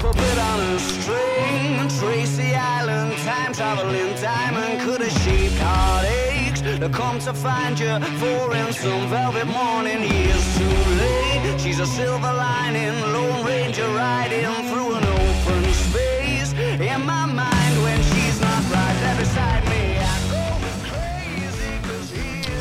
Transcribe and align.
puppet 0.00 0.38
on 0.50 0.58
a 0.60 0.78
string. 0.78 1.76
Tracy 2.00 2.54
Island, 2.54 3.12
time 3.28 3.52
traveling 3.52 4.14
diamond 4.16 4.80
could 4.84 5.00
have 5.02 5.16
shaped 5.22 5.58
heartaches 5.58 6.78
to 6.80 6.88
come 6.88 7.18
to 7.20 7.32
find 7.34 7.78
you 7.78 7.92
for 8.20 8.54
in 8.60 8.72
some 8.72 9.04
velvet 9.10 9.46
morning. 9.46 10.00
Years 10.00 10.46
too 10.58 10.78
late. 11.02 11.60
She's 11.60 11.80
a 11.80 11.86
silver 11.86 12.32
lining, 12.46 12.96
Lone 13.14 13.44
Ranger 13.44 13.88
riding 14.04 14.54
through 14.70 14.94
an 14.98 15.04
open 15.04 15.62
space. 15.84 16.50
In 16.92 17.00
my 17.04 17.26
mind, 17.26 17.74
when 17.84 18.00
she's 18.10 18.40
not 18.40 18.62
right 18.74 18.96
there 19.02 19.18
beside 19.22 19.62
me, 19.72 19.82
I 20.00 20.16
go 20.32 20.42
crazy 20.88 21.70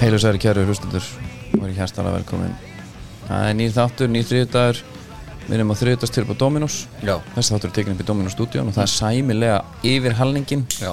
Heilu 0.02 0.20
særi 0.20 0.40
kæru 0.40 0.66
hlustundur 0.68 1.04
er 1.64 1.74
hérstala 1.80 2.12
velkomin 2.12 2.56
Það 3.28 3.50
er 3.50 3.54
nýr 3.60 3.72
þáttur, 3.76 4.08
nýr 4.10 4.26
þriðdagur 4.26 4.78
Við 5.50 5.58
erum 5.58 5.72
á 5.74 5.76
upp 5.76 6.30
á 6.30 6.36
Dominos. 6.38 6.76
Já. 7.02 7.16
Þessi 7.34 7.54
þáttur 7.56 7.70
er 7.72 7.76
tekin 7.76 7.96
upp 7.96 8.02
í 8.04 8.06
Dominos 8.06 8.36
stúdíun 8.38 8.70
og 8.70 8.76
það 8.76 8.84
er 8.86 8.92
sæmilega 8.94 9.62
yfir 9.90 10.14
halningin 10.20 10.66
Já, 10.78 10.92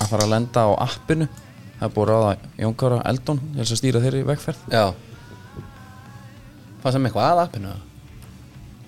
að 0.00 0.08
fara 0.08 0.24
að 0.24 0.32
lenda 0.32 0.64
á 0.64 0.70
appinu. 0.86 1.28
Það 1.74 1.84
er 1.84 1.92
búið 1.92 2.04
að 2.04 2.14
ráða 2.14 2.52
Jón 2.62 2.76
Kára 2.80 3.02
Eldon 3.10 3.42
til 3.44 3.58
þess 3.60 3.74
að 3.74 3.80
stýra 3.82 4.00
þeirri 4.00 4.22
vegferð. 4.30 4.62
Já. 4.72 4.86
Fannst 6.80 6.94
það 6.94 7.02
með 7.02 7.10
eitthvað 7.10 7.28
að 7.28 7.42
appinu? 7.44 7.74
Eða? 7.74 7.84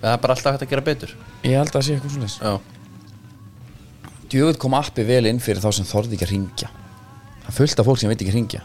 Það 0.01 0.09
er 0.15 0.23
bara 0.25 0.37
alltaf 0.37 0.57
hægt 0.57 0.65
að 0.65 0.73
gera 0.73 0.85
betur. 0.89 1.13
Ég 1.45 1.53
held 1.61 1.69
að 1.69 1.77
það 1.77 1.85
sé 1.85 1.97
eitthvað 1.97 2.17
svona 2.17 2.33
Já, 2.41 2.57
Djöfull 4.27 4.59
kom 4.59 4.75
appi 4.75 5.05
vel 5.07 5.23
inn 5.29 5.39
fyrir 5.39 5.61
þá 5.63 5.69
sem 5.77 5.87
þorði 5.87 6.17
ekki 6.17 6.25
að 6.27 6.33
ringja 6.33 6.69
Það 7.45 7.51
er 7.51 7.55
fullt 7.61 7.81
af 7.81 7.87
fólk 7.87 8.01
sem 8.01 8.11
veit 8.11 8.19
ekki 8.19 8.33
að 8.33 8.39
ringja 8.41 8.63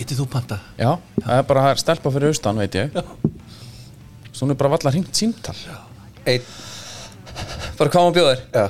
getið 0.00 0.20
þú 0.22 0.26
panta? 0.32 0.56
Já, 0.78 0.94
það 1.20 1.34
er 1.34 1.46
bara 1.50 1.64
að 1.68 1.80
stelpa 1.82 2.12
fyrir 2.14 2.32
austan, 2.32 2.60
veit 2.60 2.76
ég 2.78 2.94
Svo 4.32 4.46
hún 4.46 4.54
er 4.54 4.58
bara 4.60 4.70
valla 4.76 4.92
ringt 4.94 5.14
símtal. 5.16 5.56
Einn. 6.28 6.44
Bara 7.78 7.90
hvað 7.92 8.06
má 8.06 8.14
bjóðir? 8.16 8.40
Já. 8.52 8.66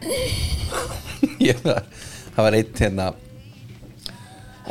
Ég 1.50 1.60
var 1.64 1.84
Það 2.34 2.44
var 2.46 2.56
einn 2.56 2.78
hérna 2.80 3.06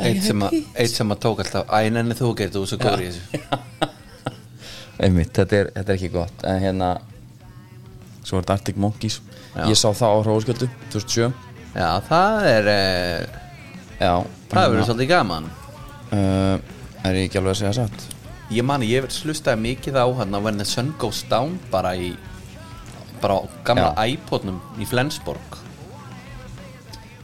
Eitt 0.00 0.22
sem, 0.24 0.42
að, 0.46 0.54
eitt 0.80 0.94
sem 0.94 1.12
að 1.12 1.18
tók 1.22 1.42
alltaf 1.44 1.68
Æ, 1.70 1.90
nenni 1.92 2.16
þú 2.16 2.30
gerir 2.38 2.52
þú 2.54 2.62
svo 2.70 2.78
góður 2.80 3.02
í 3.04 3.08
þessu. 3.10 3.90
Einmitt, 5.04 5.32
þetta 5.36 5.58
er, 5.58 5.70
þetta 5.74 5.92
er 5.92 5.98
ekki 5.98 6.10
gott. 6.14 6.44
En 6.48 6.62
hérna 6.62 6.90
Svo 8.24 8.38
er 8.38 8.44
þetta 8.44 8.56
Arctic 8.58 8.78
Monkeys. 8.80 9.18
Já. 9.54 9.64
Ég 9.66 9.78
sá 9.80 9.88
það 9.90 10.14
á 10.14 10.18
Hrósköldu 10.24 10.70
2007 10.94 11.28
Já, 11.74 11.88
það 12.06 12.48
er 12.50 12.70
eh, 12.72 13.38
Já 14.00 14.12
Það 14.50 14.62
er 14.62 14.72
verið 14.74 14.88
svolítið 14.88 15.10
gaman. 15.10 15.50
Uh, 16.10 16.56
Er 17.06 17.16
ég 17.16 17.28
ekki 17.28 17.38
alveg 17.40 17.54
að 17.54 17.60
segja 17.62 17.76
satt 17.82 18.19
Ég 18.50 18.66
mani, 18.66 18.88
ég 18.90 19.06
slustaði 19.14 19.62
mikið 19.62 19.98
á 20.02 20.06
hann 20.20 20.34
að 20.34 20.42
When 20.48 20.58
the 20.58 20.66
sun 20.66 20.90
goes 20.98 21.22
down 21.30 21.58
bara 21.70 21.92
í 21.94 22.10
bara 23.22 23.36
á 23.38 23.40
gamla 23.68 23.90
Já. 23.94 24.16
iPodnum 24.16 24.58
í 24.80 24.86
Flensborg. 24.88 25.58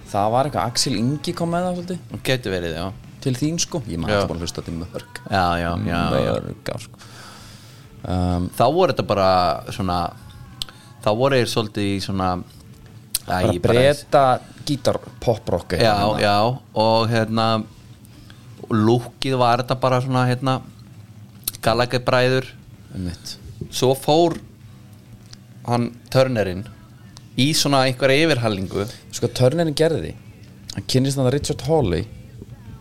Það 0.07 0.31
var 0.33 0.47
eitthvað 0.49 0.71
Axel 0.71 0.95
Ingi 1.01 1.35
kom 1.35 1.51
með 1.51 1.67
það 1.67 1.79
svolítið. 1.81 1.99
Og 2.15 2.23
getur 2.29 2.55
verið, 2.55 2.77
já. 2.79 2.87
Til 3.27 3.35
þín 3.35 3.59
sko. 3.59 3.81
Ég 3.91 3.99
maður 3.99 4.13
Já. 4.13 4.19
þetta 4.21 4.31
bara 4.31 4.39
að 4.39 4.45
hlusta 4.47 4.63
til 4.67 4.75
mörg. 4.77 5.21
Já, 5.27 5.47
já, 5.59 5.71
já, 5.89 5.99
já. 6.15 6.37
Mörg 6.37 6.71
á 6.71 6.77
sko. 6.85 7.01
Um, 8.07 8.45
þá 8.55 8.65
voru 8.71 8.93
þetta 8.95 9.07
bara 9.09 9.31
svona 9.75 9.97
þá 11.03 11.09
voru 11.19 11.41
þeir 11.41 11.51
svolítið 11.51 11.89
í 11.91 11.97
svona 12.05 12.29
Æ, 13.27 13.27
Bara 13.27 13.51
ég 13.51 13.59
breyta 13.65 14.21
gítar 14.67 15.01
poprock 15.19 15.75
já, 15.75 15.97
já, 16.23 16.37
og 16.79 17.09
hérna 17.11 17.47
og 18.63 18.71
lúkið 18.71 19.35
var 19.41 19.65
þetta 19.65 19.77
bara 19.83 19.99
svona 20.05 20.23
hérna 20.29 20.61
Gallagher 21.67 22.03
bræður 22.07 22.53
Einmitt. 22.95 23.37
Svo 23.75 23.93
fór 23.99 24.39
hann 25.67 25.91
törnerinn 26.13 26.63
í 27.37 27.51
svona 27.57 27.83
einhverja 27.89 28.29
yfirhallingu 28.29 28.87
Sko 29.17 29.29
Turnerin 29.35 29.75
gerði 29.77 30.15
Hann 30.77 30.85
kynnist 30.93 31.17
það 31.17 31.31
Richard 31.33 31.63
Hawley. 31.65 32.03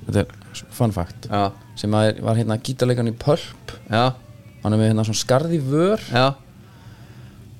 Þetta 0.06 0.22
er 0.26 0.64
fun 0.76 0.92
fact. 0.92 1.28
Já, 1.32 1.54
sem 1.80 1.94
að 1.96 2.10
er, 2.10 2.18
var 2.28 2.36
hérna 2.36 2.58
gítarleikan 2.60 3.08
í 3.08 3.14
Pulp. 3.16 3.72
Já, 3.88 4.10
hann 4.64 4.76
er 4.76 4.82
með 4.82 4.90
hérna 4.92 5.06
svona 5.08 5.22
skarði 5.22 5.60
vör. 5.64 6.04
Já, 6.12 6.26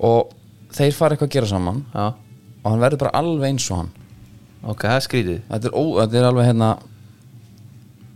og 0.04 0.34
þeir 0.76 0.92
fara 0.92 1.16
eitthvað 1.16 1.30
að 1.30 1.38
gera 1.38 1.48
saman. 1.48 1.80
Og 1.96 2.68
hann 2.68 2.84
verður 2.84 3.06
bara 3.06 3.14
alveg 3.22 3.48
eins 3.48 3.70
og 3.70 3.80
hann. 3.80 3.90
Ok, 4.66 4.84
það 4.84 4.98
er 4.98 5.06
skrítið. 5.06 5.40
Þetta 5.48 5.70
er, 5.70 5.78
ó, 5.80 5.84
þetta 6.02 6.20
er 6.20 6.28
alveg 6.28 6.50
hérna 6.50 6.70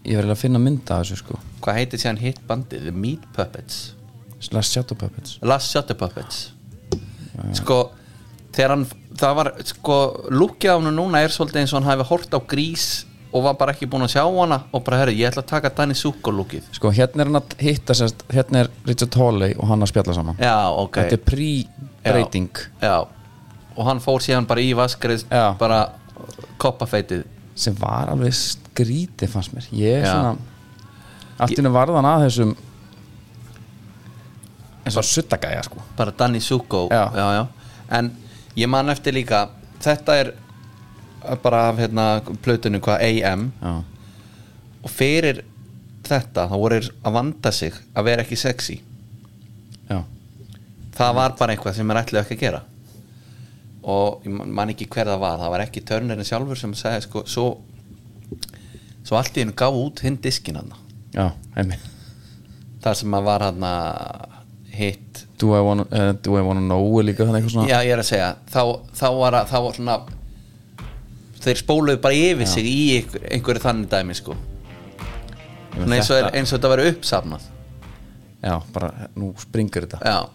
ég 0.04 0.16
verður 0.16 0.34
að 0.34 0.42
finna 0.42 0.60
mynda 0.62 1.00
þessu 1.02 1.20
sko. 1.20 1.38
Hvað 1.64 1.80
heitir 1.80 2.02
sér 2.02 2.20
hitt 2.20 2.40
bandið? 2.48 2.86
The 2.88 2.94
Meat 2.96 3.26
Puppets. 3.36 3.80
Last 4.48 4.72
Shadow 4.72 4.96
Puppets. 4.96 5.38
Last 5.42 5.70
Shutter 5.70 5.96
Puppets. 6.00 6.50
Sko 7.56 7.90
þegar 8.54 8.74
hann, 8.74 8.86
það 9.20 9.36
var 9.38 9.52
sko 9.68 9.96
lúkið 10.32 10.72
á 10.72 10.76
hann 10.80 10.96
núna 10.96 11.22
er 11.22 11.34
svolítið 11.34 11.62
eins 11.62 11.74
og 11.74 11.80
hann 11.80 11.90
hafi 11.92 12.06
hort 12.08 12.34
á 12.34 12.40
grís 12.50 12.86
og 13.30 13.44
var 13.44 13.54
bara 13.60 13.74
ekki 13.76 13.86
búinn 13.86 14.08
að 14.08 14.16
sjá 14.16 14.24
hana 14.24 14.58
og 14.74 14.82
bara 14.86 15.02
herri, 15.04 15.14
ég 15.20 15.30
ætla 15.30 15.44
að 15.44 15.52
taka 15.52 15.70
Danny 15.76 15.94
Zuko 15.94 16.32
lúkið 16.34 16.66
sko 16.74 16.90
hérna 16.96 17.22
er 17.22 17.30
hann 17.30 17.38
að 17.38 17.54
hitta 17.62 17.94
sérst 17.94 18.24
hérna 18.32 18.64
er 18.64 18.72
Richard 18.88 19.14
Hawley 19.20 19.54
og 19.54 19.70
hann 19.70 19.86
að 19.86 19.92
spjalla 19.92 20.16
saman. 20.16 20.40
Já, 20.42 20.56
ok. 20.74 20.98
Þetta 20.98 21.18
er 21.18 21.24
pre-breyting. 21.28 22.64
Já, 22.82 22.96
og 23.76 23.86
hann 23.86 24.02
fór 24.02 24.24
síðan 24.24 24.48
bara 24.50 24.64
í 24.64 24.72
vaskrið 24.76 25.28
Já. 25.28 25.44
bara 25.60 25.84
koppafeitið. 26.60 27.22
Sem 27.60 27.76
var 27.78 28.10
alveg 28.10 28.34
skrítið 28.74 29.28
fannst 29.32 29.52
mér. 29.54 29.66
Ég 29.72 30.00
er 30.00 30.04
Já. 30.06 30.12
svona 30.12 30.36
allt 31.40 31.58
innu 31.58 31.70
varðan 31.72 32.04
að 32.04 32.24
þessum 32.26 32.54
eins 34.86 34.96
og 34.96 35.04
suttagæja 35.04 35.62
sko. 35.66 35.82
Bara 35.96 36.12
Danny 36.18 36.40
Zuko. 36.40 36.88
Já. 36.90 37.10
já. 37.14 37.46
en 37.90 38.12
ég 38.56 38.68
man 38.68 38.88
eftir 38.88 39.12
líka 39.14 39.48
þetta 39.82 40.14
er 40.20 40.32
bara 41.42 41.68
af 41.68 41.76
hérna 41.78 42.20
plötunum 42.42 42.80
hvað 42.80 43.02
AM 43.02 43.52
já, 43.62 43.82
og 44.84 44.90
fyrir 44.90 45.42
þetta 46.06 46.46
þá 46.48 46.54
voru 46.56 46.78
þeir 46.80 46.92
að 47.04 47.12
vanda 47.12 47.52
sig 47.52 47.74
að 47.94 48.04
vera 48.04 48.22
ekki 48.22 48.36
sexy. 48.36 48.80
Já, 49.90 50.02
það 50.96 51.14
var 51.14 51.34
bara 51.38 51.52
eitthvað 51.54 51.74
sem 51.76 51.90
er 51.90 51.96
ætlaði 52.02 52.22
ekki 52.24 52.36
að 52.38 52.40
gera. 52.46 52.62
Og 53.82 54.22
ég 54.24 54.32
man- 54.32 54.52
man 54.52 54.68
ekki 54.70 54.86
hver 54.88 55.06
það 55.06 55.18
var. 55.20 55.38
Það 55.38 55.50
var 55.50 55.60
ekki 55.60 55.80
törnirinn 55.84 56.24
sjálfur 56.24 56.56
sem 56.56 56.72
sagði 56.74 57.02
sko, 57.02 57.22
svo 57.26 57.58
svo 59.10 59.18
allt 59.18 59.34
í 59.34 59.42
hennu 59.42 59.56
gaf 59.58 59.74
út 59.74 60.00
hinn 60.06 60.20
diskin 60.22 60.60
hann 60.60 60.70
já, 61.10 61.32
heimi 61.58 61.76
þar 62.84 62.94
sem 63.02 63.16
að 63.18 63.26
var 63.26 63.42
hann 63.50 63.64
hitt 64.70 65.26
Do 65.40 65.54
I 65.56 65.60
wanna, 65.64 65.86
uh, 65.90 66.12
do 66.20 66.34
I 66.36 66.42
wanna 66.44 66.60
know 66.60 67.00
líka 67.00 67.24
þannig 67.24 67.40
eitthvað 67.40 67.54
svona. 67.54 67.68
Já 67.70 67.78
ég 67.80 67.94
er 67.94 68.00
að 68.02 68.08
segja 68.10 68.26
þá, 68.52 68.62
þá 69.00 69.06
var 69.16 69.36
að, 69.38 69.46
þá 69.48 69.56
var 69.64 69.76
svona 69.78 69.94
þeir 71.40 71.60
spóluðu 71.62 72.00
bara 72.04 72.18
yfir 72.20 72.48
sig 72.50 72.66
í 72.68 72.74
einhver, 72.98 73.22
einhverju 73.32 73.62
þannig 73.64 73.88
dæmi 73.94 74.16
sko. 74.18 74.36
Svona 75.72 75.96
eins, 75.96 76.10
og 76.10 76.18
er, 76.18 76.26
þetta- 76.26 76.34
eins 76.36 76.52
og 76.52 76.58
þetta 76.58 76.72
verið 76.74 76.90
uppsafnað. 76.92 77.46
Já, 78.44 78.52
bara 78.74 78.90
nú 79.16 79.30
springur 79.40 79.86
þetta. 79.86 80.00
Já, 80.04 80.28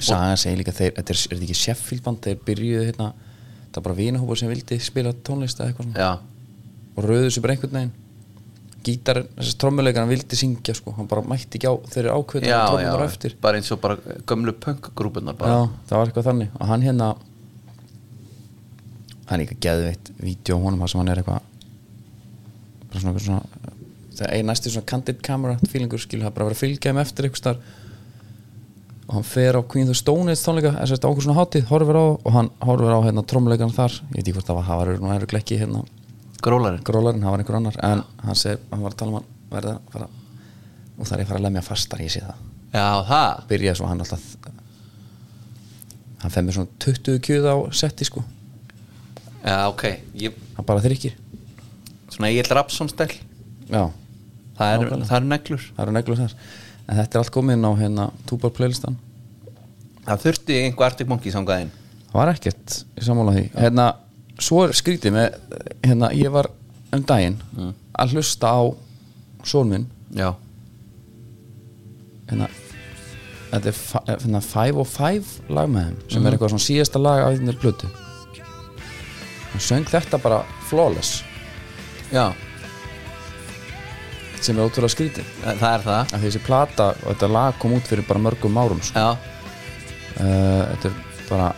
Sagan 0.00 0.40
segir 0.40 0.58
líka 0.62 0.72
þeir, 0.74 0.92
er, 0.96 1.04
er 1.04 1.20
þetta 1.36 1.44
ekki 1.44 1.54
Sheffield 1.60 2.02
band 2.08 2.24
þeir 2.24 2.40
byrjuðu 2.48 2.86
hérna 2.88 3.10
það 3.68 3.76
var 3.76 3.84
bara 3.90 3.98
vinahópar 4.00 4.40
sem 4.40 4.50
vildi 4.50 4.80
spila 4.82 5.12
tónlist 5.26 5.60
eða 5.60 5.68
eitthvað 5.74 5.90
svona. 5.90 6.00
Já, 6.00 6.33
og 6.94 7.04
rauðu 7.08 7.30
sér 7.30 7.44
bara 7.44 7.56
einhvern 7.56 7.78
veginn. 7.78 7.92
Gítar, 8.84 9.22
þessi 9.38 9.54
trommuleikar 9.60 10.04
hann 10.04 10.10
vildi 10.12 10.36
syngja 10.36 10.74
sko, 10.76 10.92
hann 10.98 11.08
bara 11.08 11.24
mætti 11.24 11.56
ekki 11.56 11.70
á 11.70 11.74
þeir 11.88 12.02
eru 12.04 12.16
ákveðin 12.20 12.50
já, 12.50 12.58
trommunar 12.68 13.04
eftir. 13.06 13.36
bara 13.40 13.56
eins 13.60 13.72
og 13.72 13.80
bara 13.80 13.96
gömlu 14.28 14.52
punkgrúpunar 14.60 15.38
Já, 15.40 15.60
það 15.88 15.96
var 15.96 16.10
eitthvað 16.10 16.28
þannig. 16.28 16.50
Og 16.60 16.68
hann 16.68 16.84
hérna 16.84 17.14
hann 19.24 19.38
er 19.38 19.46
líka 19.46 19.56
geðveitt 19.64 20.10
vídeo 20.20 20.58
á 20.60 20.64
honum 20.66 20.84
hann 20.84 21.08
er 21.08 21.22
eitthvað 21.22 21.40
bara 22.90 23.00
svona, 23.00 23.14
eitthvað 23.14 23.24
svona 23.24 23.72
það 24.18 24.34
er 24.36 24.44
næstu 24.50 24.74
svona 24.74 24.90
candid 24.92 25.22
camera 25.24 25.56
feelingur 25.64 26.02
skilur 26.02 26.28
það 26.28 26.36
bara 26.36 26.44
að 26.44 26.50
vera 26.50 26.58
að 26.58 26.62
fylgja 26.62 26.92
þeim 26.92 27.02
eftir 27.02 27.28
eitthvað 27.28 27.42
starf 27.42 27.72
og 29.04 29.16
hann 29.18 29.26
fer 29.28 29.58
á 29.58 29.62
Queen 29.68 29.88
of 29.88 29.92
the 29.92 29.98
Stone 29.98 30.32
Age 30.32 30.40
tónleika, 30.40 30.72
þess 30.78 30.96
að 30.96 31.08
ákveð 31.10 31.26
svona 31.26 31.40
hátíð 31.40 31.66
horfir 31.68 31.98
á 32.00 32.04
og 32.16 32.30
hann 32.32 32.48
horfir 32.64 32.94
á 32.96 33.00
hérna 33.04 33.24
trommuleikan 33.28 33.74
þar. 33.74 33.98
Ég 34.00 34.16
veit 34.16 34.22
ekki 34.22 34.36
hvort 34.38 34.48
það 34.48 34.58
var, 34.60 34.68
það 34.70 34.80
var 34.80 36.03
grólarinn? 36.42 36.82
Grólarinn, 36.86 37.22
það 37.24 37.34
var 37.34 37.42
einhver 37.42 37.58
annar 37.58 37.78
en 37.90 38.04
hann 38.24 38.38
segir, 38.38 38.60
hann 38.70 38.84
var 38.84 38.94
að 38.94 39.00
tala 39.02 39.12
um 39.12 39.18
hann 39.20 39.30
verða 39.54 39.74
að 39.76 39.94
fara 39.94 40.08
og 40.94 41.08
það 41.08 41.16
er 41.16 41.24
að 41.24 41.30
fara 41.30 41.40
að 41.40 41.46
lemja 41.46 41.64
fastar, 41.66 42.02
ég 42.04 42.12
sé 42.14 42.22
það. 42.22 42.42
Já, 42.74 42.86
það? 43.08 43.42
Byrjaði 43.50 43.80
svo 43.80 43.90
hann 43.90 44.04
alltaf 44.04 44.24
hann 46.24 46.32
fer 46.32 46.46
með 46.46 46.56
svona 46.58 46.80
20 46.86 47.20
kjöð 47.26 47.50
á 47.50 47.56
setti 47.76 48.08
sko. 48.08 48.24
Já, 49.44 49.56
ok 49.68 49.84
ég, 50.22 50.36
hann 50.56 50.66
bara 50.66 50.82
þrykkir 50.84 51.18
svona 52.14 52.30
Egil 52.30 52.50
Rapsson 52.54 52.90
stæl 52.92 53.10
já, 53.68 53.88
það 54.56 54.74
eru 54.76 55.00
eru 55.02 55.28
neglur. 55.28 55.64
Það 55.74 55.82
eru 55.84 55.96
neglur 55.96 56.20
þar. 56.20 56.36
En 56.84 56.98
þetta 57.00 57.16
er 57.16 57.22
allt 57.22 57.34
komið 57.34 57.58
inn 57.58 57.66
á 57.66 57.72
hérna 57.80 58.06
túbar 58.28 58.52
playlistan 58.54 58.96
það 60.04 60.24
þurfti 60.26 60.60
einhver 60.62 60.90
Arctic 60.90 61.10
Monkey 61.10 61.32
sangaðinn 61.32 61.72
það 62.14 62.18
var 62.20 62.32
ekkert 62.34 62.74
í 62.94 63.04
sammála 63.04 63.34
því. 63.34 63.44
Hérna, 63.58 63.86
svo 64.42 64.64
er 64.64 64.74
skrítið 64.76 65.14
með 65.14 65.38
hérna, 65.84 66.10
ég 66.16 66.32
var 66.34 66.50
um 66.94 67.02
daginn 67.06 67.38
að 67.94 68.16
hlusta 68.16 68.50
á 68.50 68.62
són 69.46 69.70
minn. 69.70 69.86
Já, 70.14 70.30
hérna, 72.30 72.48
þetta 73.50 73.70
er 73.70 74.16
hérna, 74.22 74.40
Five 74.44 74.80
og 74.82 74.88
Five 74.90 75.52
lag 75.54 75.70
með 75.70 75.90
þeim 75.90 76.00
sem 76.14 76.26
er 76.26 76.36
eitthvað 76.36 76.54
svona 76.54 76.68
síðasta 76.68 77.02
lag 77.02 77.26
af 77.26 77.38
þínir 77.38 77.60
plötu. 77.60 77.92
Hann 79.52 79.62
söng 79.62 79.86
þetta 79.90 80.18
bara 80.22 80.42
flawless. 80.70 81.22
Já, 82.14 82.32
sem 84.44 84.58
er 84.58 84.68
ótrúlega 84.68 84.92
skrítið. 84.92 85.28
Það 85.44 85.68
er 85.70 85.84
það. 85.84 86.14
Að 86.16 86.24
þessi 86.26 86.40
plata 86.44 86.88
og 86.92 87.06
þetta 87.12 87.30
lag 87.32 87.60
kom 87.60 87.76
út 87.76 87.86
fyrir 87.88 88.06
bara 88.08 88.22
mörgum 88.26 88.58
árum 88.60 88.82
sko. 88.84 89.00
já, 89.00 89.10
uh, 90.20 90.62
þetta 90.74 90.90
er 90.90 90.98
bara 91.30 91.52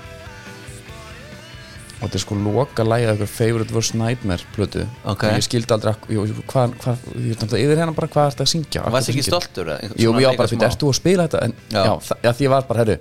og 1.96 2.02
þetta 2.04 2.18
er 2.18 2.22
sko 2.26 2.36
loka 2.36 2.84
lagið 2.84 3.10
eitthvað 3.14 3.30
Favorite 3.32 3.72
Worst 3.74 3.94
Nightmare 3.96 4.44
plötu 4.54 4.82
Ok. 5.08 5.24
og 5.24 5.36
ég 5.38 5.44
skildi 5.46 5.72
aldrei 5.72 5.94
ég 6.12 6.20
er 6.20 7.36
náttúrulega 7.40 7.64
yfir 7.64 7.80
hérna 7.80 7.94
bara 7.96 8.08
hvað 8.12 8.26
er 8.26 8.34
þetta 8.36 8.44
að 8.46 8.52
syngja 8.52 8.82
Af 8.84 8.92
varst 8.92 9.08
ekki 9.12 9.22
syngja? 9.24 9.40
stoltur? 9.40 9.70
Jú, 9.96 10.10
já, 10.12 10.16
líka 10.18 10.36
bara 10.36 10.48
fyrir, 10.52 10.76
þú 10.80 10.90
að 10.92 10.98
spila 11.00 11.26
þetta 11.28 11.44
en, 11.46 11.54
Já. 11.72 11.82
já, 11.86 11.92
það, 12.10 12.34
því 12.36 12.44
ég 12.48 12.52
var 12.56 12.66
bara, 12.68 12.84
herru 12.84 12.98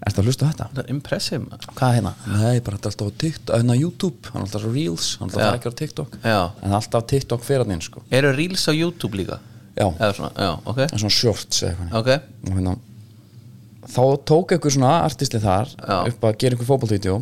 Ertu 0.00 0.22
að 0.22 0.28
hlusta 0.30 0.44
á 0.44 0.48
þetta? 0.50 0.66
það 0.74 0.78
er 0.80 0.90
impressive 0.94 1.38
maður. 1.44 1.64
Hvað 1.76 1.90
er 1.90 1.96
hérna? 1.98 2.12
Nei, 2.26 2.60
bara 2.64 2.76
þetta 2.78 2.88
er 2.88 2.92
alltaf 2.92 3.08
á 3.08 3.18
TikTok, 3.20 3.56
hérna 3.60 3.74
á 3.76 3.78
YouTube 3.80 4.30
hann 4.32 4.40
er 4.40 4.46
alltaf 4.46 4.62
Reels, 4.74 5.08
hann 5.20 5.28
er 5.28 5.34
alltaf 5.40 5.58
ekki 5.58 5.68
á 5.68 5.74
TikTok 5.80 6.14
Já. 6.24 6.38
en 6.64 6.76
alltaf 6.78 7.06
TikTok 7.12 7.42
fyrir 7.44 7.64
hann 7.66 7.74
inn, 7.76 7.82
sko 7.84 8.00
eru 8.10 8.30
reels 8.36 8.64
á 8.68 8.72
YouTube 8.72 9.16
líka 9.20 9.40
Já, 9.76 9.86
eða 9.96 10.12
svona, 10.16 10.30
já, 10.36 10.52
ok 10.64 10.78
það 10.80 10.94
er 10.96 11.02
svona 11.04 11.16
shorts 11.16 11.60
eða 11.62 11.74
eitthvað 11.76 12.00
ok, 12.00 12.10
og 12.48 12.56
hérna 12.56 12.76
þá 13.90 14.02
tók 14.28 14.52
einhver 14.56 14.72
svona 14.74 14.94
artisti 15.04 15.40
þar 15.40 15.68
Já. 15.76 15.98
upp 16.10 16.24
að 16.28 16.36
gera 16.42 16.56
einhver 16.56 16.68
fótballvídeó 16.72 17.20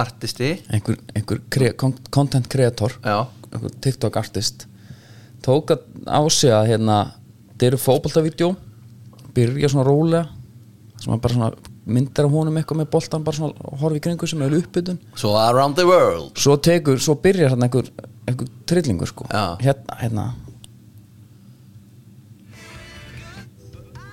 artisti. 0.00 0.50
Einhver, 0.72 0.98
einhver 1.14 1.40
kre, 1.52 1.72
content 2.10 2.48
creator. 2.50 2.96
Einhver 3.04 3.72
TikTok 3.84 4.18
artist. 4.20 4.66
Tók 5.44 5.72
að 5.72 5.86
á 6.04 6.20
sig 6.28 6.52
að 6.52 6.68
hérna 6.74 6.98
þetta 7.52 7.68
eru 7.70 7.80
fótballtavídeó 7.80 8.52
byrja 9.36 9.72
svona 9.72 9.86
rólega. 9.88 10.26
Sem 11.00 11.16
bara 11.16 11.34
svona 11.34 11.50
myndir 11.90 12.26
af 12.26 12.34
honum 12.34 12.60
eitthvað 12.60 12.82
með 12.82 12.90
boltan 12.92 13.24
bara 13.24 13.38
svona 13.38 13.74
horfi 13.80 14.02
kringu 14.04 14.28
sem 14.28 14.44
er 14.44 14.56
uppbytun. 14.60 15.00
Svo 15.16 15.34
around 15.40 15.80
the 15.80 15.86
world. 15.88 16.36
Svo 16.38 16.58
tekur, 16.60 17.00
svo 17.00 17.16
byrjar 17.22 17.54
hann 17.54 17.66
einhver, 17.66 17.88
einhver 18.28 18.52
trillingur 18.68 19.08
sko. 19.10 19.28
Já. 19.32 19.56
hérna, 19.64 20.00
hérna. 20.04 20.30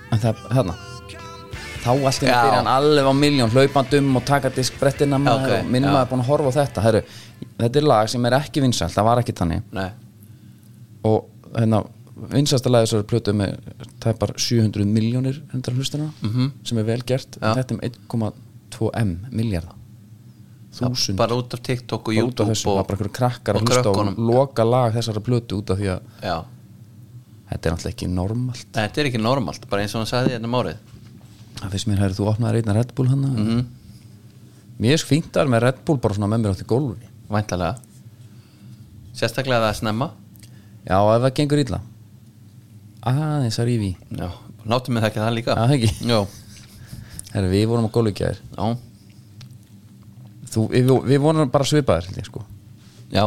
En 0.08 0.22
það, 0.22 0.46
hérna 0.56 0.87
þá 1.84 1.90
allt 1.92 2.22
í 2.22 2.26
einu 2.26 2.32
Já. 2.32 2.40
byrja 2.44 2.58
hann 2.58 2.70
alveg 2.72 3.08
á 3.10 3.14
miljón 3.16 3.54
hlaupandum 3.54 4.18
og 4.20 4.26
taka 4.28 4.50
diskbrettina 4.54 5.20
maður 5.22 5.46
Ok, 5.46 5.54
og 5.58 5.70
minn 5.74 5.86
maður 5.86 6.02
er 6.02 6.10
búin 6.12 6.24
að 6.24 6.30
horfa 6.32 6.52
á 6.52 6.58
þetta. 6.58 6.84
Heru, 6.88 7.04
þetta 7.62 7.80
er 7.80 7.88
lag 7.92 8.10
sem 8.12 8.28
er 8.28 8.38
ekki 8.40 8.64
vinsælt, 8.64 8.96
það 8.96 9.08
var 9.10 9.22
ekki 9.22 9.36
þannig. 9.40 9.64
Nei, 9.78 9.88
og 11.08 11.54
hérna 11.54 11.82
vinsasta 12.28 12.70
lagi 12.72 12.88
þessari 12.88 13.08
plötu 13.08 13.34
með 13.38 13.56
tæpar 14.02 14.34
700 14.34 14.86
miljónir 14.90 15.42
hundra 15.52 15.74
hlustina 15.74 16.10
-hmm. 16.20 16.52
sem 16.66 16.78
er 16.78 16.84
vel 16.84 17.02
gert. 17.06 17.38
Já. 17.40 17.54
þetta 17.54 17.74
er 17.74 17.90
1,2 17.90 18.90
m 19.04 19.18
miljardar 19.30 19.78
þúsund. 20.78 21.16
bara 21.16 21.34
út 21.38 21.54
af 21.54 21.62
TikTok 21.64 22.08
og 22.08 22.14
YouTube 22.14 22.50
þessu, 22.50 22.68
bara 22.74 22.94
einhverjum 22.94 23.14
krakkar 23.18 23.58
og 23.58 23.66
hlusta 23.66 23.90
og 23.90 24.18
loka 24.18 24.64
lag 24.64 24.94
þessara 24.94 25.22
plötu 25.24 25.60
út 25.62 25.72
af 25.74 25.80
því 25.80 25.90
að 25.94 26.00
já, 26.22 26.36
þetta 27.50 27.68
er 27.68 27.74
náttúrulega 27.74 27.94
ekki 27.94 28.10
normalt. 28.12 28.68
Þetta 28.76 29.02
er 29.02 29.10
ekki 29.10 29.22
normalt 29.22 29.68
bara 29.70 29.84
eins 29.84 29.94
og 29.94 30.04
hann 30.04 30.10
sagði 30.12 30.36
hérna 30.36 30.50
um 30.50 30.58
árið 30.60 30.76
það 31.58 31.70
finnst 31.74 31.88
mér, 31.90 31.98
hefur 32.04 32.16
þú 32.18 32.28
opnaði 32.32 32.58
reyna 32.58 32.74
Red 32.78 32.94
Bull 32.94 33.08
hann 33.12 33.24
mm 33.26 33.36
Mhm. 33.38 33.66
mér 34.80 34.92
er 34.94 35.02
að 35.02 35.34
vera 35.34 35.48
með 35.54 35.62
Red 35.66 35.84
Bull 35.84 35.98
bara 35.98 36.14
svona 36.14 36.28
með 36.32 36.42
mér 36.44 36.54
átt 36.54 36.62
í 36.64 36.68
gólfi 36.70 37.08
væntalega 37.28 37.78
sérstaklega 39.18 39.60
það 39.64 39.72
er 39.72 39.78
snemma. 39.80 40.10
Já, 40.86 40.98
ef 41.16 41.22
það 41.24 41.32
gengur 41.34 41.58
illa. 41.58 41.80
Aðeins 43.02 43.58
að 43.58 43.66
rífi. 43.66 43.88
Já, 44.14 44.28
láttum 44.64 44.94
við 44.94 45.02
það 45.02 45.08
ekki 45.08 45.22
það 45.24 45.34
líka. 45.34 45.56
Já, 45.58 45.64
ekki. 45.74 45.90
Herra, 47.34 47.48
við 47.50 47.64
vorum 47.68 47.88
á 47.88 48.66
Þú, 50.48 50.62
við, 50.72 50.92
við 51.10 51.18
vorum 51.20 51.50
bara 51.52 51.64
svipaðir 51.68 52.24
sko. 52.24 52.40
já, 53.12 53.26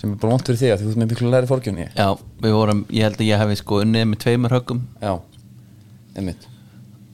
sem 0.00 0.10
er 0.10 0.16
bara 0.16 0.32
vont 0.32 0.42
fyrir 0.48 0.58
þig 0.58 0.72
að 0.74 0.80
þú 0.82 0.88
ert 0.90 0.98
með 1.02 1.12
miklu 1.12 1.30
læri 1.30 1.46
fórkjunni 1.50 1.86
já 1.94 2.08
við 2.42 2.52
vorum, 2.56 2.80
ég 2.90 3.02
held 3.06 3.20
að 3.20 3.28
ég 3.28 3.38
hefði 3.38 3.56
sko 3.60 3.78
unnið 3.84 4.08
með 4.10 4.18
tveimur 4.24 4.50
höggum. 4.56 4.80
Já, 5.00 5.20
einmitt 6.16 6.48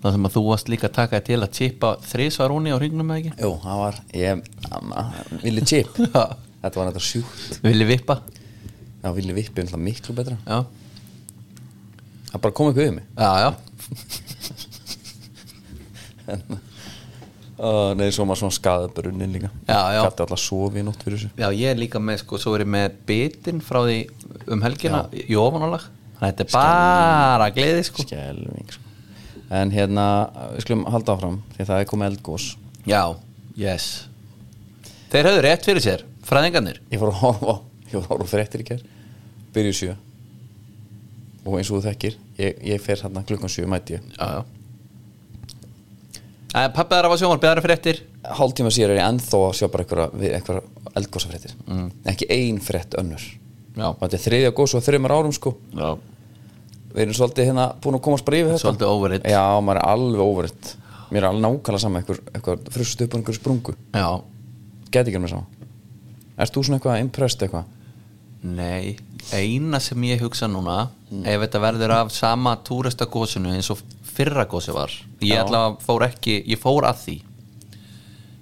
það 0.00 0.14
sem 0.16 0.26
að 0.28 0.34
þú 0.36 0.42
varst 0.48 0.70
líka 0.72 0.88
að 0.88 0.96
taka 0.98 1.20
til 1.26 1.38
að 1.44 1.54
chipa 1.58 1.90
þrísvar 2.10 2.54
úni 2.54 2.72
á 2.72 2.76
hringnum 2.80 3.10
eða 3.12 3.20
ekki? 3.22 3.32
Jú, 3.44 3.50
það 3.64 3.76
var, 3.84 3.98
ég, 4.16 4.44
amma, 4.70 5.04
Willi 5.44 5.62
Chip. 5.68 5.90
Já. 6.14 6.24
Þetta 6.60 6.76
var 6.80 6.90
þetta 6.90 7.02
sjúkt. 7.04 7.60
Villi 7.64 7.86
vippa? 7.88 8.18
Já, 9.00 9.08
Willi 9.16 9.32
Vippi 9.32 9.62
er 9.62 9.64
náttúrulega 9.64 9.84
miklu 9.86 10.12
betra. 10.18 10.36
Já, 10.44 10.58
Það 12.30 12.42
bara 12.44 12.54
kom 12.54 12.68
eitthvað 12.70 12.84
yfir 12.84 12.94
mig. 12.94 13.06
Já, 13.18 13.30
já, 13.42 13.50
Ó, 17.60 17.92
Nei, 17.98 18.06
svo 18.14 18.24
maður 18.24 18.40
svona 18.44 18.56
skaðabrunnin 18.56 19.32
líka. 19.34 19.50
Já, 19.68 19.80
já. 19.92 20.00
Gæti 20.06 20.22
alltaf 20.24 20.40
sofi 20.40 20.80
í 20.80 20.84
nótt 20.86 21.02
fyrir 21.04 21.18
þessu. 21.18 21.30
Já 21.36 21.48
ég 21.52 21.72
er 21.74 21.80
líka 21.80 22.00
með 22.00 22.22
sko, 22.22 22.38
svo 22.40 22.54
er 22.56 22.64
ég 22.64 22.70
með 22.72 22.94
bitin 23.08 23.58
frá 23.64 23.82
því 23.84 23.96
um 24.54 24.62
helgina 24.64 25.02
í 25.12 25.36
ofanálag. 25.36 25.84
Þannig 26.16 26.22
að 26.22 26.30
þetta 26.30 26.46
er 26.46 26.54
bara 26.54 27.50
gleði 27.56 27.82
sko. 27.90 28.06
Skelving 28.06 28.72
sko. 28.76 28.86
En 29.50 29.72
hérna, 29.74 30.04
við 30.54 30.62
skulum 30.66 30.84
halda 30.92 31.16
áfram 31.16 31.40
Því 31.56 31.64
að 31.64 31.70
það 31.72 31.80
er 31.82 31.88
komið 31.90 32.10
eldgós 32.12 32.44
já, 32.86 33.00
yes. 33.58 33.86
Þeir 35.10 35.26
höfðu 35.26 35.42
rétt 35.44 35.66
fyrir 35.66 35.82
sér, 35.84 36.04
fræðingarnir. 36.24 36.78
Ég 36.92 37.00
fór 37.02 37.10
að 37.10 37.18
horfa 37.24 37.56
á- 37.58 37.62
Ég 37.90 37.96
fór 37.96 38.04
að 38.04 38.12
horfa 38.12 38.28
á 38.30 38.32
fréttir 38.36 38.62
í 38.62 38.68
kær 38.70 38.84
Byrju 39.54 39.72
sjö. 39.74 39.96
Og 41.44 41.56
eins 41.58 41.70
og 41.72 41.80
þú 41.80 41.82
þekkir 41.88 42.16
Ég, 42.38 42.60
ég 42.70 42.80
fer 42.84 43.02
hérna 43.02 43.24
klukkan 43.26 43.50
sjö 43.52 43.66
mæti 43.68 43.96
ég. 43.98 44.06
Já, 44.16 44.26
já. 44.38 44.44
Æ, 46.50 46.60
Pappi 46.74 46.94
þar 46.96 47.06
af 47.06 47.12
að 47.14 47.20
sjónvar, 47.22 47.40
beðara 47.42 47.62
fréttir? 47.62 48.00
Hálftíma 48.26 48.70
síðar 48.74 48.94
er 48.94 48.98
ég 48.98 49.06
ennþá 49.06 49.38
að 49.46 49.52
sjá 49.58 49.66
bara 49.70 49.84
einhverja, 49.84 50.38
einhverja 50.38 50.94
eldgósafréttir 50.98 51.52
mm. 51.66 51.84
Ekki 52.10 52.26
ein 52.34 52.58
frétt 52.64 52.96
önnur. 52.98 53.22
Já. 53.76 53.86
Og 53.92 54.00
þetta 54.02 54.18
er 54.18 54.24
þriðja 54.24 54.54
gós 54.58 54.74
og 54.74 54.82
þreymar 54.82 55.14
árum 55.14 55.34
sko. 55.36 55.52
Já, 55.78 55.92
Við 56.90 57.02
erum 57.04 57.16
svolítið 57.16 57.50
hérna 57.50 57.66
búin 57.82 57.98
að 57.98 58.04
komast 58.06 58.26
bara 58.26 58.40
yfir 58.40 58.52
þetta. 58.54 58.64
Svolítið 58.64 58.92
over 58.94 59.16
it. 59.16 59.26
Já, 59.30 59.44
maður 59.62 59.80
er 59.82 59.90
alveg 59.92 60.22
over 60.24 60.48
it 60.50 60.76
Mér 61.10 61.24
er 61.24 61.28
alveg 61.30 61.42
nákvæmlega 61.42 61.82
sama 61.82 62.00
eitthvað, 62.00 62.20
eitthvað 62.34 62.68
frust 62.74 63.00
upp 63.02 63.14
á 63.14 63.16
einhverju 63.18 63.38
sprungu. 63.40 63.74
Já, 63.94 64.08
Gæti 64.90 65.10
ekki 65.12 65.22
með 65.22 65.32
sama. 65.34 65.68
Erst 66.40 66.54
þú 66.54 66.62
svona 66.66 66.78
eitthvað 66.80 67.02
impressed 67.04 67.42
eitthvað? 67.46 67.68
nei 68.40 68.96
eina 69.36 69.76
sem 69.82 70.00
ég 70.08 70.22
hugsa 70.24 70.48
núna 70.48 70.86
ef 71.28 71.42
þetta 71.42 71.60
verður 71.60 71.92
af 71.98 72.12
sama 72.14 72.54
túristagósinu 72.64 73.52
eins 73.52 73.68
og 73.72 73.82
fyrra 74.14 74.46
gósi 74.48 74.72
var 74.72 74.92
ég 75.20 75.34
Já. 75.34 75.42
allavega 75.44 75.76
fór 75.84 76.06
ekki, 76.08 76.38
ég 76.48 76.60
fór 76.60 76.86
að 76.88 77.02
því. 77.04 77.16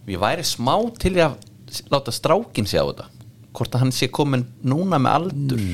Ég 0.08 0.20
væri 0.22 0.44
smá 0.46 0.76
til 1.02 1.16
að 1.20 1.34
láta 1.90 2.14
strákin 2.14 2.68
sjá 2.68 2.80
þetta 2.86 3.08
hvort 3.58 3.74
að 3.74 3.82
hann 3.82 3.92
sé 3.92 4.06
komin 4.14 4.46
núna 4.62 5.00
með 5.02 5.16
aldur 5.18 5.64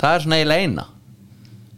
það 0.00 0.16
er 0.16 0.24
svona 0.24 0.40
eiginlega 0.40 0.66
eina. 0.66 0.86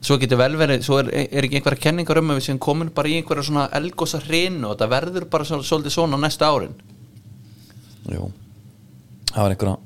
Svo 0.03 0.19
getur 0.19 0.41
vel 0.41 0.57
verið, 0.59 0.83
svo 0.83 0.99
er, 0.99 1.13
er 1.29 1.47
ekki 1.47 1.61
einhverja 1.61 1.85
kenningar 1.85 2.19
um 2.19 2.33
að 2.33 2.41
við 2.41 2.49
séum 2.49 2.63
komin 2.63 2.91
bara 2.95 3.11
í 3.11 3.21
einhverja 3.21 3.47
svona 3.47 3.69
elgosa 3.79 4.19
hrinu 4.25 4.67
og 4.67 4.75
þetta 4.75 4.91
verður 4.91 5.29
bara 5.31 5.47
svo, 5.47 5.61
svolítið 5.63 5.95
svona 5.95 6.19
á 6.19 6.25
næsta 6.25 6.51
árin. 6.51 6.75
Jú. 8.11 8.27
Það 9.31 9.45
var 9.45 9.55
einhverja 9.55 9.79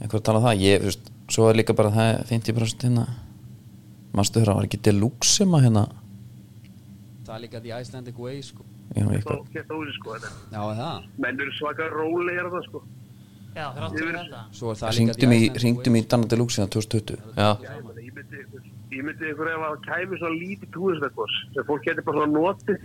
einhverja 0.00 0.22
að 0.22 0.26
tala 0.26 0.42
um 0.42 0.48
það. 0.48 0.64
Ég, 0.64 0.82
þú 0.82 0.90
veist, 0.90 1.10
Svo 1.30 1.46
er 1.46 1.60
líka 1.60 1.74
bara 1.78 1.92
það 1.94 2.24
50% 2.26 2.88
hérna. 2.88 3.04
Manstu 4.16 4.40
þurra, 4.40 4.56
var 4.58 4.66
ekki 4.66 4.80
deluxe 4.82 5.36
sem 5.38 5.52
að 5.54 5.68
hérna 5.68 5.84
Það 7.22 7.34
er 7.36 7.42
líka 7.44 7.60
the 7.62 7.70
Icelandic 7.76 8.16
way 8.18 8.40
sko. 8.42 8.64
Já, 8.96 9.04
sko. 9.22 9.36
Já, 9.54 10.58
er 10.58 10.80
það? 10.80 11.04
Menn 11.22 11.38
eru 11.44 11.52
svaka 11.54 11.86
það 11.86 11.92
sko 11.92 12.00
Svo 12.10 12.26
er 12.34 12.48
það 12.50 12.64
líka 12.66 12.80
Ringdum 13.54 15.32
í, 15.34 15.40
ringdum 15.58 15.96
í 15.98 16.04
Danna 16.06 16.28
Deluxe 16.30 16.58
síðan 16.58 16.70
2020 16.76 17.18
já, 17.34 17.50
Já, 17.60 17.72
ég 18.00 18.14
myndi 18.14 18.42
ykkur 18.44 18.68
ég 18.90 19.04
myndi 19.06 19.30
ykkur 19.32 19.50
ef 19.50 19.64
að 19.66 19.76
kæmi 19.86 20.18
svona 20.20 20.38
lítið 20.38 20.72
túristakos 20.74 21.36
sem 21.54 21.66
fólk 21.68 21.86
getur 21.86 22.06
bara 22.06 22.24
svona 22.24 22.32
notið. 22.34 22.78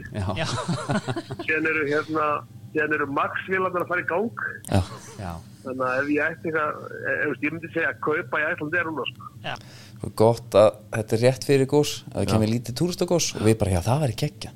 Síðan 1.45 1.69
eru 1.71 1.87
hérna 1.89 2.27
síðan 2.75 2.95
eru 2.97 3.07
max-vélarnar 3.15 3.85
að 3.85 3.91
fara 3.91 4.03
í 4.03 4.07
gang. 4.09 4.43
Já, 4.67 4.81
já. 5.21 5.31
Þannig 5.65 5.85
að 5.87 5.99
ef 6.01 6.09
ég 6.13 6.29
ætti 6.29 6.51
eitthvað 6.51 7.45
ég 7.47 7.55
myndi 7.55 7.71
segja 7.73 7.89
að 7.89 8.01
kaupa 8.05 8.41
í 8.41 8.47
Æslandi 8.51 8.79
er 8.81 8.89
núna 8.89 9.05
sko. 9.09 9.29
já, 9.45 9.55
svo 9.95 10.11
gott 10.21 10.57
að 10.59 10.69
þetta 10.97 11.17
er 11.17 11.23
rétt 11.25 11.47
fyrir 11.47 11.69
gós 11.71 11.93
að 12.11 12.17
það 12.19 12.31
kemur 12.33 12.51
lítið 12.53 12.77
túristagós 12.81 13.29
og 13.39 13.45
við 13.47 13.57
bara, 13.61 13.73
já 13.77 13.81
það 13.87 14.05
væri 14.05 14.17
geggja 14.25 14.53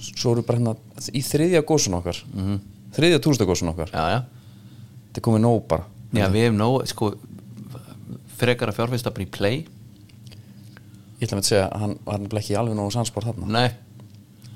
Svo 0.00 0.32
eru 0.32 0.44
bara 0.48 0.56
hérna 0.62 1.10
í 1.12 1.20
þriðja 1.20 1.60
gósun 1.68 1.98
okkar. 1.98 2.22
Þriðja 2.96 3.18
túristagósun 3.20 3.72
okkar. 3.74 3.92
Já, 3.92 4.04
já 4.16 4.20
þetta 5.10 5.20
er 5.20 5.26
komið 5.26 5.44
nóg 5.44 5.60
bara. 5.70 5.86
Já, 6.14 6.26
við 6.30 6.46
hefum 6.46 6.58
nóg, 6.58 6.80
sko 6.90 7.10
frekar 8.40 8.70
að 8.70 8.80
fjárfesta 8.80 9.12
bara 9.14 9.26
í 9.26 9.30
play. 9.30 9.60
Ég 11.20 11.26
ætla 11.26 11.40
að 11.42 11.48
segja 11.50 11.68
að 11.68 11.82
hann 11.84 11.94
var 12.06 12.20
nefnilega 12.22 12.44
ekki 12.44 12.58
alveg 12.60 12.78
nógu 12.78 12.94
sannsport 12.94 13.28
þarna. 13.28 13.48
Nei, 13.52 14.46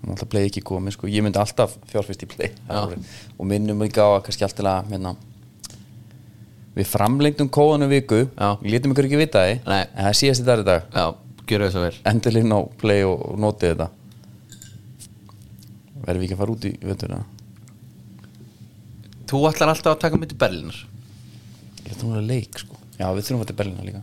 hann 0.00 0.14
alltaf 0.14 0.30
play 0.32 0.48
ekki 0.48 0.64
komið 0.64 0.96
sko. 0.96 1.10
ég 1.10 1.24
myndi 1.26 1.40
alltaf 1.42 1.76
fjárfyrst 1.90 2.24
í 2.24 2.30
play. 2.30 2.52
Og 2.70 3.44
minnum 3.50 3.82
ekki 3.84 4.00
á 4.00 4.08
að 4.16 4.22
kannski 4.28 4.46
alltaf 4.46 4.70
að 4.72 4.92
minna, 4.94 5.14
við 6.78 6.88
framlengdum 6.88 7.50
kóðanum 7.52 7.92
viku. 7.92 8.24
Já. 8.38 8.56
lítum 8.62 8.94
ykkur 8.94 9.10
ekki 9.10 9.20
vita 9.20 9.44
Nei. 9.66 9.82
en 9.82 10.04
það 10.04 10.12
er 10.12 10.20
síðast 10.22 10.44
þetta 10.46 10.62
í 10.62 10.68
dag. 10.70 10.90
Já, 10.94 11.06
gjörðu 11.44 11.68
þess 11.68 11.80
að 11.80 11.88
vel. 11.88 11.96
Endurlinn 12.12 12.54
á 12.54 12.60
play 12.80 13.04
og, 13.04 13.24
og 13.32 13.40
notið 13.42 13.74
þetta. 13.74 13.90
Verðum 16.06 16.22
við 16.22 16.28
ekki 16.28 16.38
að 16.38 16.40
fara 16.44 16.54
út 16.54 16.68
í 16.70 16.78
vönduna 16.86 17.24
Þú 19.28 19.42
ætlar 19.50 19.74
alltaf 19.74 19.92
að 19.92 20.02
taka 20.06 20.18
mig 20.20 20.30
til 20.30 20.38
Berlínar. 20.40 20.78
Ég 21.84 21.92
ætlum 21.92 22.12
að 22.12 22.16
vera 22.16 22.28
leik 22.30 22.60
sko. 22.62 22.78
Já 22.98 23.06
við 23.12 23.26
þurfum 23.26 23.36
að 23.36 23.42
fara 23.42 23.50
til 23.50 23.58
Berlína 23.58 23.86
líka. 23.88 24.00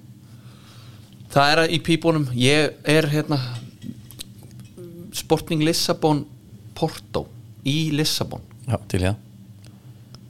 Það 1.36 1.52
er 1.54 1.74
í 1.74 1.80
pípunum. 1.84 2.28
Ég 2.38 2.90
er 2.96 3.08
hérna 3.12 3.40
Sporting 5.16 5.64
Lissabon 5.66 6.26
Porto 6.76 7.26
Í 7.66 7.92
Lissabon. 7.96 8.44
Já 8.70 8.78
til 8.92 9.02
ég 9.08 9.16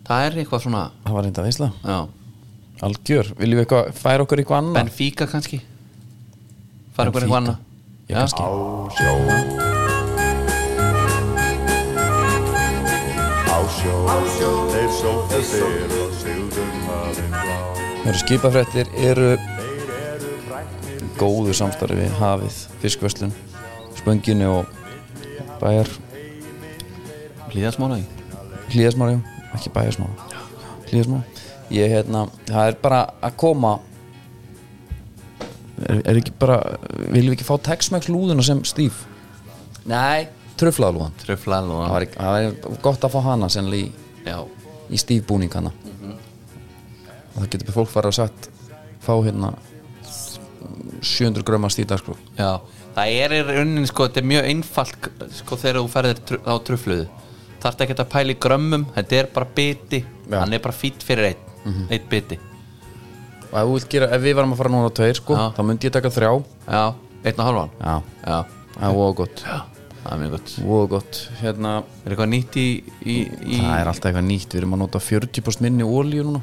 Það. 0.06 0.22
Er 0.22 0.36
eitthvað 0.40 0.62
svona 0.68 0.84
það 1.04 1.16
var 1.18 1.24
reynda 1.26 1.44
veisla. 1.44 1.68
Já, 1.82 2.00
algjör. 2.86 3.32
Viljum 3.40 3.58
við 3.58 3.64
eitthvað 3.66 3.88
færa 3.98 4.22
okkur 4.26 4.42
eitthvað 4.44 4.60
annað? 4.62 4.78
Benfica 4.78 5.26
kannski. 5.32 5.58
Fara 6.94 7.10
ykkur 7.10 7.26
Benfica. 7.26 7.26
eitthvað 7.26 7.40
annað. 7.42 7.58
Já, 8.06 8.16
kannski. 8.22 8.44
Á 13.56 13.60
sjó, 13.80 13.96
þeir 14.38 14.65
sóttu 15.00 15.42
fyrr 15.52 15.96
og 16.02 16.14
sigðum 16.22 16.74
hafinn 16.90 17.34
blá. 17.36 17.58
Þeir 18.06 18.20
skipafrættir 18.22 18.92
eru 19.10 19.30
góðu 21.20 21.54
samstarfi 21.58 21.98
við 22.04 22.18
hafið, 22.20 22.58
fiskvöslun 22.84 23.32
spönginu 23.98 24.50
og 24.60 24.66
bæjar. 25.62 25.90
Hlýðasmála 27.54 28.02
í? 28.02 28.06
Hlýðasmára, 28.74 29.20
ekki 29.56 29.72
bæjarsmára. 29.74 30.30
Hlýðasmára 30.90 31.24
ég 31.74 31.90
hérna, 31.96 32.26
það 32.46 32.68
er 32.70 32.76
bara 32.84 33.00
að 33.26 33.38
koma 33.42 33.72
er, 35.82 36.02
er 36.06 36.20
ekki 36.20 36.34
bara 36.40 36.60
viljum 37.10 37.32
við 37.34 37.38
ekki 37.40 37.48
fá 37.48 37.56
Tex-Mex 37.72 38.10
lúðuna 38.12 38.44
sem 38.46 38.62
Steve? 38.68 39.08
Nei, 39.90 40.28
tröflaða 40.60 40.94
lúðan. 40.98 41.16
Tröflal 41.24 41.64
og 41.72 41.80
það 41.86 41.96
var, 41.96 42.06
ekki- 42.06 42.20
það 42.20 42.36
var 42.36 42.78
gott 42.86 43.08
að 43.08 43.16
fá 43.16 43.20
hana 43.32 43.50
sennilega 43.54 43.88
í, 43.88 44.04
Já, 44.26 44.38
í 44.92 45.00
Steve 45.02 45.26
búning 45.28 45.54
hana 45.56 45.72
og 47.36 47.42
það 47.44 47.50
getur 47.56 47.76
fólk 47.76 47.92
fara 47.92 48.12
að 48.12 48.20
sagt 48.22 48.50
fá 49.04 49.14
hérna 49.26 49.54
700 51.02 51.44
grömmar 51.46 51.74
stíta 51.74 51.98
sko 52.02 52.18
já 52.40 52.56
Það 52.96 53.12
er 53.12 53.34
í 53.36 53.40
rauninni 53.44 53.90
sko, 53.90 54.06
þetta 54.08 54.22
er 54.22 54.28
mjög 54.30 54.46
einfalt 54.48 55.08
sko 55.36 55.58
þegar 55.60 55.82
þú 55.82 55.90
ferðir 55.92 56.38
á 56.48 56.54
tröfluðu 56.64 57.08
Þarftu 57.66 57.84
ekki 57.84 57.96
að 58.00 58.12
pæla 58.14 58.32
í 58.32 58.38
grömmum 58.46 58.86
Þetta 58.96 59.18
er 59.20 59.30
bara 59.36 59.48
biti, 59.58 60.00
Já. 60.30 60.38
hann 60.40 60.56
er 60.56 60.62
bara 60.64 60.76
fýtt 60.78 61.04
fyrir 61.04 61.34
einn 61.34 61.90
Eitt 61.90 62.06
biti. 62.08 62.38
Og 63.52 63.58
ef, 63.58 63.88
gera, 63.90 64.08
ef 64.14 64.22
við 64.22 64.36
varum 64.38 64.54
að 64.54 64.60
fara 64.62 64.72
núna 64.72 64.92
á 64.94 64.96
tveir 64.96 65.18
sko 65.20 65.36
Já. 65.36 65.46
þá 65.58 65.62
myndi 65.66 65.90
ég 65.90 65.96
taka 65.96 66.12
þrjá. 66.14 66.32
Já, 66.70 66.84
einn 67.26 67.40
og 67.42 67.48
halvan 67.50 67.74
já, 67.82 67.96
Já, 68.22 68.38
það 68.78 68.86
er 68.86 69.40
já, 69.44 69.60
það 70.06 70.14
er 70.16 70.22
mjög 70.22 70.34
gott. 70.36 70.54
Gott. 70.94 71.20
Hérna, 71.42 71.74
Er 72.06 72.14
eitthvað 72.16 72.32
nýtt 72.32 72.58
í, 72.62 72.66
í, 73.04 73.16
í 73.26 73.60
það 73.60 73.80
er 73.82 73.92
alltaf 73.92 74.10
eitthvað 74.12 74.28
nýtt. 74.30 74.48
Við 74.56 74.62
erum 74.62 74.76
að 74.78 74.82
nota 74.86 75.02
40% 75.04 75.66
minni 75.66 75.84
ólíu 75.88 76.26
núna. 76.28 76.42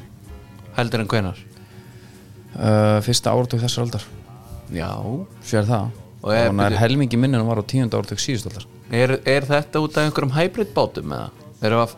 Heldur 0.77 1.03
en 1.03 1.09
hvenar? 1.11 1.41
uh, 2.53 2.99
fyrsta 3.01 3.33
áratug 3.33 3.63
þessar 3.63 3.87
aldar. 3.87 4.03
Já. 4.73 4.89
Sér 5.47 5.65
það. 5.69 5.91
Og 6.23 6.31
er- 6.33 6.51
það 6.51 6.65
er 6.69 6.77
helmingi 6.79 7.17
hún 7.17 7.47
var 7.47 7.59
á 7.59 7.65
tíunda 7.65 7.97
áratug 7.97 8.21
síðust 8.21 8.47
aldar. 8.51 8.67
Er, 8.91 9.17
er 9.25 9.41
þetta 9.47 9.81
út 9.81 9.97
af 9.97 10.05
einhverjum 10.05 10.35
hybrid 10.37 10.73
bátum 10.75 11.11
eða? 11.15 11.31
Erum 11.63 11.79
við 11.79 11.87
að, 11.87 11.95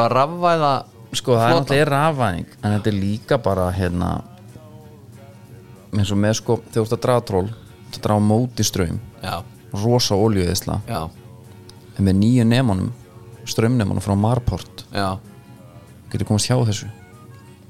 að 0.00 0.08
rafvæða 0.16 0.72
sko 1.12 1.34
það 1.36 1.42
er 1.44 1.50
flotann? 1.50 1.64
náttúrulega 1.64 1.90
rafvæðing 1.90 2.50
en 2.62 2.74
þetta 2.76 2.90
er 2.90 2.96
líka 2.98 3.38
bara 3.42 3.66
hérna 3.74 4.10
eins 5.90 6.12
og 6.14 6.20
með 6.22 6.36
sko 6.38 6.56
þegar 6.70 6.76
þú 6.76 6.84
ert 6.84 6.94
að 6.96 7.02
draga 7.06 7.24
tról 7.30 7.46
þú 7.50 7.88
ert 7.90 7.98
að 7.98 8.04
draga 8.06 8.24
móti 8.26 8.66
ströym 8.66 9.00
Já, 9.24 9.34
rosa 9.72 10.16
oljuðisla 10.18 10.80
já, 10.88 11.02
en 11.96 12.06
með 12.06 12.18
nýju 12.22 12.46
nemanum 12.48 12.92
ströymnemanum 13.50 14.02
frá 14.04 14.14
Marport. 14.18 14.84
Já. 14.94 15.18
Getur 16.10 16.28
komast 16.28 16.50
hjá 16.50 16.56
þessu? 16.68 16.88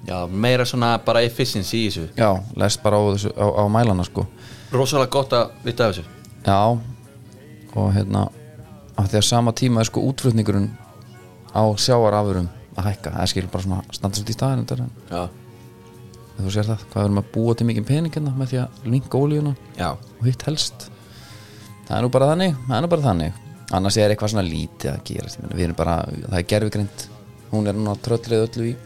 Já, 0.09 0.26
meira 0.26 0.64
svona 0.69 0.95
bara 1.04 1.23
efficiency 1.25 1.85
í 1.85 1.88
þessu. 1.88 2.07
Já, 2.19 2.30
lest 2.59 2.83
bara 2.85 3.00
á, 3.00 3.02
þessu, 3.14 3.33
á, 3.37 3.47
á 3.61 3.64
mælana 3.73 4.07
sko. 4.09 4.26
Rosalega 4.73 5.12
gott 5.12 5.35
að 5.37 5.50
vita 5.64 5.88
af 5.88 5.97
þessu. 5.97 6.07
Já. 6.47 6.61
Og 7.76 7.92
hérna 7.95 8.28
af 8.99 9.11
því 9.11 9.21
að 9.21 9.28
sama 9.28 9.52
tíma 9.57 9.83
er 9.83 9.90
sko 9.90 10.02
útflutningurinn 10.09 10.71
á 11.54 11.62
sjáarafurum 11.78 12.49
að 12.76 12.90
hækka. 12.90 13.12
Það 13.14 13.23
er 13.23 13.33
skil 13.35 13.47
bara 13.52 13.66
svona 13.66 13.83
standast 13.95 14.30
í 14.30 14.37
staðin 14.37 14.66
Já, 15.11 15.28
þú 16.40 16.52
sér 16.54 16.69
það, 16.71 16.85
hvað 16.88 17.02
við 17.02 17.07
erum 17.09 17.21
að 17.21 17.30
búa 17.35 17.54
til 17.54 17.66
mikið 17.69 17.87
pening 17.88 18.14
hérna 18.14 18.33
með 18.37 18.52
því 18.52 18.59
að 18.62 18.85
linka 18.95 19.19
ólíuna 19.21 19.50
já, 19.76 19.88
og 19.92 20.23
hitt 20.25 20.45
helst 20.47 20.87
það 21.90 21.97
er 21.99 22.04
nú 22.06 22.11
bara 22.14 22.28
þannig, 22.30 22.54
það 22.68 22.76
er 22.78 22.82
nú 22.87 22.90
bara 22.94 23.02
þannig. 23.11 23.38
Annars 23.75 23.97
er 24.02 24.11
eitthvað 24.14 24.30
svona 24.32 24.47
lítið 24.47 24.90
að 24.90 25.02
gera 25.11 25.28
meina, 25.42 25.54
við 25.59 25.64
erum 25.68 25.76
bara, 25.78 25.97
það 26.30 26.38
er 26.40 26.47
gerfigrind 26.50 27.04
hún 27.52 27.66
er 27.70 27.75
núna 27.78 27.92
tröllrið 28.02 28.44
öllu 28.47 28.64
í 28.70 28.76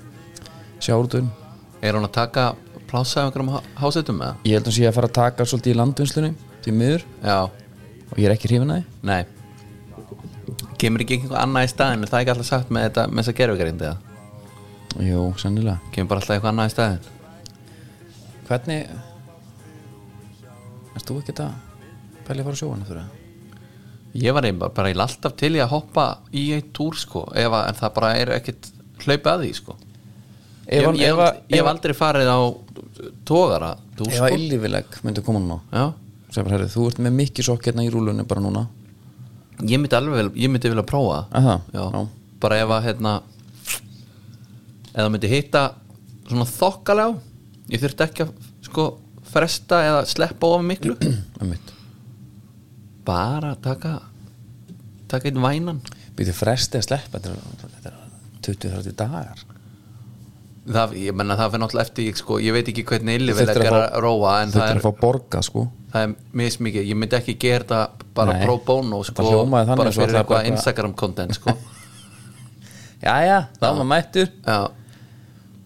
sjáurutun 0.85 1.31
Er 1.85 1.93
hún 1.99 2.05
að 2.09 2.13
taka 2.17 2.45
plássa 2.89 3.21
af 3.21 3.27
einhverjum 3.31 3.51
há- 3.55 3.67
hásetum 3.81 4.21
eða? 4.25 4.35
ég 4.45 4.55
held 4.59 4.69
að 4.69 4.77
sé 4.77 4.85
að 4.89 4.95
fara 4.97 5.09
að 5.09 5.17
taka 5.19 5.45
svolítið 5.45 5.73
í 5.75 5.77
landvinnslunni 5.77 6.31
til 6.65 6.73
miður. 6.73 7.03
Já, 7.25 7.39
og 7.45 8.17
ég 8.17 8.25
er 8.29 8.33
ekki 8.37 8.49
hrifin 8.49 8.71
að 8.73 8.79
því. 8.79 8.85
Nei. 9.03 9.25
Kemur 10.81 11.01
ekki 11.05 11.19
eitthvað 11.19 11.41
annað 11.43 11.65
í 11.67 11.73
staðin 11.73 12.03
Er 12.05 12.09
það 12.13 12.21
ekki 12.25 12.33
alltaf 12.35 12.47
sagt 12.49 12.71
með 12.73 12.87
þetta 12.89 13.05
með 13.11 13.21
þess 13.25 13.33
að 13.33 13.39
gerfugarind 13.41 13.83
eða? 13.85 13.97
jú, 15.05 15.21
sennilega. 15.41 15.79
Kemur 15.93 16.09
bara 16.13 16.21
alltaf 16.21 16.37
eitthvað 16.37 16.53
annað 16.53 16.71
í 16.71 16.75
staðin 16.77 17.01
hvernig 18.49 18.81
erst 20.95 21.09
þú 21.09 21.19
ekki 21.23 21.35
að 21.41 21.53
pæli 22.29 22.43
að 22.43 22.49
fara 22.51 22.61
sjóan 22.61 22.83
eftir 22.85 23.01
það? 23.01 23.21
Ég 24.15 24.35
var 24.37 24.47
einnig 24.47 24.61
bara, 24.61 24.71
bara 24.77 24.93
alltaf 25.05 25.35
til 25.41 25.53
í 25.57 25.61
að 25.63 25.73
hoppa 25.73 26.05
í 26.33 26.45
eitt 26.55 26.69
túr 26.77 26.95
sko 26.99 27.25
ef 27.35 27.51
að, 27.51 27.65
En 27.69 27.75
það 27.81 27.95
bara 27.97 28.13
er 28.21 28.31
ekkit 28.37 28.69
hlaupið 29.05 29.31
að 29.33 29.43
því 29.45 29.53
sko. 29.59 29.75
Ég, 30.71 30.81
ég, 30.81 31.01
ég, 31.03 31.19
að- 31.19 31.41
ég 31.51 31.59
hef 31.59 31.59
ef 31.59 31.65
að- 31.65 31.73
aldrei 31.75 31.95
farið 31.99 32.31
á 32.31 32.39
tógara 33.27 33.73
túr 33.99 34.09
ef 34.09 34.21
að 34.21 34.29
sko. 34.31 34.39
illífileg 34.39 35.01
myndi 35.05 35.25
koma 35.27 35.41
núna 35.43 35.61
herri, 36.35 36.67
þú 36.67 36.87
ert 36.91 36.99
með 36.99 37.13
mikið 37.15 37.45
sokk 37.47 37.67
hérna 37.69 37.85
í 37.87 37.91
rúlunni 37.95 38.25
bara 38.27 38.41
núna. 38.41 38.67
Ég 39.63 39.79
myndi 39.79 39.95
alveg 39.95 40.15
vel, 40.19 40.31
ég 40.35 40.51
myndi 40.51 40.69
vilja 40.71 40.83
prófa 40.83 41.29
það. 41.31 41.37
Aha, 41.39 41.61
Já. 41.73 41.85
já. 41.93 42.09
bara 42.41 42.57
ef 42.57 42.69
að 42.75 42.83
hérna 42.89 43.13
eða 44.95 45.11
myndi 45.15 45.29
hitta 45.31 45.63
svona 46.29 46.47
þokkalega 46.49 47.19
ég 47.71 47.83
þurfti 47.83 48.05
ekki 48.09 48.25
að 48.27 48.33
sko 48.67 48.87
fresta 49.35 49.79
eða 49.89 50.03
sleppa 50.11 50.47
of 50.57 50.63
miklu. 50.67 50.97
Einmitt. 51.41 51.73
Bara 53.07 53.55
taka 53.63 53.99
taka 55.11 55.31
einn 55.31 55.43
vænan. 55.43 55.81
Býtu 56.15 56.35
fresti 56.37 56.79
að 56.79 56.87
sleppa 56.89 57.21
Þetta 57.21 57.35
er, 57.35 57.75
þetta 57.75 57.91
er 57.91 57.99
20-30 58.47 58.97
dagar. 58.99 59.43
Það, 60.65 60.95
ég 60.97 61.17
menna 61.17 61.37
það 61.37 61.51
fyrir 61.53 61.63
náttúrulega 61.63 61.89
eftir 61.91 62.07
ég, 62.09 62.17
sko, 62.17 62.37
ég 62.41 62.55
veit 62.57 62.69
ekki 62.73 62.87
hvernig 62.89 63.19
illi 63.19 63.35
vil 63.37 63.45
þurftir 63.45 63.67
að 63.69 63.83
að 63.83 63.99
róa 64.01 64.37
þurftir 64.47 64.63
er, 64.65 64.79
að 64.79 64.87
fá 64.87 65.01
borga 65.03 65.43
sko. 65.45 65.65
það 65.93 66.07
er 66.07 66.15
mismikið. 66.41 66.87
Ég 66.89 67.01
myndi 67.01 67.19
ekki 67.19 67.35
gera 67.45 67.67
þetta 67.67 68.09
bara 68.17 68.39
Nei. 68.39 68.47
pro 68.47 68.57
bono 68.65 69.03
Þetta 69.05 69.27
sko, 69.29 69.43
bara 69.51 69.93
fyrir 69.93 70.21
eitthvað 70.23 70.49
Instagram 70.53 70.97
content 70.97 71.37
sko. 71.37 71.53
Jæja, 73.05 73.43
þá 73.61 73.69
maður 73.69 73.91
mættur. 73.93 74.33
Já, 74.47 74.59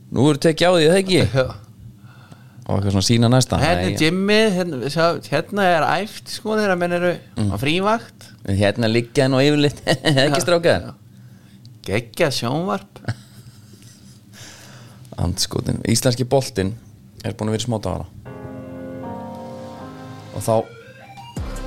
Nú 0.09 0.25
eru 0.31 0.41
tekið 0.41 0.67
á 0.67 0.73
því, 0.73 0.85
það 0.89 0.99
ekki? 1.03 1.25
Já 1.37 1.68
Og 2.69 2.75
eitthvað 2.77 2.93
svona 2.99 3.07
sína 3.09 3.29
næsta. 3.33 3.57
Hérna 3.63 3.87
er 3.89 3.95
Jimmy, 4.03 4.39
hérna, 4.53 4.77
sjá, 4.93 5.07
hérna 5.33 5.63
er 5.73 5.87
æft 6.03 6.29
sko 6.35 6.57
þegar 6.59 6.77
menn 6.77 6.93
eru 6.99 7.13
Mm. 7.39 7.51
á 7.53 7.57
frívakt. 7.63 8.27
Hérna 8.49 8.87
liggja 8.93 9.25
henn 9.25 9.35
og 9.39 9.41
yfirleitt 9.45 9.81
Ekki 10.25 10.41
stráka 10.45 10.75
geggja 11.89 12.29
sjónvarp. 12.35 13.01
Andskotin. 15.19 15.81
Íslenski 15.89 16.25
boltinn 16.29 16.75
er 17.25 17.33
búin 17.35 17.49
að 17.49 17.55
vera 17.57 17.63
í 17.63 17.67
smátavara 17.67 18.07
Og 20.37 20.43
þá 20.45 20.53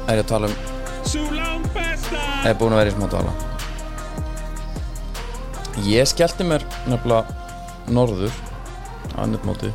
er 0.08 0.16
ég 0.16 0.24
að 0.24 0.30
tala 0.30 0.48
um 0.48 0.56
Er 2.48 2.56
búin 2.60 2.72
að 2.76 2.80
vera 2.84 2.92
í 2.92 2.96
smátavara 2.96 3.34
Ég 5.90 6.06
skellti 6.14 6.44
mér 6.48 6.64
nefnilega 6.86 7.26
norður 7.92 8.32
á 9.18 9.26
nefnmóti 9.28 9.74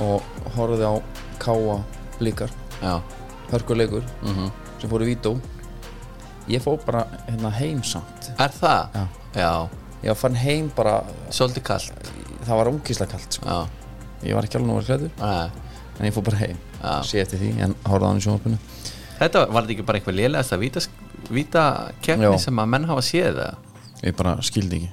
og 0.00 0.22
horfði 0.56 0.86
á 0.88 0.94
káa 1.38 1.82
blíkar 2.18 2.50
hörkuleikur 3.52 4.02
Mhm. 4.22 4.50
sem 4.80 4.90
fór 4.90 5.02
í 5.02 5.14
vító. 5.14 5.38
Ég 6.48 6.60
fór 6.62 6.78
bara 6.84 7.06
hérna 7.28 7.50
heim 7.52 7.82
samt. 7.82 8.32
Er 8.38 8.48
það? 8.48 8.88
Já. 8.94 9.06
já, 9.34 9.68
ég 10.02 10.08
var 10.08 10.14
farin 10.14 10.36
heim 10.36 10.70
bara 10.76 11.04
svolítið 11.30 11.62
kallt 11.62 11.92
það 12.46 12.56
var 12.56 12.66
ókísla 12.72 13.06
kalt 13.06 13.32
sko. 13.32 13.66
ég 14.24 14.34
var 14.34 14.42
ekki 14.44 14.56
alveg 14.58 14.66
nógu 14.68 14.82
hlæður 14.82 15.10
en 16.00 16.06
ég 16.06 16.12
fór 16.12 16.22
bara 16.24 16.36
heim. 16.38 16.56
Já. 16.82 17.02
sé 17.02 17.20
eftir 17.20 17.38
því 17.38 17.60
en 17.62 17.74
horfði 17.84 18.04
á 18.04 18.08
hann 18.08 18.18
í 18.18 18.20
sjónvarpinu. 18.26 18.58
Þetta 19.20 19.38
var, 19.38 19.46
var 19.52 19.62
þetta 19.62 19.72
ekki 19.76 19.86
bara 19.86 19.98
eitthvað 19.98 20.16
lélegast 20.18 20.52
að 20.52 20.58
víta, 21.30 21.90
keppni 22.02 22.38
sem 22.40 22.56
að 22.58 22.66
menn 22.68 22.84
hafa 22.84 23.00
séð 23.06 23.36
það 23.38 23.54
ég 24.02 24.16
bara 24.16 24.36
skildi 24.42 24.76
ekki. 24.76 24.90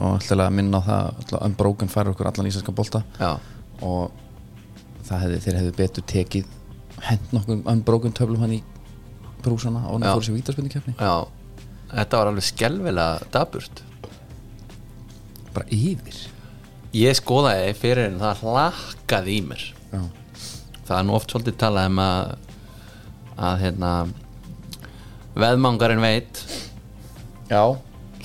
Og 0.00 0.14
alltaf 0.18 0.38
að 0.38 0.50
minna 0.52 0.78
á 0.80 0.82
það 0.84 1.14
alltaf 1.16 1.42
Unbroken 1.44 1.88
færir 1.88 2.10
okkur 2.12 2.26
allan 2.28 2.46
íslenska 2.46 2.72
bolta. 2.72 3.02
Já, 3.18 3.38
og 3.82 4.10
hefði, 5.18 5.38
þeir 5.44 5.58
hefðu 5.60 5.76
betur 5.78 6.06
tekið 6.06 6.56
hent 7.06 7.32
nokkuð 7.34 7.68
Unbroken 7.70 8.14
töflum 8.16 8.42
hann 8.44 8.56
í 8.58 8.62
brúsana 9.44 9.86
og 9.88 9.98
hann 9.98 10.08
fór 10.12 10.26
sér 10.26 10.36
vítaspinni 10.36 10.70
já. 10.70 11.14
Þetta 11.90 12.20
var 12.20 12.30
alveg 12.30 12.46
skelvilega 12.46 13.30
daburt 13.34 13.82
bara 15.50 15.66
yfir. 15.74 16.18
Ég 16.94 17.16
skoðaði 17.18 17.72
fyrir 17.78 18.10
en 18.10 18.20
það 18.20 18.44
hlakkaði 18.44 19.34
í 19.34 19.40
mér. 19.48 19.64
Já. 19.90 20.02
Það 20.86 20.96
er 20.98 21.06
nú 21.08 21.16
oft 21.16 21.32
svolítið 21.32 21.58
talað 21.58 21.90
um 21.90 22.00
að 22.04 22.32
að 23.40 23.60
hérna 23.64 23.90
veðmangarinn 25.40 26.02
veit. 26.04 26.42
Já, 27.50 27.62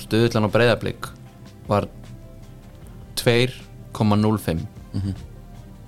stuðullan 0.04 0.46
á 0.46 0.54
breyðablík 0.54 1.08
var 1.66 1.88
2,05 3.18 4.66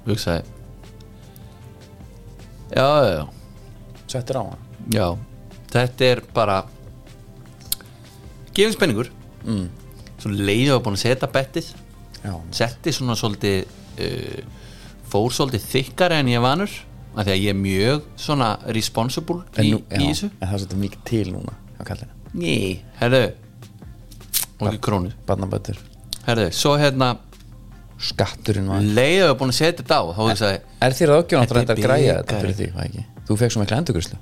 hugsaði 0.08 0.57
já, 2.72 2.88
já, 3.08 3.24
settir 4.08 4.36
á 4.38 4.42
hann. 4.44 4.66
Já. 4.92 5.08
Þetta 5.68 6.04
er 6.08 6.22
bara 6.34 6.58
gefin 8.56 8.74
spenningur. 8.76 9.10
Mm. 9.44 9.68
svo 10.18 10.32
leiði 10.34 10.72
að 10.74 10.80
búin 10.84 10.96
að 10.98 11.02
setja 11.04 11.28
bettið. 11.30 11.68
Já, 12.24 12.32
setti 12.58 12.92
svona 12.92 13.14
svolítið 13.16 13.68
uh, 14.02 14.40
fór 15.08 15.30
svolítið 15.32 15.66
þykkari 15.70 16.18
en 16.18 16.30
ég 16.32 16.42
vanur 16.42 16.72
af 17.14 17.24
því 17.24 17.32
að 17.34 17.44
ég 17.44 17.52
er 17.54 17.58
mjög 17.58 18.08
svona 18.20 18.48
responsible 18.74 19.44
í, 19.54 19.60
en, 19.62 19.70
nú, 19.76 19.78
í 19.94 20.08
þessu. 20.10 20.28
en 20.34 20.42
það 20.42 20.56
er 20.56 20.62
svolítið 20.64 20.82
mikið 20.82 21.04
til 21.08 21.22
núna 21.32 21.54
á 21.78 21.82
kallinu, 21.86 22.16
Ný, 22.34 22.56
herðu. 22.98 23.22
Og 24.58 24.66
ekki 24.72 24.82
krónu. 24.88 25.12
barnabættur 25.26 25.78
herðu, 26.26 26.48
svo 26.58 26.74
hérna 26.78 27.12
skatturinn 27.98 28.68
var 28.70 28.82
leiði 28.84 29.24
að 29.26 29.34
búin 29.40 29.50
að 29.52 29.58
setja 29.58 29.82
þetta 29.82 29.98
á 29.98 30.02
þá 30.06 30.20
hugsaði, 30.22 30.58
Er 30.86 30.94
þér 30.94 31.12
aðgjóðan 31.16 31.42
að 31.42 31.48
Þetta 31.48 31.58
er 31.58 31.66
þetta 31.66 31.86
græja 31.86 32.16
þetta 32.18 32.40
fyrir 32.42 32.58
því, 32.58 32.68
hvað 32.74 32.84
ekki? 32.88 33.04
Þú 33.28 33.36
fekk 33.40 33.54
svo 33.54 33.62
mikla 33.64 33.78
endurgrislu 33.82 34.18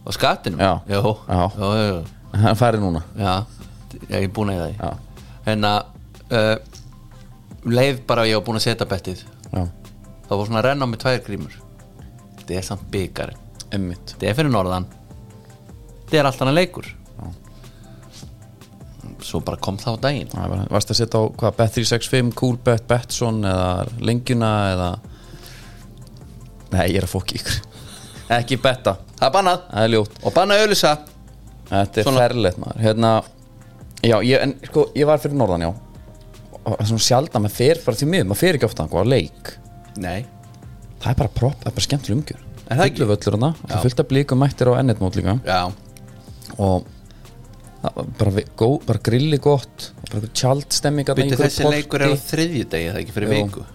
á 0.00 0.10
skattinum? 0.16 0.60
Já. 0.60 0.72
já, 0.88 1.00
Já. 1.30 1.40
já. 1.60 2.04
Hann 2.40 2.58
færið 2.58 2.84
núna. 2.84 3.02
Já. 3.18 3.32
Ég 4.10 4.22
er 4.24 4.28
búin 4.34 4.52
að 4.52 4.60
það 4.60 4.74
Já, 4.78 4.90
hérna 5.48 5.72
uh, 6.30 6.56
leið 7.66 8.00
bara 8.06 8.24
að 8.24 8.30
ég 8.30 8.38
var 8.38 8.46
búin 8.46 8.60
að 8.60 8.66
setja 8.68 8.86
bettið. 8.90 9.24
Já, 9.50 9.64
þá 10.28 10.32
var 10.36 10.46
svona 10.46 10.60
að 10.62 10.66
renna 10.68 10.86
á 10.86 10.90
mig 10.90 11.00
tvær 11.02 11.20
grímur. 11.26 11.56
Þetta 12.38 12.58
er 12.60 12.66
samt 12.66 12.86
byggar 12.92 13.34
þetta 13.70 14.26
er 14.26 14.34
fyrir 14.38 14.50
norðan. 14.50 14.86
Þetta 16.06 16.18
er 16.20 16.28
allt 16.30 16.40
annað 16.42 16.58
leikur 16.58 16.88
svo 19.30 19.40
bara 19.46 19.60
kom 19.62 19.78
það 19.80 19.96
á 19.96 20.02
daginn. 20.06 20.34
Varst 20.70 20.92
að 20.92 21.00
setja 21.00 21.20
á 21.20 21.22
hvað, 21.40 21.56
Bet365, 21.60 22.32
Coolbet, 22.38 22.84
Betson 22.90 23.40
eða 23.46 23.70
lengjuna 24.02 24.50
eða? 24.74 24.90
Nei, 26.70 26.84
ég 26.92 27.00
er 27.00 27.06
að 27.08 27.14
fókja 27.14 27.40
ykkur. 27.40 27.60
Ekki 28.36 28.60
betta, 28.62 28.96
það 29.18 29.26
er 29.28 29.34
bannað. 29.34 29.62
Það 29.70 29.86
er 29.86 29.92
ljótt. 29.96 30.20
Og 30.22 30.34
bannað 30.36 30.64
auðlýsa 30.64 30.92
Þetta 31.70 32.00
er 32.02 32.06
Svona. 32.06 32.18
ferlegt 32.24 32.58
maður. 32.58 32.80
Hérna, 32.82 33.10
já, 34.02 34.16
ég, 34.26 34.42
en 34.42 34.54
sko, 34.66 34.88
ég 34.98 35.06
var 35.06 35.20
fyrir 35.22 35.38
norðan, 35.38 35.62
já. 35.68 35.70
Og 36.60 36.72
það 36.72 36.80
er 36.82 36.88
svona 36.90 37.04
sjaldan, 37.06 37.44
maður 37.44 37.56
fer 37.60 37.80
bara 37.84 37.98
því 38.00 38.08
miður. 38.10 38.28
Maður 38.30 38.40
fer 38.42 38.58
ekki 38.58 38.66
ofta 38.66 38.86
á 38.90 39.02
leik. 39.06 39.52
Nei, 40.02 40.24
það 41.00 41.12
er 41.12 41.18
bara 41.22 41.32
propp, 41.36 41.60
það 41.62 41.70
er 41.70 41.76
bara 41.78 41.86
skemmtileg 41.86 42.18
umgjör. 42.18 42.40
Er 42.70 42.78
það 42.80 42.84
ekki? 42.86 42.98
Fullu 43.00 43.10
völlur 43.12 43.36
hana, 43.38 43.52
það 43.62 43.76
er 43.76 43.84
fullt 43.86 44.02
af 44.02 44.08
blíkum 44.10 44.42
mættir 44.42 44.70
á 44.70 44.72
ennetmót 44.80 45.18
líka. 45.18 45.36
Já, 45.46 45.60
og 46.58 46.90
bara, 47.80 48.44
gó, 48.60 48.74
bara 48.84 49.00
grilli 49.02 49.38
gott 49.40 49.90
bara 50.10 50.28
tjaldstemming 50.36 51.08
þessi 51.16 51.68
leikur 51.70 52.04
er 52.04 52.12
á 52.12 52.18
þriðju 52.20 52.66
degi 52.72 52.90
það 52.90 53.02
ekki 53.02 53.14
fyrir 53.16 53.32
viku? 53.32 53.66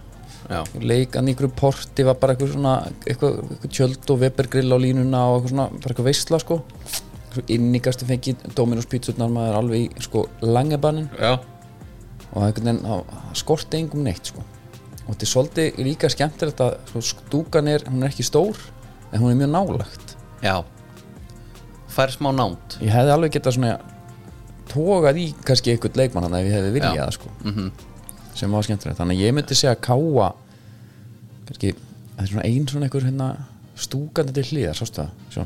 Já, 0.45 0.59
leikan 0.77 1.25
í 1.25 1.33
einhverju 1.33 1.55
porti 1.57 2.05
var 2.05 2.19
bara 2.21 2.35
eitthvað 2.35 2.51
svona 2.53 2.75
eitthvað, 3.01 3.39
eitthvað 3.55 3.71
tjöld 3.73 4.11
og 4.13 4.19
webergrill 4.21 4.77
á 4.77 4.77
línuna 4.77 5.21
og 5.31 5.39
eitthvað 5.39 5.53
svona, 5.55 5.65
bara 5.73 5.93
eitthvað 5.93 6.09
veistla 6.11 6.39
sko. 6.43 6.59
Innigastu 7.51 8.05
fengið 8.07 8.43
Dominos 8.55 8.85
pítsurnar 8.91 9.31
maður 9.33 9.57
alveg 9.59 9.87
í 9.87 10.05
sko 10.05 10.27
langebannin 10.45 11.09
og 11.15 12.43
einhvern 12.45 12.69
veginn 12.69 12.83
það 12.85 13.33
skorti 13.41 13.81
engum 13.81 14.05
neitt 14.05 14.29
sko. 14.29 14.45
Og 15.05 15.09
þetta 15.15 15.25
er 15.25 15.31
svolítið 15.31 15.81
líka 15.85 16.11
skemmtilegt 16.13 16.61
að 16.61 16.77
sko, 16.91 17.03
stúkan 17.09 17.71
er, 17.73 17.87
hún 17.89 18.05
er 18.05 18.13
ekki 18.13 18.25
stór 18.25 18.61
en 19.11 19.23
hún 19.23 19.33
er 19.33 19.41
mjög 19.41 19.51
nálagt 19.55 20.15
já. 20.45 20.61
Fær 21.95 22.13
smá 22.13 22.29
nánt 22.35 22.77
ég 22.85 22.93
hefði 22.93 23.17
alveg 23.17 23.35
getað 23.39 23.57
svona 23.57 23.75
tókað 24.71 25.17
í 25.21 25.25
kannski 25.45 25.71
einhvern 25.75 25.99
leikmann 25.99 26.23
hann 26.27 26.37
ef 26.39 26.45
ég 26.47 26.55
hefði 26.57 26.71
viljað 26.77 26.95
Já. 26.99 27.11
sko 27.17 27.29
Mhm. 27.43 27.71
sem 28.35 28.51
var 28.51 28.63
skemmtilegt, 28.63 28.97
þannig 28.99 29.17
að 29.19 29.25
ég 29.25 29.33
myndi 29.33 29.55
segja 29.55 29.75
að 29.75 29.81
káa 29.81 30.33
kannski 31.47 31.75
svona 32.25 32.43
ein 32.43 32.67
svona 32.67 32.85
einhver 32.89 33.03
hérna 33.05 33.27
stúkandi 33.75 34.33
til 34.33 34.43
hliðar, 34.43 34.75
sástu 34.75 35.01
það 35.03 35.09
Sjá. 35.31 35.45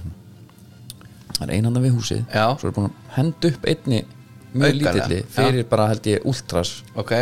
það 1.37 1.43
er 1.47 1.53
einhanda 1.55 1.79
við 1.83 1.93
húsið 1.97 2.23
Já. 2.33 2.45
svo 2.57 2.67
er 2.69 2.73
búin 2.77 2.89
að 2.89 3.13
henda 3.17 3.47
upp 3.53 3.65
einni 3.65 4.05
mjög 4.53 4.73
lítilli 4.79 5.19
já. 5.21 5.27
fyrir 5.29 5.63
bara 5.69 5.87
held 5.91 6.03
ég 6.09 6.25
ultras 6.25 6.83
ok, 6.95 7.13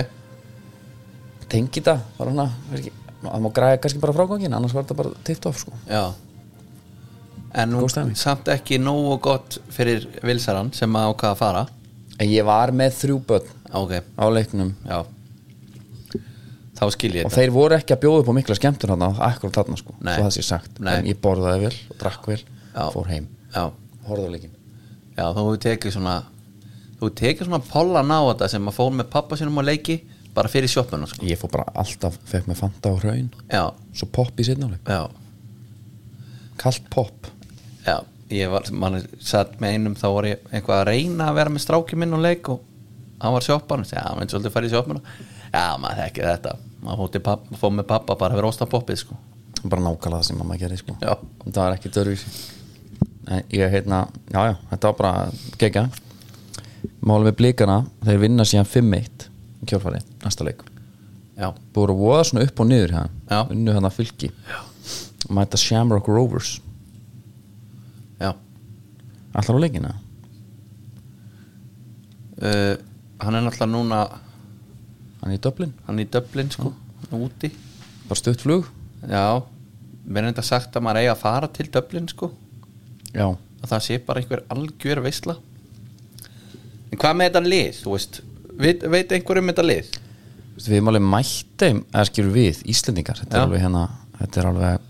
tengi 1.50 1.82
það, 1.84 2.00
bara 2.18 2.30
hana 2.32 2.48
það 3.24 3.42
má 3.44 3.50
græða 3.56 3.82
kannski 3.84 4.00
bara 4.04 4.14
frágangin 4.16 4.54
annars 4.56 4.74
var 4.76 4.84
þetta 4.86 4.96
bara 5.00 5.10
titt 5.28 5.46
off 5.50 5.60
sko 5.64 5.74
já 5.90 6.14
en 7.58 7.72
nú 7.72 7.88
samt 8.16 8.48
ekki 8.54 8.78
nógu 8.80 9.18
gott 9.24 9.58
fyrir 9.74 10.06
vilsaran 10.24 10.72
sem 10.76 10.92
að 10.96 11.14
ákvaða 11.14 11.32
að 11.34 11.38
fara 11.42 11.66
ég 12.26 12.46
var 12.48 12.74
með 12.74 12.96
þrjú 12.98 13.20
börn 13.30 13.54
ok, 13.78 13.94
á 14.18 14.26
leiknum. 14.34 14.74
Já. 14.88 15.04
Þá 16.78 16.86
skil 16.94 17.12
ég 17.18 17.26
og 17.26 17.32
þetta. 17.32 17.42
þeir 17.42 17.54
voru 17.56 17.78
ekki 17.78 17.94
að 17.96 18.02
bjóða 18.04 18.22
upp 18.22 18.30
á 18.30 18.38
mikla 18.38 18.58
skemmtur 18.58 18.92
þarna 18.94 19.10
akkur 19.28 19.54
þarna 19.54 19.78
sko, 19.80 19.96
Nei. 19.98 20.14
svo 20.14 20.26
það 20.28 20.34
sé 20.36 20.44
sagt. 20.46 20.80
Nei. 20.80 20.94
en 21.00 21.08
ég 21.10 21.20
borðaði 21.22 21.64
vel 21.66 21.74
og 21.90 21.98
drakk 22.02 22.28
vel 22.30 22.40
Já. 22.42 22.84
fór 22.94 23.10
heim, 23.10 23.28
á 23.54 23.66
leikin 24.06 24.54
já, 25.18 25.26
hefur 25.34 25.58
tekið 25.58 25.96
svona 25.96 26.18
þú 27.00 27.10
tekið 27.18 27.50
svona 27.50 27.62
pollan 27.66 28.14
á 28.14 28.20
þetta 28.30 28.50
sem 28.54 28.70
að 28.70 28.78
fór 28.78 28.94
með 28.94 29.10
pappa 29.16 29.40
sinum 29.40 29.58
á 29.58 29.64
leiki 29.66 29.98
bara 30.38 30.52
fyrir 30.54 30.70
sjoppuna 30.70 31.10
sko. 31.10 31.26
ég 31.26 31.40
fór 31.42 31.50
bara 31.56 31.66
alltaf, 31.74 32.20
fekk 32.30 32.46
með 32.52 32.62
fanta 32.62 32.94
á 32.94 32.96
hraun. 33.02 33.32
Já, 33.50 33.64
svo 33.98 34.10
popp 34.14 34.38
í 34.38 34.46
seinnáleik, 34.46 34.86
já, 34.86 35.10
kallt 36.62 36.86
popp. 36.94 37.32
Já 37.88 38.04
ég 38.34 38.52
var, 38.52 38.68
mann 38.72 39.00
satt 39.24 39.56
með 39.62 39.78
einum 39.78 39.96
þá 40.00 40.08
var 40.16 40.30
ég 40.30 40.50
eitthvað 40.52 40.82
að 40.82 40.90
reyna 40.92 41.30
að 41.30 41.40
vera 41.40 41.54
með 41.54 41.66
stráki 41.66 42.00
minn 42.00 42.18
á 42.18 42.20
leik 42.20 42.50
og 42.54 42.62
hann 43.22 43.34
var 43.34 43.46
sjoppan 43.46 43.86
já, 43.88 44.02
hann 44.04 44.20
veit 44.20 44.34
svolítið 44.34 44.52
að 44.52 44.58
fara 44.58 44.68
í 44.68 44.74
sjoppuna. 44.74 45.18
Já, 45.48 45.64
maður 45.80 46.04
þekki 46.04 46.28
þetta. 46.28 46.58
Maður 46.84 47.58
fór 47.58 47.74
með 47.74 47.88
pappa 47.90 48.18
bara 48.20 48.36
að 48.36 48.42
vera 48.42 48.52
ósta 48.52 48.68
poppið 48.70 49.02
sko. 49.06 49.18
bara 49.64 49.82
nákvæmlega 49.82 50.20
það 50.20 50.28
sem 50.28 50.38
mamma 50.38 50.58
gerði 50.60 50.78
sko. 50.84 50.98
Já. 51.02 51.16
það 51.48 51.64
var 51.64 51.78
ekki 51.78 51.90
dörfísi 51.96 52.56
en 53.28 53.44
ég 53.52 53.72
heitna, 53.72 54.06
já 54.32 54.42
já, 54.48 54.54
þetta 54.70 54.92
var 54.92 54.98
bara 55.02 55.58
gegja 55.60 55.88
málum 57.04 57.28
við 57.28 57.38
blíkana, 57.42 57.82
þeir 58.06 58.22
vinna 58.24 58.46
síðan 58.48 58.70
5-1 58.70 59.28
í 59.64 59.70
kjálfari, 59.70 60.02
næsta 60.24 60.48
leik. 60.48 60.64
Búið 61.76 61.94
að 61.94 62.00
voða 62.00 62.24
svona 62.30 62.46
upp 62.48 62.62
og 62.64 62.70
niður 62.70 62.96
hérna 62.96 63.42
unnu 63.54 63.76
hann 63.76 63.88
að 63.88 64.00
fylki. 64.00 64.32
Já. 64.48 64.60
mæta 65.34 65.60
Shamrock 65.60 66.08
Rovers 66.08 66.58
allar 69.38 69.58
á 69.58 69.62
leikina 69.62 69.92
uh, 72.42 72.76
hann 73.22 73.36
er 73.38 73.44
náttúrulega 73.46 73.72
núna 73.72 74.02
hann 75.22 75.34
er 75.34 75.38
í 75.40 75.44
Dublin, 75.44 75.74
hann 75.88 76.00
er 76.00 76.08
í 76.08 76.10
Dublin 76.14 76.50
sko, 76.54 76.72
úti. 77.18 77.52
Bara 78.08 78.20
stutt 78.20 78.44
flug. 78.44 78.68
Já, 79.08 79.44
mér 80.08 80.28
er 80.28 80.32
enda 80.32 80.46
sagt 80.46 80.76
að 80.78 80.86
maður 80.86 81.02
eigi 81.02 81.12
að 81.12 81.22
fara 81.24 81.50
til 81.52 81.68
Dublin 81.74 82.10
sko. 82.12 82.32
Já, 83.12 83.28
að 83.28 83.72
það 83.72 83.86
sé 83.88 84.00
bara 84.08 84.22
einhver 84.22 84.44
algjör 84.54 85.04
veisla. 85.06 85.38
En 86.88 87.02
hvað 87.02 87.18
með 87.20 87.30
þetta 87.30 87.44
lið 87.48 87.80
þú 87.82 87.96
veist, 87.96 88.22
veit, 88.56 88.86
veit 88.88 89.16
einhver 89.18 89.42
um 89.42 89.52
þetta 89.52 89.66
lið? 89.66 89.96
Við 90.58 90.78
erum 90.78 90.92
alveg 90.94 91.10
mætt 91.12 91.58
þeim 91.62 91.82
eða 91.92 92.06
skilur 92.10 92.34
við, 92.38 92.62
Íslendingar. 92.72 93.20
Þetta 93.24 93.36
Já. 93.36 93.42
er 93.42 93.50
alveg 93.50 93.66
hérna, 93.66 93.84
þetta 94.22 94.42
er 94.42 94.50
alveg 94.52 94.88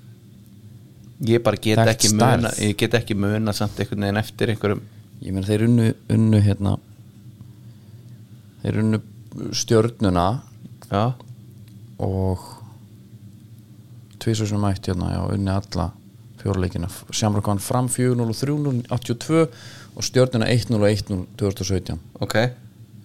ég 1.26 1.42
bara 1.44 1.58
get 1.58 1.80
Þekkt 1.80 1.94
ekki 1.94 2.12
stærð. 2.12 2.42
muna 2.42 2.52
ég 2.62 2.76
get 2.78 2.94
ekki 2.94 3.18
muna 3.18 3.54
samt 3.56 3.80
einhvern 3.80 4.06
veginn 4.06 4.22
eftir 4.22 4.52
einhverjum 4.54 4.84
ég 5.22 5.34
meina 5.34 5.48
þeir 5.48 5.66
unnu, 5.66 5.88
unnu 6.14 6.42
hérna 6.46 6.76
þeir 8.62 8.82
unnu 8.84 9.02
stjörnuna 9.54 10.28
já, 10.92 11.14
og 12.04 12.44
sem 14.28 14.60
mætt 14.60 14.90
hérna 14.90 15.14
já, 15.14 15.22
unni 15.34 15.52
alla 15.52 15.92
fjóruleikina 16.42 16.90
Shamrock 17.12 17.48
vann 17.48 17.60
fram 17.64 17.88
4-0 17.88 18.22
og 18.22 18.36
3-0 18.36 18.82
82 18.92 19.48
og 19.96 20.04
stjörnuna 20.04 20.50
1-0 20.52 20.76
og 20.76 20.90
1-0 20.90 21.26
2017 21.40 22.00
ok. 22.20 22.34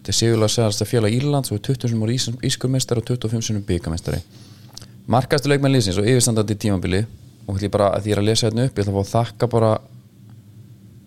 Þetta 0.02 0.10
er 0.10 0.18
sigurlega 0.18 0.50
segast 0.50 0.82
að 0.82 0.90
félag 0.90 1.14
Írlands 1.14 1.52
og 1.52 1.60
er 1.60 1.66
20 1.70 1.92
sem 1.92 2.00
voru 2.02 2.16
ískumestari 2.42 3.00
og 3.00 3.06
25 3.06 3.42
sem 3.46 3.62
byggamestari 3.62 4.18
markastu 5.06 5.48
leikmenn 5.50 5.72
liðsins 5.76 5.98
og 5.98 6.06
yfirstandandi 6.10 6.58
tímabili 6.58 7.04
og 7.46 7.62
ég 7.62 7.72
bara 7.74 7.92
að 7.96 8.04
því 8.04 8.12
ég 8.12 8.16
er 8.16 8.22
að 8.22 8.28
lesa 8.28 8.48
hérna 8.48 8.66
upp 8.68 8.76
ég 8.78 8.84
ætla 8.84 8.92
að 8.92 8.98
fá 8.98 9.02
að 9.02 9.12
þakka 9.12 9.48
bara 9.52 9.70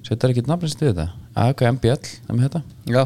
setjar 0.05 0.33
ekki 0.33 0.45
nafnins 0.49 0.77
til 0.77 0.89
þetta? 0.91 1.07
AHK 1.35 1.63
MBL, 1.75 2.09
það 2.27 2.35
með 2.35 2.47
þetta? 2.47 2.61
Já, 2.91 3.03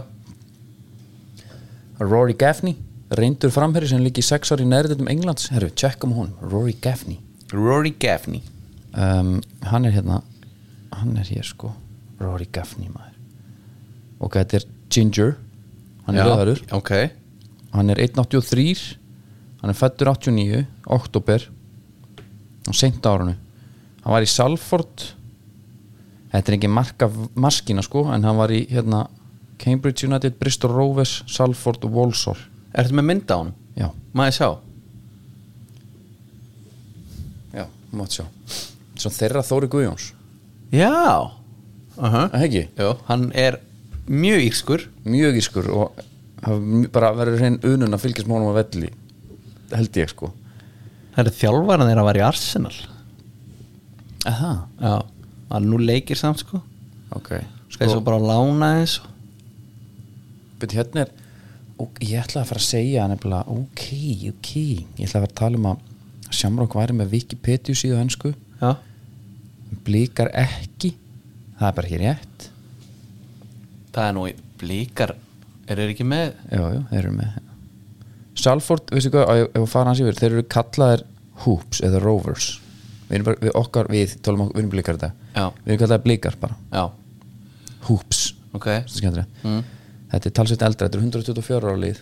Rory 1.99 2.35
Gaffney. 2.39 2.77
Reyndur 3.09 3.51
framherri 3.51 3.89
sem 3.89 4.01
líki 4.03 4.21
sex 4.23 4.53
ári 4.53 4.63
í 4.63 4.69
nærðutum 4.69 5.09
Englands. 5.11 5.49
Herru, 5.51 5.67
tjekkum 5.73 6.13
hún, 6.15 6.29
Rory 6.39 6.75
Gaffney. 6.79 7.17
Rory 7.51 7.91
Gaffney. 7.99 8.43
Um, 8.93 9.39
hann 9.67 9.87
er 9.89 9.95
hérna. 9.97 10.21
Hann 10.95 11.17
er 11.19 11.27
hér 11.27 11.47
sko. 11.47 11.73
Rory 12.21 12.47
Gaffney 12.53 12.87
maður. 12.93 13.17
Og 14.19 14.35
þetta 14.37 14.61
er 14.61 14.67
Ginger. 14.93 15.35
Hann 16.05 16.17
er 16.17 16.29
rauðarur 16.29 16.61
ok. 16.73 16.93
Hann 17.75 17.93
er 17.93 17.99
1.83 18.01 18.95
hann 19.59 19.69
er 19.69 19.77
fættur 19.77 20.09
89 20.09 20.63
oktober 20.89 21.43
og 22.69 22.77
seint 22.77 23.05
árunu 23.05 23.35
hann 24.03 24.13
var 24.15 24.25
í 24.25 24.29
Salford. 24.29 25.05
Þetta 26.29 26.51
er 26.51 26.57
ekki 26.59 26.71
marka 26.71 27.09
maskina 27.39 27.83
sko 27.85 28.05
en 28.13 28.25
hann 28.27 28.37
var 28.37 28.53
í 28.53 28.63
hérna 28.69 29.07
Cambridge 29.59 30.07
United, 30.07 30.37
Bristol 30.39 30.71
Rovers 30.71 31.23
Salford 31.27 31.83
og 31.87 31.95
Walsall. 31.97 32.39
Ertu 32.77 32.95
með 32.95 33.09
mynd 33.09 33.33
á 33.33 33.37
hann? 33.37 33.53
já, 33.75 33.87
ég 33.89 34.35
sjá? 34.35 34.49
já, 37.55 37.65
mátt 37.91 38.15
sjá. 38.15 38.25
Svo 38.99 39.11
þeirra 39.15 39.43
Þóri 39.43 39.69
Guðjóns. 39.71 40.11
Já. 40.71 41.31
Uh 41.97 42.05
-huh. 42.13 42.29
Það 42.31 42.43
ekki? 42.43 42.67
Jó, 42.77 42.97
hann 43.07 43.31
er 43.33 43.59
mjög 44.07 44.41
írskur. 44.43 44.89
Mjög 45.03 45.37
ískur 45.37 45.69
og 45.69 45.91
bara 46.91 47.11
verið 47.17 47.39
hrein 47.39 47.59
unun 47.63 47.93
að 47.93 48.03
fylgjast 48.05 48.27
með 48.27 48.37
honum 48.37 48.51
að 48.53 48.59
velli 48.61 48.91
held 49.75 49.97
ég 49.99 50.09
sko 50.09 50.31
Það 51.15 51.23
er 51.25 51.37
þjálfaran 51.39 51.89
þeirra 51.89 52.03
að 52.03 52.09
var 52.09 52.19
í 52.19 52.25
Arsenal. 52.25 52.75
Aha. 54.29 54.51
Já 54.79 54.93
Hann 55.49 55.65
nú 55.65 55.79
leikir 55.81 56.17
samt 56.19 56.43
sko. 56.43 56.61
Ok. 57.17 57.31
Sko 57.73 58.01
bara 58.05 58.19
að 58.19 58.27
lána 58.29 58.73
eins 58.79 58.99
og 59.01 59.07
Byrju, 60.59 60.75
hérna 60.75 61.05
er 61.05 61.11
og 61.79 61.99
ég 62.03 62.19
ætla 62.19 62.41
að 62.43 62.49
fara 62.49 62.59
að 62.59 62.65
segja 62.67 63.05
nefnilega 63.07 63.53
ok, 63.53 63.83
ok, 64.33 64.49
ég 64.99 65.05
ætla 65.07 65.21
að 65.21 65.23
fara 65.23 65.29
að 65.29 65.37
tala 65.39 65.59
um 65.61 65.67
að 65.69 66.33
Shamrock 66.35 66.75
væri 66.75 66.97
með 66.99 67.13
Wikipedia 67.15 67.77
síðu 67.79 68.01
önsku, 68.01 68.33
Já. 68.59 68.73
Blíkar 69.87 70.29
ekki. 70.35 70.91
Það 71.57 71.67
er 71.69 71.77
bara 71.77 71.87
ekki 71.87 72.01
rétt. 72.03 72.49
Það 73.95 74.03
er 74.03 74.13
nú 74.17 74.25
í 74.27 74.33
blíkar 74.59 75.15
Er 75.69 75.79
þeir 75.79 75.93
ekki 75.93 76.05
með? 76.09 76.35
Já, 76.51 76.61
já, 76.73 76.81
þeir 76.91 76.99
eru 76.99 77.13
með 77.15 77.48
Salford, 78.43 78.91
veistu 78.93 79.11
hvað, 79.13 79.45
ef 79.47 79.61
að 79.61 79.69
fara 79.71 79.91
hans 79.91 80.01
yfir. 80.03 80.17
Þeir 80.19 80.35
eru 80.35 80.45
kallaðir 80.55 81.05
Hoops 81.45 81.81
eða 81.85 82.01
Rovers. 82.03 82.49
Við 83.09 83.25
bara, 83.25 83.41
við 83.41 83.55
okkar, 83.57 83.89
við 83.91 84.15
tólum 84.25 84.45
okkur, 84.45 84.55
við 84.57 84.63
erum 84.63 84.73
blíkar 84.73 84.99
þetta. 84.99 85.11
Já. 85.33 85.45
við 85.63 85.73
erum 85.73 85.81
kallaðir 85.83 86.05
blíkar 86.05 86.39
bara, 86.41 86.57
Já, 86.73 86.83
Hoops. 87.87 88.23
Ok. 88.53 88.65
Þetta 88.65 88.81
er 88.81 88.97
skemmtilegt. 88.97 89.43
Mm. 89.45 89.63
þetta 90.11 90.29
er 90.29 90.35
talsveit 90.39 90.65
eldra, 90.67 90.89
þetta 90.89 90.99
er 90.99 91.05
124 91.05 91.73
ára 91.73 91.93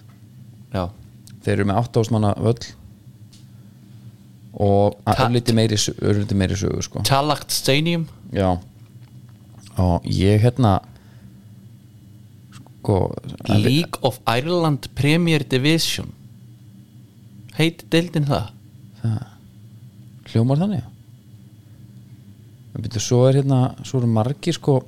Já. 0.73 0.83
Þeir 1.45 1.53
eru 1.53 1.67
með 1.69 1.79
8 1.83 2.03
ásmanna 2.03 2.33
völl. 2.43 2.67
Og 4.57 4.97
örliti 5.13 5.53
meiri, 5.55 5.77
meiri 6.35 6.57
sögu 6.57 6.83
sko. 6.83 7.03
Talact 7.07 7.53
Stadium? 7.53 8.07
Já. 8.33 8.57
Og 9.77 10.07
ég 10.09 10.41
hérna 10.41 10.79
sko 12.57 13.13
League 13.51 14.01
of 14.01 14.19
Ireland 14.25 14.89
Premier 14.97 15.43
Division 15.45 16.09
Heiti 17.57 17.87
deildin 17.91 18.27
það? 18.29 18.53
hljómar 20.31 20.59
þannig 20.59 20.85
en 22.77 22.83
byrju, 22.83 23.01
svo 23.01 23.23
er 23.27 23.39
hérna 23.39 23.59
svo 23.87 24.01
eru 24.01 24.09
margir 24.11 24.55
sko 24.57 24.79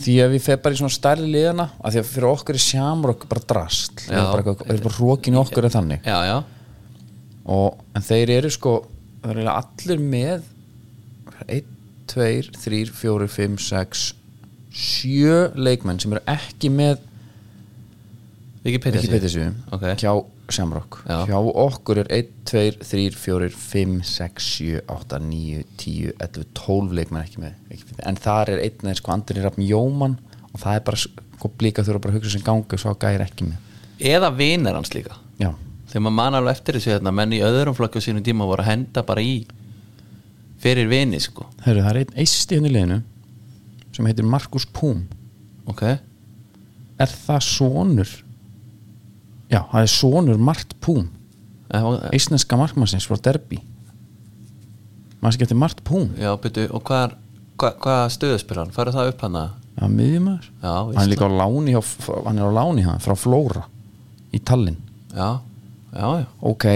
því 0.00 0.14
að 0.24 0.34
við 0.34 0.44
feð 0.46 0.62
bara 0.64 0.76
í 0.76 0.80
svona 0.80 0.94
stærri 0.94 1.28
liðana 1.30 1.66
að 1.80 1.94
því 1.96 2.00
að 2.02 2.08
fyrir 2.10 2.28
okkur 2.30 2.58
er 2.58 2.64
sjámrokk 2.64 3.26
bara 3.30 3.44
drast 3.52 4.04
Já. 4.06 4.16
erum 4.16 4.32
bara, 4.34 4.54
bara 4.70 4.94
rókin 4.96 5.36
í 5.36 5.40
okkur 5.40 5.68
er 5.68 5.74
þannig 5.74 6.08
Já, 6.08 6.18
já 6.28 6.38
og, 7.50 7.80
en 7.96 8.06
þeir 8.06 8.34
eru 8.36 8.50
sko 8.54 8.74
það 9.22 9.30
eiginlega 9.34 9.56
allir 9.62 10.02
með 10.14 10.48
1, 11.46 11.70
2, 12.12 12.26
3, 12.60 12.82
4, 13.00 13.30
5, 13.36 13.60
6 13.68 14.04
sjö 14.80 15.38
leikmenn 15.58 15.98
sem 16.02 16.12
eru 16.14 16.22
ekki 16.30 16.70
með 16.72 17.00
ekki 18.66 18.82
betisvíum 18.84 19.56
Ok. 19.72 19.88
hjá 19.98 20.12
Shamrock 20.54 20.98
Já. 21.06 21.18
hjá 21.28 21.36
okkur 21.64 22.00
er 22.02 22.10
1, 22.16 22.30
2, 22.50 22.64
3, 22.82 23.06
4, 23.16 23.48
5, 23.56 23.96
6, 24.10 24.48
7, 24.58 24.80
8, 24.96 25.20
9 25.30 25.64
10, 25.84 26.12
11, 26.18 26.44
12 26.60 26.94
leikmenn 26.98 27.24
ekki 27.24 27.42
með 27.44 27.54
Wikipedia. 27.70 28.04
en 28.10 28.16
þar 28.16 28.52
er 28.56 28.62
einn 28.66 28.84
eða 28.90 28.96
sko 29.00 29.12
Andri 29.14 29.42
Raffn 29.44 29.66
Jóman 29.66 30.18
og 30.52 30.60
það 30.64 30.76
er 30.80 30.84
bara 30.90 31.00
sko 31.04 31.50
blíka 31.58 31.84
þurfa 31.86 32.02
bara 32.04 32.14
að 32.14 32.20
hugsa 32.20 32.34
sem 32.36 32.44
gangi 32.46 32.66
og 32.76 32.82
svo 32.82 32.94
gæri 33.00 33.24
ekki 33.26 33.46
með. 33.48 33.58
Eða 34.00 34.30
vinir 34.36 34.74
hans 34.76 34.94
líka. 34.94 35.16
Já, 35.40 35.52
Þegar 35.90 36.02
maður 36.06 36.14
man 36.20 36.34
alveg 36.38 36.52
eftir 36.54 36.76
þessu 36.78 36.90
hérna 36.92 37.10
Menn 37.12 37.32
í 37.34 37.40
öðrum 37.42 37.74
flokku 37.74 37.98
sínum 38.02 38.22
tíma 38.22 38.46
voru 38.46 38.62
að 38.62 38.68
henda 38.70 39.02
bara 39.02 39.20
í 39.26 39.40
Fyrir 40.60 40.86
vini 40.90 41.18
sko. 41.20 41.46
Heru, 41.64 41.80
það 41.82 41.90
er 41.90 41.98
einn 42.02 42.18
eisti 42.20 42.58
henni 42.58 42.70
liðinu 42.70 43.00
sem 43.96 44.06
heitir 44.06 44.26
Markus 44.28 44.66
Púm 44.70 45.06
Ok. 45.66 45.82
Er 47.00 47.10
það 47.10 47.40
sonur 47.46 48.10
já, 49.50 49.64
það 49.72 49.82
er 49.82 49.90
sonur 49.94 50.38
Mart 50.40 50.76
Já, 51.70 51.84
eistneska 52.10 52.56
markmannsins 52.58 53.06
frá 53.06 53.18
Derby. 53.22 53.60
Maður 55.20 55.36
sem 55.36 55.42
getur 55.44 55.58
Mart 55.60 55.82
Púm 55.84 56.14
já 56.18 56.30
byrju 56.40 56.70
Og 56.74 56.82
hvað 56.88 57.12
hva, 57.60 57.74
hva 57.76 57.96
stöðu 58.10 58.38
spyrir 58.40 58.64
hann? 58.64 58.72
Færðu 58.74 58.94
það 58.96 59.10
upp 59.12 59.24
hann 59.26 59.36
að 59.36 59.50
já, 59.76 59.84
miðjumæður 59.98 60.46
Já, 60.48 60.72
hann 60.72 61.02
er 61.02 61.10
líka 61.12 61.28
á 61.28 61.38
láni 61.42 61.74
hjá, 61.76 61.82
hann 62.24 62.40
er 62.40 62.48
á 62.48 62.52
láni 62.56 62.86
hann, 62.86 63.02
frá 63.04 63.14
Flóra 63.18 63.66
í 64.30 64.40
Tallinn. 64.46 64.78
Já, 65.10 65.42
já, 65.92 66.06
já. 66.22 66.26
Ok, 66.46 66.66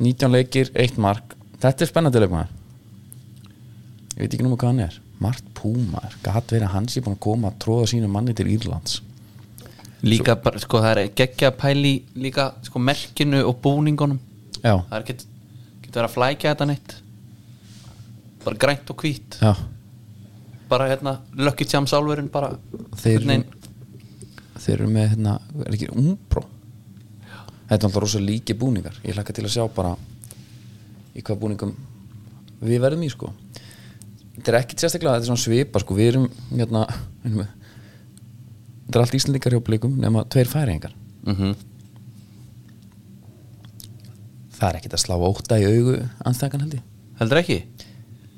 19 0.00 0.32
leikir, 0.32 0.70
1 0.72 0.98
mark. 1.04 1.36
Þetta 1.60 1.84
er 1.84 1.90
spennandi 1.90 2.22
leikmaður. 2.22 2.52
Ég 4.16 4.22
veit 4.22 4.32
ekki 4.32 4.46
nú 4.46 4.56
hvað 4.56 4.72
hann 4.72 4.84
er. 4.86 4.98
Mart 5.22 5.50
Púm, 5.54 5.82
maður, 5.92 6.16
gat 6.24 6.54
verið 6.56 6.66
að 6.66 6.74
hann 6.74 6.88
sé 6.90 7.04
búin 7.04 7.18
að 7.18 7.24
koma 7.28 7.52
að 7.52 7.58
tróða 7.62 7.90
sínu 7.92 8.08
manni 8.10 8.34
til 8.36 8.48
Írlands 8.50 9.02
Líka 10.02 10.34
bara, 10.42 10.58
sko, 10.58 10.80
það 10.82 10.98
er 10.98 11.10
geggja 11.14 11.50
pæli 11.54 11.92
Líka, 12.18 12.48
sko, 12.66 12.80
merkinu 12.82 13.44
og 13.46 13.60
búningunum. 13.62 14.18
Já, 14.62 14.76
Það 14.88 14.96
er 14.98 15.04
Getur 15.12 15.28
verið 15.92 16.08
að 16.08 16.14
flækja 16.16 16.52
þetta 16.54 16.66
neitt. 16.70 16.94
Bara 18.44 18.56
grænt 18.58 18.90
og 18.90 18.96
hvít 19.02 19.36
já. 19.42 19.52
Bara 20.72 20.88
hérna, 20.88 21.18
Lucky 21.36 21.66
Charms 21.68 21.92
álverinn 21.92 22.30
bara 22.32 22.54
þeir 22.96 23.26
þeir 24.62 24.74
eru 24.78 24.88
með 24.88 25.08
hérna, 25.12 25.36
er 25.66 25.74
ekki 25.76 25.90
umbró 25.92 26.44
þetta 27.72 27.86
er 27.86 27.88
alltaf 27.88 28.00
rosa 28.04 28.20
líki 28.20 28.54
búningar. 28.58 28.96
Ég 29.04 29.16
hlakka 29.16 29.32
til 29.36 29.44
að 29.46 29.54
sjá 29.54 29.66
bara 29.74 29.94
í 31.16 31.22
hvað 31.24 31.38
búningum 31.40 31.74
við 32.62 32.80
verðum 32.82 33.04
í 33.06 33.10
sko. 33.12 33.32
Þetta 34.36 34.52
er 34.52 34.58
ekkit 34.62 34.82
sérstaklega 34.84 35.16
þetta 35.18 35.26
er 35.26 35.30
svona 35.30 35.44
svipa 35.44 35.80
sko. 35.82 35.96
Við 35.96 36.10
erum 36.12 36.26
hérna 36.52 36.86
með- 37.24 37.52
þetta 38.92 39.00
er 39.00 39.06
allt 39.06 39.16
íslendingar 39.18 39.56
hjá 39.56 39.62
blikum 39.64 39.96
nema 40.04 40.26
tveir 40.28 40.50
færingar 40.52 40.92
Mhm. 41.24 41.54
það 44.58 44.68
er 44.68 44.78
ekkit 44.80 44.96
að 44.96 45.02
slá 45.02 45.16
óta 45.18 45.58
í 45.58 45.64
augu 45.66 45.94
anstæðan 46.28 46.64
held 46.66 46.76
ég. 46.78 46.84
Heldur 47.20 47.40
ekki? 47.42 47.62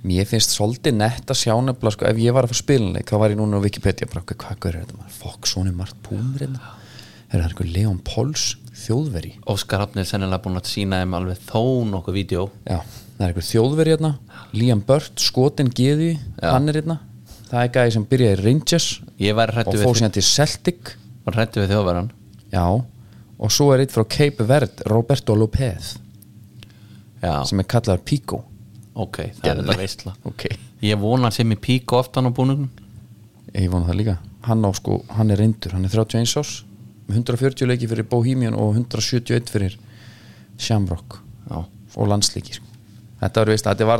mér 0.04 0.26
finnst 0.28 0.52
svolítið 0.52 0.98
nett 0.98 1.30
að 1.32 1.38
sjá 1.40 1.54
nefnilega 1.64 1.94
sko, 1.96 2.04
ef 2.10 2.18
ég 2.20 2.34
var 2.36 2.44
að 2.44 2.50
fá 2.52 2.58
spilinleik 2.60 3.08
þá 3.08 3.14
var 3.22 3.32
ég 3.32 3.38
núna 3.38 3.56
á 3.56 3.64
Wikipedia 3.64 4.04
bara, 4.12 4.20
hvað, 4.28 4.58
hvað 4.60 4.68
er 4.68 4.76
þetta 4.84 5.06
fokk, 5.16 5.46
svona 5.48 5.70
er 5.72 5.78
margt 5.78 5.96
púmur 6.04 6.42
hérna? 6.44 6.60
Er 7.32 7.40
það 7.40 7.46
eitthvað 7.48 7.70
Leon 7.72 8.00
Pauls 8.04 8.42
þjóðveri? 8.84 9.30
Óskar 9.48 9.80
Hafnir 9.80 10.04
er 10.04 10.10
sennilega 10.10 10.42
búin 10.44 10.60
að 10.60 10.68
sína 10.68 10.98
þeim 11.00 11.16
alveg 11.16 11.40
þó 11.48 11.62
nokkuð 11.88 12.18
vídeo 12.18 12.44
já, 12.68 12.82
það 12.84 13.24
er 13.24 13.32
eitthvað 13.32 13.48
þjóðveri 13.48 13.94
hérna. 13.94 14.10
Liam 14.52 14.84
Burt, 14.84 15.16
skotin 15.24 15.72
Geði 15.72 16.10
hann 16.42 16.68
er 16.68 16.82
hérna, 16.82 16.98
það 17.54 17.62
er 17.62 17.72
gæði 17.76 17.94
sem 17.94 18.06
byrjaði 18.10 18.36
í 18.36 18.42
Rangers 18.42 18.88
og 19.04 19.70
fór 19.70 19.78
við, 19.78 20.00
síðan 20.00 20.16
til 20.16 20.24
Celtic. 20.26 20.94
Var 21.24 21.38
hrættu 21.38 21.62
við 21.62 21.72
þjóðverðan 21.72 22.10
já, 22.52 22.64
og 23.38 23.54
svo 23.54 23.70
er 23.74 23.84
eitt 23.84 23.94
frá 23.94 24.04
Cape 24.10 24.46
Verde 24.48 24.88
Roberto 24.90 25.36
Lopez 25.38 25.94
Já, 27.24 27.38
sem 27.48 27.62
er 27.62 27.68
kallaður 27.70 28.02
Pico. 28.04 28.42
Ok, 28.94 29.22
það 29.38 29.48
er 29.50 29.60
þetta 29.62 29.78
veistla 29.80 30.12
ok, 30.30 30.44
Ég 30.84 31.00
vona 31.00 31.30
sem 31.32 31.54
í 31.54 31.56
pík 31.56 31.94
og 31.94 32.04
aftan 32.04 32.28
á 32.28 32.30
búningum 32.34 32.68
ég 33.54 33.70
vona 33.70 33.86
það 33.88 34.00
líka. 34.02 34.18
Hann, 34.44 34.66
sko, 34.76 34.98
hann 35.14 35.32
er 35.32 35.40
reyndur, 35.40 35.72
hann 35.72 35.86
er 35.86 35.94
31 35.94 36.36
árs 36.42 36.54
með 37.08 37.20
140 37.22 37.68
leiki 37.68 37.88
fyrir 37.88 38.06
Bohemian 38.08 38.56
og 38.56 38.76
171 38.76 39.50
fyrir 39.52 39.78
Shamrock 40.60 41.18
Já. 41.48 41.64
og 41.64 42.08
landsleiki 42.10 42.58
sko. 42.58 42.68
þetta 43.20 43.40
var 43.42 43.52
veist, 43.52 43.68
þetta 43.68 43.84
er 43.84 43.90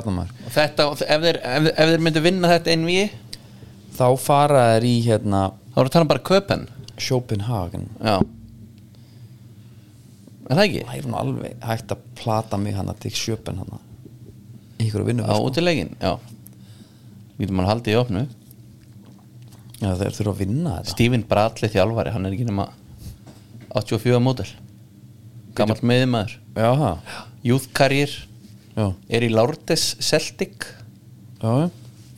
Og 0.47 0.53
þetta, 0.53 0.87
ef 1.05 1.27
ef, 1.31 1.69
ef 1.73 1.93
þeir 1.93 2.05
myndu 2.05 2.23
vinna 2.25 2.51
þetta 2.53 2.75
einví 2.75 2.99
þá 3.95 4.07
fara 4.21 4.63
þær 4.75 4.87
í 4.89 4.95
hérna 5.07 5.43
þá 5.75 5.79
erum 5.79 5.85
við 5.85 5.91
að 5.91 5.95
tala 5.97 6.07
um 6.07 6.13
bara 6.15 6.27
köpen 6.31 6.67
Schopenhagen. 6.95 7.89
Já. 7.99 8.17
Er 10.45 10.59
það 10.59 10.65
ekki? 10.69 10.83
það 10.87 10.99
er 10.99 11.09
nú 11.09 11.19
alveg 11.19 11.65
hægt 11.65 11.93
að 11.95 12.05
plata 12.19 12.59
mig 12.61 12.77
hann 12.77 12.91
til 13.01 13.13
Sjöpen 13.17 13.59
hann 13.63 13.79
ykkur 14.85 15.07
vinnu 15.07 15.25
Já, 15.25 15.39
út 15.41 15.57
í 15.59 15.63
leikin, 15.65 15.95
já. 16.03 16.19
Vítum 17.39 17.61
hann 17.63 17.71
haldið 17.71 17.95
í 17.95 17.99
opnu. 17.99 18.25
Já, 19.81 19.89
þeir 19.99 20.15
þurfa 20.19 20.35
að 20.35 20.43
vinna 20.43 20.75
þetta. 20.77 20.93
Stephen 20.93 21.25
Bradley 21.31 21.73
þjálfari, 21.73 22.13
hann 22.15 22.29
er 22.29 22.37
ekki 22.37 22.47
nema 22.49 22.69
84 23.75 24.21
módel. 24.23 24.47
Gammal 25.57 25.79
meðmaður 25.87 26.37
Já, 26.59 26.71
Youth 27.47 27.71
Career. 27.75 28.13
Já, 28.75 28.87
er 29.09 29.27
í 29.27 29.33
Lourdes 29.33 29.95
Celtic. 30.03 30.69
Já, 31.41 31.71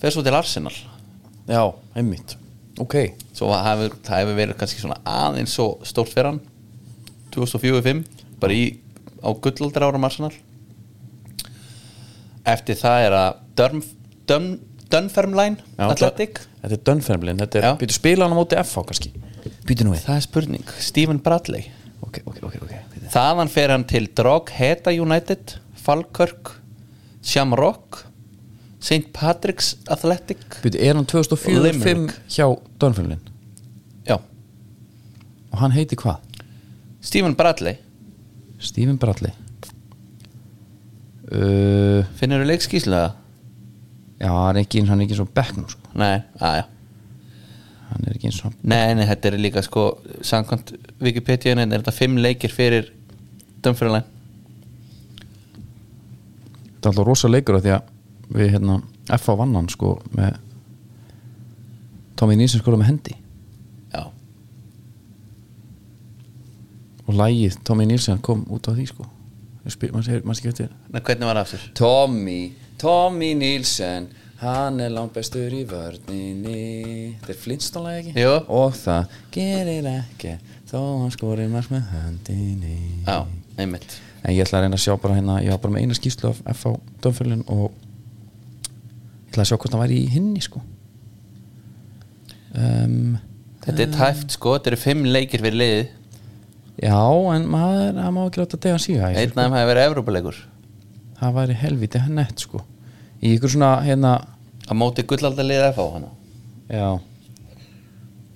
fer 0.02 0.12
svo 0.12 0.24
til 0.26 0.36
Arsenal 0.36 0.74
já, 1.48 1.62
einmitt. 1.96 2.36
Ok, 2.82 2.96
svo 3.36 3.48
það 3.54 3.68
hefur 4.10 4.36
verið 4.36 4.56
kannski 4.60 4.82
svona 4.82 4.98
aðeins 5.08 5.54
svo 5.56 5.76
stórt 5.86 6.12
fyrir 6.12 6.32
hann. 6.32 6.42
2004-05 7.36 8.02
bara 8.40 8.56
í 8.56 8.66
á 9.24 9.30
gullaldra 9.32 9.88
árum 9.88 10.06
Arsenal. 10.08 10.32
Eftir 12.46 12.78
það 12.78 13.06
er 13.06 13.16
að 13.18 13.40
Dun, 13.56 13.82
Dun, 14.28 14.50
Dunfermline 14.92 15.56
já 15.78 15.86
Athletic. 15.88 16.42
Þetta 16.60 16.76
er 16.76 16.84
Dunfermlin, 16.90 17.40
þetta 17.42 17.62
er, 17.62 17.72
býtu 17.80 17.94
spila 17.96 18.26
hann 18.26 18.34
á 18.34 18.38
móti 18.38 18.58
FH 18.58 18.84
kannski? 18.90 19.12
Býtu 19.66 19.86
nú 19.86 19.94
við. 19.94 20.04
Það 20.06 20.16
er 20.18 20.24
spurning, 20.24 20.70
Stephen 20.82 21.20
Bradley. 21.22 21.68
Ok, 22.02 22.20
ok, 22.26 22.40
ok, 22.42 22.56
ok 22.66 22.72
bíddu. 23.06 23.10
þaðan 23.12 23.50
fer 23.52 23.72
hann 23.72 23.86
til 23.88 24.08
Drogheda 24.18 24.92
United 24.92 25.56
Falkirk 25.80 26.56
Shamrock 27.22 28.04
St. 28.86 29.08
Patrick's 29.16 29.72
Athletic 29.90 30.60
Býtu, 30.62 30.78
er 30.78 30.94
hann 30.94 31.08
2004-05 31.10 31.64
Limerick. 31.64 32.14
hjá 32.30 32.46
Dunfermlin 32.80 33.22
já, 34.06 34.18
Og 35.50 35.58
hann 35.62 35.74
heiti 35.74 35.98
hvað? 35.98 36.22
Stephen 37.02 37.34
Bradley 37.38 37.80
Stephen 38.62 38.98
Bradley 39.02 39.32
uh, 41.32 42.06
finnur 42.18 42.44
þú 42.44 42.50
leikskíslega? 42.52 43.10
Já, 44.22 44.30
hann 44.30 44.56
er 44.56 44.62
ekki 44.64 44.80
eins 44.80 44.92
hann 44.92 45.02
er 45.02 45.08
ekki 45.08 45.18
svo 45.18 45.26
bekknum 45.36 45.66
sko. 45.68 45.92
nei, 45.98 46.22
aðja 46.40 46.68
Hann 47.86 48.06
er 48.06 48.14
ekki 48.16 48.30
eins 48.30 48.38
og 48.46 48.54
Nei, 48.66 48.94
nei, 48.98 49.04
þetta 49.06 49.30
er 49.32 49.36
líka 49.40 49.62
sko 49.66 49.88
samkvæmt 50.26 50.72
Wikipedia 51.02 51.54
er 51.58 51.66
þetta 51.74 51.94
fimm 51.94 52.16
leikir 52.22 52.54
fyrir 52.54 52.88
Dunfermline 53.62 54.06
Þetta 56.76 56.86
er 56.86 56.90
alltaf 56.92 57.06
rosa 57.08 57.30
leikur 57.30 57.58
af 57.58 57.66
því 57.66 57.74
að 57.76 57.92
við 58.34 58.52
hérna 58.56 58.80
FH 59.12 59.36
vann 59.38 59.54
hann 59.54 59.68
sko 59.70 59.96
með 60.16 60.36
Tommy 62.16 62.36
Nilsson 62.38 62.62
skora 62.62 62.78
með 62.80 62.90
hendi. 62.90 63.14
Já, 63.92 64.06
og 67.06 67.14
lægið 67.14 67.58
Tommy 67.66 67.86
Nilsson 67.86 68.18
kom 68.24 68.44
út 68.50 68.66
á 68.66 68.72
því 68.74 68.86
sko. 68.90 69.06
Hvernig 69.66 71.26
var 71.26 71.36
það 71.36 71.42
aftur? 71.42 71.66
Tommy, 71.74 72.40
Tommy 72.78 73.32
Nilsson 73.34 74.08
hann 74.40 74.80
er 74.84 74.92
langt 74.92 75.14
bestur 75.16 75.52
í 75.54 75.62
vörninni. 75.68 77.16
Þetta 77.22 77.32
er 77.32 77.40
Flintstone-lag 77.40 78.00
ekki? 78.02 78.12
Jú. 78.20 78.34
og 78.52 78.74
það 78.76 79.16
gerir 79.34 79.88
ekki 79.94 80.34
þó 80.68 80.78
hann 81.02 81.14
skorir 81.14 81.48
margt 81.50 81.72
með 81.72 81.88
höndinni 81.94 82.76
Já, 83.06 83.24
einmitt. 83.56 83.96
En 84.22 84.34
ég 84.34 84.42
ætla 84.44 84.60
að 84.60 84.66
reyna 84.66 84.78
að 84.78 84.84
sjá 84.84 84.94
bara 85.00 85.16
hérna 85.16 85.40
ég 85.44 85.54
var 85.54 85.62
bara 85.62 85.76
með 85.76 85.86
eina 85.86 85.96
skýslu 85.98 86.30
af 86.32 86.42
FH 86.52 86.74
Dömfjörlun 87.04 87.44
og 87.46 87.70
ætla 89.36 89.44
að 89.46 89.50
sjá 89.52 89.58
hvort 89.60 89.76
hann 89.76 89.84
væri 89.84 90.00
í 90.02 90.10
hinni 90.16 90.42
sko. 90.44 90.64
Um, 92.56 93.16
Þetta 93.66 93.82
er 93.82 93.94
tæft 93.96 94.36
sko, 94.36 94.52
þetta 94.56 94.70
eru 94.72 94.78
fimm 94.78 95.06
leikir 95.10 95.42
fyrir 95.42 95.58
liðið. 95.60 95.88
Já 96.86 97.00
en 97.34 97.48
maður, 97.50 97.96
það 97.96 98.12
má 98.14 98.20
ekki 98.26 98.40
láta 98.42 98.58
dega 98.60 98.78
síga 98.84 99.08
Einn 99.08 99.30
af 99.32 99.38
þeim 99.38 99.54
hefur 99.56 99.70
verið 99.70 99.86
Evrópuleikur. 99.90 100.38
Það 101.16 101.36
væri 101.38 101.56
helviti 101.62 102.02
hennett 102.04 102.44
sko. 102.44 102.60
Í 103.24 103.32
ykkur 103.38 103.52
svona 103.54 103.70
hérna 103.86 104.12
Á 104.68 104.72
móti 104.76 105.04
gullaldar 105.08 105.46
liðið 105.48 105.70
FH 105.72 105.86
hana. 105.96 106.10
Já. 106.68 106.88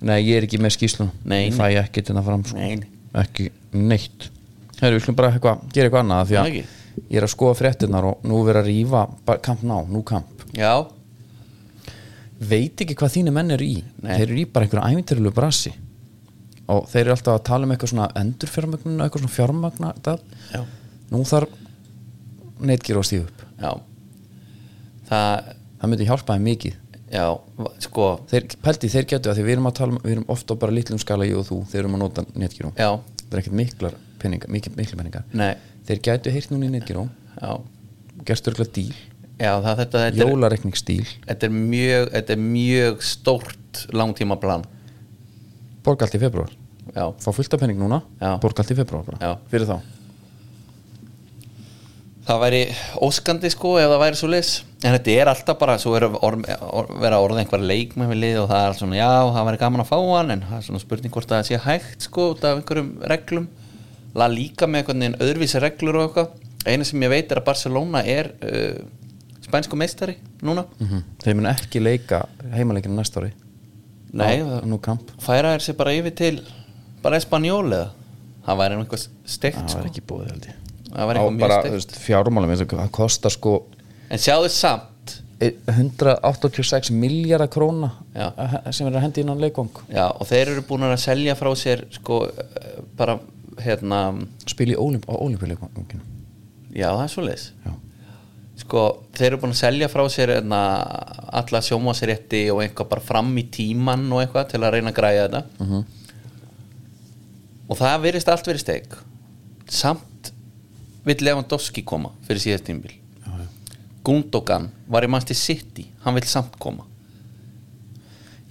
Nei 0.01 0.17
ég 0.25 0.39
er 0.39 0.47
ekki 0.47 0.57
með 0.63 0.73
skýslun 0.77 1.11
Nei, 1.29 1.43
ég 1.45 1.57
fæ 1.57 1.67
ekki 1.83 2.01
þetta 2.01 2.23
fram 2.25 2.45
sko. 2.47 2.57
Nei, 2.57 2.89
ekki 3.21 3.49
neitt. 3.77 4.29
Heru, 4.81 4.97
við 4.97 5.03
skulum 5.05 5.19
bara 5.19 5.33
eitthvað, 5.35 5.65
gera 5.75 5.89
eitthvað 5.91 6.05
annað 6.07 6.31
því 6.31 6.39
að. 6.41 6.47
Ég 7.09 7.19
er 7.19 7.27
að 7.27 7.33
skoða 7.35 7.59
fréttinnar 7.59 8.07
og 8.07 8.25
nú 8.27 8.41
vera 8.47 8.63
að 8.63 9.15
bara 9.25 9.43
kamp 9.43 9.63
ná, 9.63 9.77
nú 9.87 10.03
kamp. 10.07 10.45
Já, 10.57 10.87
veit 12.41 12.81
ekki 12.81 12.97
hvað 12.97 13.15
þínu 13.15 13.33
menn 13.35 13.53
eru 13.55 13.65
í. 13.67 13.79
Nei. 14.01 14.15
þeir 14.17 14.27
eru 14.27 14.41
í 14.41 14.45
bara 14.49 14.65
einhverju 14.65 14.95
ævintyrilegu 14.95 15.35
brasi. 15.35 15.73
Og 16.71 16.85
þeir 16.89 17.03
eru 17.03 17.15
alltaf 17.15 17.37
að 17.37 17.47
tala 17.49 17.67
um 17.67 17.73
eitthvað 17.73 17.93
svona 17.93 18.09
endurfjármögnun 18.21 19.03
eitthvað 19.03 19.25
svona 19.25 19.35
fjármagna 19.35 19.93
nú 21.11 21.23
þarf 21.27 21.57
neitgir 22.61 22.99
að 22.99 23.07
stíða 23.09 23.27
upp. 23.27 23.43
Já. 23.61 23.71
Það, 25.09 25.49
það 25.81 25.91
myndi 25.91 26.07
hjálpa 26.07 26.37
þeim 26.37 26.47
mikið. 26.47 26.77
Já, 27.11 27.25
sko. 27.83 28.05
Þeir, 28.31 28.45
pældi 28.63 28.89
þeir 28.93 29.07
getur 29.09 29.33
að 29.33 29.41
því 29.41 29.47
við 29.47 29.57
erum 29.57 29.67
að 29.67 29.77
tala 29.81 29.93
um, 29.95 29.99
við 30.05 30.13
erum 30.15 30.29
ofta 30.31 30.55
bara 30.61 30.75
litlum 30.75 31.01
skala 31.01 31.27
ég 31.27 31.41
og 31.41 31.49
þú 31.49 31.57
þeir 31.67 31.81
erum 31.83 31.97
að 31.97 32.03
nota 32.05 32.23
Já, 32.79 32.91
það 33.25 33.35
er 33.35 33.41
ekkert 33.41 33.57
miklar 33.59 33.97
peningar, 34.21 34.53
mikil, 34.53 34.71
mikil 34.77 34.99
peningar. 35.01 35.25
Nei, 35.35 35.51
þeir 35.87 36.03
gætu 36.07 36.33
heyrt 36.33 36.51
núna 36.53 36.67
í 36.69 36.73
netgíró 36.75 37.07
já. 37.37 37.53
Gerst 38.27 38.51
örgulega 38.51 38.75
díl, 38.75 38.93
Já, 39.41 39.55
það, 39.57 39.79
þetta, 39.79 40.01
þetta, 40.03 40.03
er, 40.05 40.19
jólarekningsdíl 40.29 41.05
þetta 41.25 41.47
er 41.47 41.53
mjög 41.55 42.11
Þetta 42.13 42.35
er 42.35 42.41
mjög 42.43 43.05
stórt 43.07 43.85
langtíma 43.97 44.37
plan 44.41 44.65
borga 45.81 46.05
allt 46.05 46.17
í 46.17 46.21
februar, 46.21 46.51
Já, 46.93 47.07
fá 47.17 47.31
fullt 47.33 47.55
af 47.55 47.63
pening 47.63 47.79
núna. 47.81 48.03
Já. 48.21 48.35
borga 48.43 48.61
allt 48.61 48.73
í 48.75 48.77
februar 48.77 49.07
fyrir 49.49 49.65
þá. 49.65 49.79
Það 52.27 52.41
væri 52.43 52.59
óskandi 53.01 53.49
sko 53.49 53.71
ef 53.81 53.89
það 53.89 54.03
væri 54.03 54.19
svo 54.19 54.29
leis 54.29 54.51
en 54.81 54.93
þetta 54.93 55.15
er 55.15 55.29
alltaf 55.31 55.57
bara 55.61 55.77
svo 55.81 55.95
er 55.97 56.05
orð, 56.05 56.45
orð, 56.61 56.93
vera 57.01 57.19
orðið 57.21 57.41
einhver 57.43 57.65
leikmenn 57.65 58.11
við 58.11 58.19
lið 58.21 58.37
og 58.43 58.47
það 58.51 58.65
er 58.67 58.77
svona 58.77 58.99
já, 58.99 59.09
það 59.33 59.47
væri 59.49 59.61
gaman 59.63 59.83
að 59.83 59.89
fá 59.89 59.97
hann 59.97 60.35
en 60.35 60.45
það 60.45 60.59
er 60.59 60.67
svona 60.67 60.81
spurning 60.83 61.13
hvort 61.15 61.33
það 61.33 61.49
sé 61.49 61.59
hægt 61.65 62.05
sko 62.07 62.27
út 62.35 62.45
af 62.45 62.59
einhverjum 62.59 62.91
reglum 63.09 63.49
la 64.15 64.27
líka 64.31 64.67
með 64.67 64.81
einhvern 64.83 64.99
veginn 65.05 65.19
öðruvísi 65.23 65.61
reglur 65.63 65.95
og 66.01 66.07
eitthvað. 66.09 66.33
Eina 66.67 66.83
sem 66.85 67.01
ég 67.01 67.09
veit 67.09 67.31
er 67.31 67.39
að 67.41 67.45
Barcelona 67.47 68.03
er 68.05 68.31
uh, 68.43 68.81
spænsku 69.45 69.77
meistari 69.79 70.17
núna. 70.45 70.65
Mm 70.79 71.03
þeir 71.23 71.35
mun 71.39 71.49
ekki 71.51 71.81
leika 71.81 72.25
heimaleikinu 72.53 72.95
næsta 72.97 73.21
ári. 73.23 73.31
Nei, 74.13 74.41
Á- 74.41 74.45
það- 74.49 74.65
nú 74.67 74.77
kamp, 74.83 75.11
færa 75.23 75.53
er 75.55 75.63
sér 75.63 75.77
bara 75.79 75.93
yfir 75.95 76.15
til 76.15 76.41
bara 77.01 77.17
espanjól 77.17 77.71
eða? 77.71 77.89
Það 78.45 78.57
væri 78.57 78.77
eitthvað 78.81 79.07
steikt 79.25 79.57
það 79.61 79.69
sko. 79.69 79.79
var 79.79 79.89
ekki 79.91 80.01
búið 80.09 80.29
held 80.31 80.45
ég. 80.49 80.55
Það 80.91 81.07
væri 81.07 81.19
eitthvað 81.21 81.37
mjög 81.37 81.71
veist, 81.75 81.91
fjármálum 82.05 82.49
eins 82.55 82.61
og 82.65 82.67
það 82.75 82.91
kostar 82.91 83.31
sko 83.31 83.53
en 84.11 84.17
sjáðu 84.19 84.49
samt. 84.49 84.87
186 85.41 86.91
miljardar 86.93 87.49
króna 87.49 87.89
sem 88.71 88.87
er 88.87 88.93
að 88.97 89.05
hendi 89.05 89.23
innan 89.23 89.39
leikvang. 89.41 89.71
Já, 89.89 90.05
og 90.11 90.27
þeir 90.29 90.51
eru 90.53 90.63
búin 90.67 90.85
að 90.85 90.97
selja 91.01 91.35
frá 91.39 91.49
sér 91.57 91.85
sko, 91.95 92.19
eh, 92.29 92.81
bara 92.97 93.15
hérna, 93.65 94.01
spil 94.47 94.73
í 94.73 94.77
Olymp 94.79 95.07
á 95.09 95.13
olimpíuleikvanginu 95.15 96.01
já, 96.71 96.87
það 96.89 97.03
er 97.05 97.13
svo 97.13 97.23
leis 97.25 97.45
já, 97.65 97.71
sko, 98.61 98.83
þeir 99.17 99.27
eru 99.31 99.39
búin 99.41 99.55
að 99.55 99.61
selja 99.63 99.89
frá 99.91 100.03
sér 100.13 100.35
hérna, 100.35 100.59
alla 101.41 101.61
sjómasrétti 101.65 102.43
og 102.53 102.61
eitthvað 102.65 102.91
bara 102.91 103.05
fram 103.05 103.31
í 103.41 103.45
tíman 103.53 104.05
og 104.13 104.21
eitthvað 104.23 104.51
til 104.53 104.61
að 104.61 104.75
reyna 104.75 104.91
að 104.93 104.97
græja 104.99 105.25
þetta. 105.27 105.43
Mhm. 105.65 105.83
og 107.71 107.77
það 107.79 108.01
virðist 108.03 108.29
allt 108.31 108.47
verið 108.49 108.63
steik. 108.65 108.95
Samt 109.71 110.31
vill 111.07 111.23
Lewandowski 111.23 111.83
koma 111.87 112.11
fyrir 112.27 112.43
síðast 112.43 112.67
tímbil. 112.67 112.97
Gundogan 114.03 114.69
var 114.89 115.05
í 115.05 115.09
mannsti 115.11 115.35
City. 115.37 115.85
Hann 116.03 116.17
vill 116.17 116.27
samt 116.27 116.57
koma. 116.59 116.83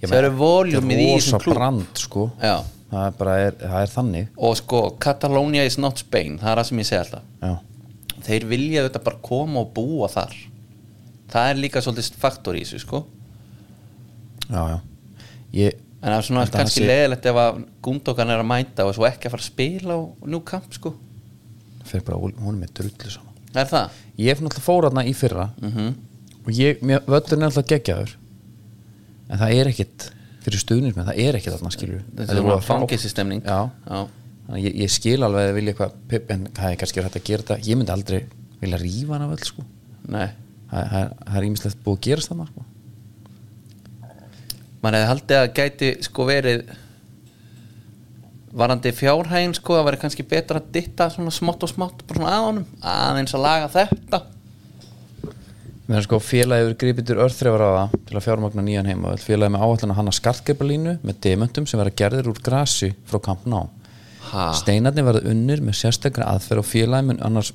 Það 0.01 0.17
eru 0.17 0.31
voljumið 0.39 1.01
í 1.03 1.09
klúb 1.21 1.53
brand 1.53 1.99
sko. 1.99 2.29
Já, 2.41 2.63
það 2.91 3.05
er 3.07 3.17
bara 3.19 3.35
er, 3.47 3.55
það 3.61 3.81
er 3.85 3.91
þannig. 3.95 4.29
Og 4.37 4.55
sko 4.59 4.81
Catalonia 5.01 5.63
is 5.67 5.77
not 5.81 5.97
Spain 6.03 6.37
það 6.41 6.51
er 6.53 6.61
það 6.61 6.69
sem 6.71 6.81
ég 6.83 6.89
segi 6.91 7.01
alltaf. 7.01 7.23
Já, 7.41 7.53
þeir 8.27 8.45
vilja 8.51 8.83
þetta 8.87 9.03
bara 9.07 9.21
koma 9.25 9.63
og 9.65 9.71
búa 9.77 10.09
þar. 10.11 10.35
Það 11.31 11.49
er 11.53 11.61
líka 11.63 11.81
svolítið 11.85 12.17
faktor 12.19 12.57
í 12.59 12.65
þessu 12.65 12.81
sko. 12.83 13.03
Já, 14.51 14.61
já. 14.73 14.77
Ég, 15.55 15.79
en 16.01 16.09
það 16.11 16.17
er 16.17 16.25
svona 16.27 16.45
kannski 16.51 16.81
sé- 16.83 16.87
leðilegt 16.89 17.25
ef 17.31 17.39
að 17.39 17.61
Gundogan 17.83 18.29
er 18.33 18.41
að 18.43 18.49
mæta 18.51 18.85
og 18.87 18.95
svo 18.97 19.07
ekki 19.07 19.27
að 19.29 19.33
fara 19.35 19.43
að 19.45 19.49
spila 19.51 19.95
á 19.95 20.01
New 20.31 20.41
Camp 20.47 20.73
sko. 20.75 20.93
Fer 21.87 22.03
bara 22.07 22.19
hún 22.19 22.35
er 22.55 22.59
með 22.65 22.73
drullu 22.79 23.11
saman. 23.11 23.27
Er 23.55 23.67
það? 23.67 23.99
ég 24.21 24.31
er 24.31 24.39
náttúrulega 24.43 24.63
fór 24.63 24.85
þarna 24.87 25.03
í 25.09 25.13
fyrra 25.17 25.49
Mm 25.61 25.91
og 26.41 26.49
ég, 26.57 26.79
mér, 26.81 27.03
völlurinn 27.05 27.43
er 27.43 27.49
alltaf 27.51 27.67
geggjaður 27.69 28.15
en 29.29 29.37
það 29.37 29.51
er 29.59 29.67
ekkit 29.69 30.05
fyrir 30.41 30.63
stuðnir 30.63 30.95
með, 30.97 31.11
það 31.11 31.21
er 31.21 31.37
ekkit 31.37 31.55
þarna 31.55 31.71
skilju 31.75 32.01
þetta 32.01 32.33
er 32.33 32.41
svona 32.41 32.65
fangisistemning 32.65 33.45
að 33.45 34.09
ég, 34.59 34.75
ég 34.83 34.91
skil 34.91 35.19
alveg 35.23 35.49
að 35.49 35.57
vilja 35.57 35.73
eitthvað 35.75 36.33
en 36.35 36.45
það 36.49 36.67
er 36.67 36.79
kannski 36.81 37.03
hægt 37.05 37.17
að 37.19 37.27
gera 37.29 37.45
þetta. 37.45 37.69
Ég 37.69 37.79
myndi 37.79 37.93
aldrei 37.93 38.19
vilja 38.61 38.81
rífa 38.81 39.15
hana 39.15 39.29
völl 39.31 39.47
sko. 39.47 39.65
Nei. 40.11 40.27
það, 40.71 40.85
það, 40.91 41.35
er 41.37 41.47
ímislegt 41.47 41.81
búið 41.85 41.97
að 41.97 42.05
gerast 42.07 42.31
þarna 42.31 42.47
sko. 42.49 42.67
Mann 44.81 44.97
hefði 44.97 45.11
haldið 45.11 45.39
að 45.39 45.51
gæti 45.59 45.91
sko 46.07 46.25
verið 46.25 46.71
varandi 48.61 48.91
fjárhægin 48.97 49.55
sko 49.55 49.77
það 49.77 49.87
væri 49.87 50.01
kannski 50.01 50.27
betra 50.27 50.59
að 50.59 50.71
ditta 50.75 51.07
svona 51.13 51.31
smátt 51.31 51.63
og 51.63 51.71
smátt 51.71 52.01
bara 52.07 52.19
svona 52.19 52.31
að 52.35 52.47
honum 52.49 52.65
aðeins 52.81 53.35
að 53.37 53.45
laga 53.45 53.69
þetta 53.71 54.21
Mér 55.91 55.99
er 55.99 56.05
sko 56.05 56.21
félagi 56.23 56.63
yfir 56.63 56.75
grípindur 56.79 57.17
örþrefar 57.25 57.61
á 57.67 57.69
það 57.75 57.95
til 58.07 58.15
að 58.15 58.23
fjármagna 58.23 58.63
nýjan 58.63 58.87
heima 58.87 59.09
félagi 59.19 59.51
með 59.51 59.63
áallan 59.65 59.91
að 59.91 59.97
hanna 59.97 60.13
skartgeipalínu 60.15 60.93
með 61.03 61.17
demöntum 61.25 61.65
sem 61.67 61.81
vera 61.81 61.91
gerðir 61.99 62.29
úr 62.31 62.37
grasi 62.39 62.93
frá 63.11 63.19
Ha. 64.31 64.45
Steinarnir 64.55 65.03
verða 65.03 65.27
unnir 65.27 65.59
með 65.59 65.75
sérstakra 65.81 66.29
aðferð 66.31 66.61
og 66.61 66.67
félagi 66.69 67.07
mun 67.09 67.19
annars 67.19 67.49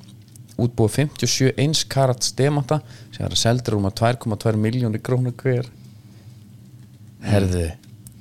útbúið 0.61 0.91
57 1.17 1.55
eins 1.57 1.81
karat 1.89 2.21
stemata 2.21 2.77
sem 3.15 3.25
er 3.25 3.33
að 3.33 3.41
seldur 3.41 3.79
um 3.79 3.87
að 3.89 3.95
2,2 4.03 4.53
miljónir 4.61 5.01
krónu 5.01 5.33
hver. 5.41 5.71
Herðu. 7.25 7.71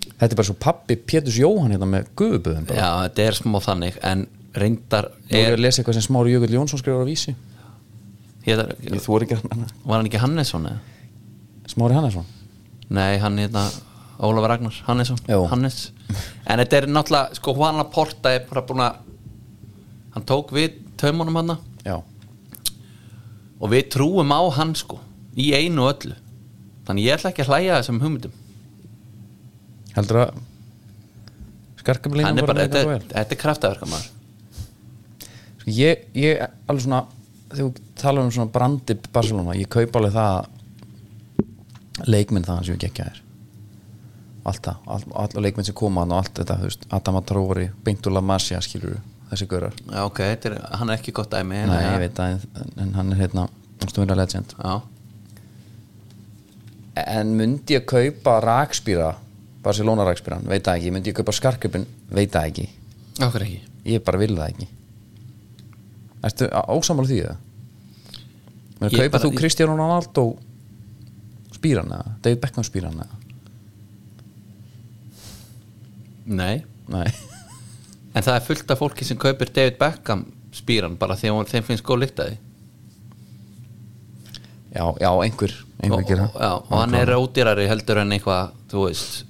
Þetta 0.06 0.30
er 0.30 0.38
bara 0.38 0.48
svo 0.48 0.56
pappi 0.56 0.96
Péturs 0.96 1.36
Jóhann 1.36 1.74
hérna 1.74 1.90
með 1.90 2.08
guðuböðum 2.16 2.70
Já, 2.72 2.88
þetta 3.04 3.26
er 3.26 3.36
smá 3.36 3.58
þannig 3.60 3.98
En 4.00 4.24
reyndar 4.56 5.10
er 5.28 5.36
ég 5.36 5.50
er, 5.50 5.58
að 5.58 5.66
lesa 5.66 5.82
eitthvað 5.82 5.98
sem 5.98 6.06
Smári 6.06 6.32
Jökull 6.32 6.56
Jónsson 6.56 6.80
skrifar 6.80 7.04
á 7.04 7.10
vísi 7.10 7.34
ég, 8.46 8.62
Ég 8.86 9.02
þú 9.02 9.18
er 9.18 9.26
ekki 9.26 9.38
hann 9.40 9.66
Var 9.84 9.96
hann 9.96 10.08
ekki 10.08 10.22
Hannesson 10.22 10.68
eða? 10.70 10.80
Smári 11.70 11.96
Hannesson? 11.98 12.26
Nei, 12.96 13.18
hann 13.22 13.38
hérna 13.42 13.66
Ólafur 14.16 14.48
Ragnar 14.48 14.76
Hannesson. 14.86 15.18
Hannes. 15.50 15.90
En 16.46 16.62
þetta 16.62 16.78
er 16.78 16.86
náttúrulega 16.88 17.36
Sko 17.36 17.56
Juan 17.56 17.80
Laporta 17.80 18.32
er 18.32 18.46
bara 18.48 18.64
búin 18.68 18.84
að 18.86 19.02
Hann 20.16 20.24
tók 20.24 20.54
við 20.56 20.78
taumunum 20.96 21.36
hann. 21.36 21.56
Já, 21.84 21.98
Og 23.60 23.70
við 23.72 23.90
trúum 23.92 24.32
á 24.32 24.40
hann 24.56 24.74
sko 24.78 25.00
Í 25.36 25.50
einu 25.52 25.84
og 25.84 25.92
öllu. 25.92 26.16
Þannig 26.86 27.04
ég 27.10 27.18
ætla 27.18 27.32
ekki 27.34 27.44
að 27.44 27.50
hlæja 27.50 27.80
þessum 27.82 27.98
hugmyndum. 28.00 28.36
Heldur 29.96 30.22
að 30.22 30.38
bara, 32.46 32.66
þetta, 32.66 33.22
er 33.22 33.40
kraftaverka 33.40 33.88
maður 33.90 34.08
Sko, 35.60 35.72
ég, 35.72 36.02
ég 36.18 36.42
alveg 36.66 36.84
svona 36.84 37.02
þegar 37.50 37.62
þú 37.62 37.86
talar 38.00 38.26
um 38.26 38.32
svona 38.34 38.52
brandi 38.52 38.96
Barcelona, 39.12 39.56
ég 39.58 39.70
kaup 39.72 39.98
alveg 39.98 40.14
það 40.16 40.38
að 41.96 42.08
leikminn 42.10 42.46
það 42.46 42.64
sem 42.64 42.76
við 42.76 42.82
gekk 42.86 43.02
þér. 43.02 43.20
Allt 44.46 44.62
það, 44.62 44.82
all, 44.94 45.04
all 45.22 45.42
leikminn 45.42 45.66
sem 45.66 45.76
koma 45.76 46.04
og 46.06 46.16
allt 46.20 46.40
þetta, 46.40 46.58
veist, 46.62 46.84
Adama 46.94 47.22
Traori 47.26 47.66
Beintu 47.86 48.12
Lamassia, 48.14 48.60
skilur 48.62 49.00
þessi 49.30 49.48
görar 49.50 49.74
Já, 49.80 50.04
ok, 50.04 50.20
er, 50.22 50.58
hann 50.78 50.92
er 50.92 51.00
ekki 51.00 51.14
gott 51.16 51.32
dæmi 51.32 51.64
Nei, 51.66 51.80
ég 51.82 51.98
veit 52.04 52.14
það, 52.14 52.44
en, 52.60 52.76
en 52.84 52.92
hann 52.94 53.10
er 53.14 53.22
hérna 53.24 53.48
stumira 53.90 54.14
legend? 54.18 54.54
Já, 54.60 54.76
en 57.16 57.34
myndi 57.40 57.74
ég 57.74 57.88
kaupa 57.90 58.38
rakspýra 58.44 59.16
Barcelona 59.66 60.06
rakspýran, 60.06 60.46
veit 60.46 60.62
það 60.62 60.78
ekki 60.78 60.94
myndi 60.94 61.10
ég 61.10 61.18
kaupa 61.18 61.34
skarköpun, 61.34 61.88
veit 62.14 62.30
það 62.30 62.52
ekki. 62.52 62.68
Okkur 63.26 63.48
ekki? 63.48 63.60
Ég 63.96 64.06
bara 64.06 64.22
vil 64.22 64.34
það 64.36 64.52
ekki 64.52 64.70
Ertu 66.24 66.48
ósamála 66.72 67.10
því 67.10 67.20
það? 67.26 67.42
Kaupa 68.96 69.20
þú 69.22 69.30
Kristján 69.36 69.72
Ronaldo 69.72 70.26
spýran 71.56 71.92
eða? 71.92 72.16
David 72.24 72.40
Beckham 72.44 72.66
spýran 72.66 72.98
eða? 73.04 73.22
Nei, 76.26 76.64
Nei. 76.92 77.06
En 78.16 78.24
það 78.24 78.34
er 78.38 78.44
fullt 78.46 78.70
af 78.72 78.80
fólki 78.80 79.04
sem 79.04 79.18
kaupir 79.20 79.50
David 79.52 79.76
Beckham 79.80 80.26
spýran 80.56 80.96
bara 80.96 81.16
því 81.20 81.32
að 81.34 81.50
þeim 81.52 81.66
finnst 81.68 81.84
góð 81.86 82.04
lykt 82.06 82.20
að 82.22 82.32
því 82.32 82.42
Já, 84.76 84.84
já, 85.00 85.08
einhver 85.24 85.52
einhver 85.80 86.20
og, 86.20 86.34
og, 86.34 86.40
já, 86.42 86.50
og 86.52 86.80
hann 86.82 86.94
er 86.98 87.12
ódýrari 87.16 87.64
heldur 87.70 88.02
en 88.02 88.12
eitthvað, 88.12 88.50
þú 88.68 88.82
veist 88.84 89.22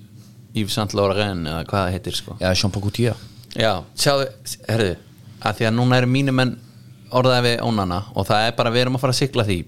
Yves 0.57 0.75
Saint 0.75 0.95
Laurent 0.97 1.47
eða 1.47 1.65
hvað 1.69 1.83
það 1.85 1.93
heitir 1.95 2.17
sko. 2.17 2.37
Já, 2.41 2.49
Jean 2.57 2.73
Paul 2.73 2.83
Gaultier. 2.87 3.19
Já, 3.55 3.73
sjáðu, 3.95 4.27
herðu 4.67 4.95
að 5.47 5.59
því 5.59 5.69
að 5.69 5.75
núna 5.77 5.99
eru 6.01 6.09
mínu 6.11 6.35
menn 6.35 6.55
orðaði 7.19 7.43
við 7.49 7.65
ónana 7.67 7.99
og 8.15 8.27
það 8.29 8.47
er 8.49 8.55
bara 8.59 8.73
við 8.75 8.85
erum 8.85 8.99
að 8.99 9.05
fara 9.05 9.15
að 9.17 9.21
sigla 9.23 9.45
því. 9.49 9.59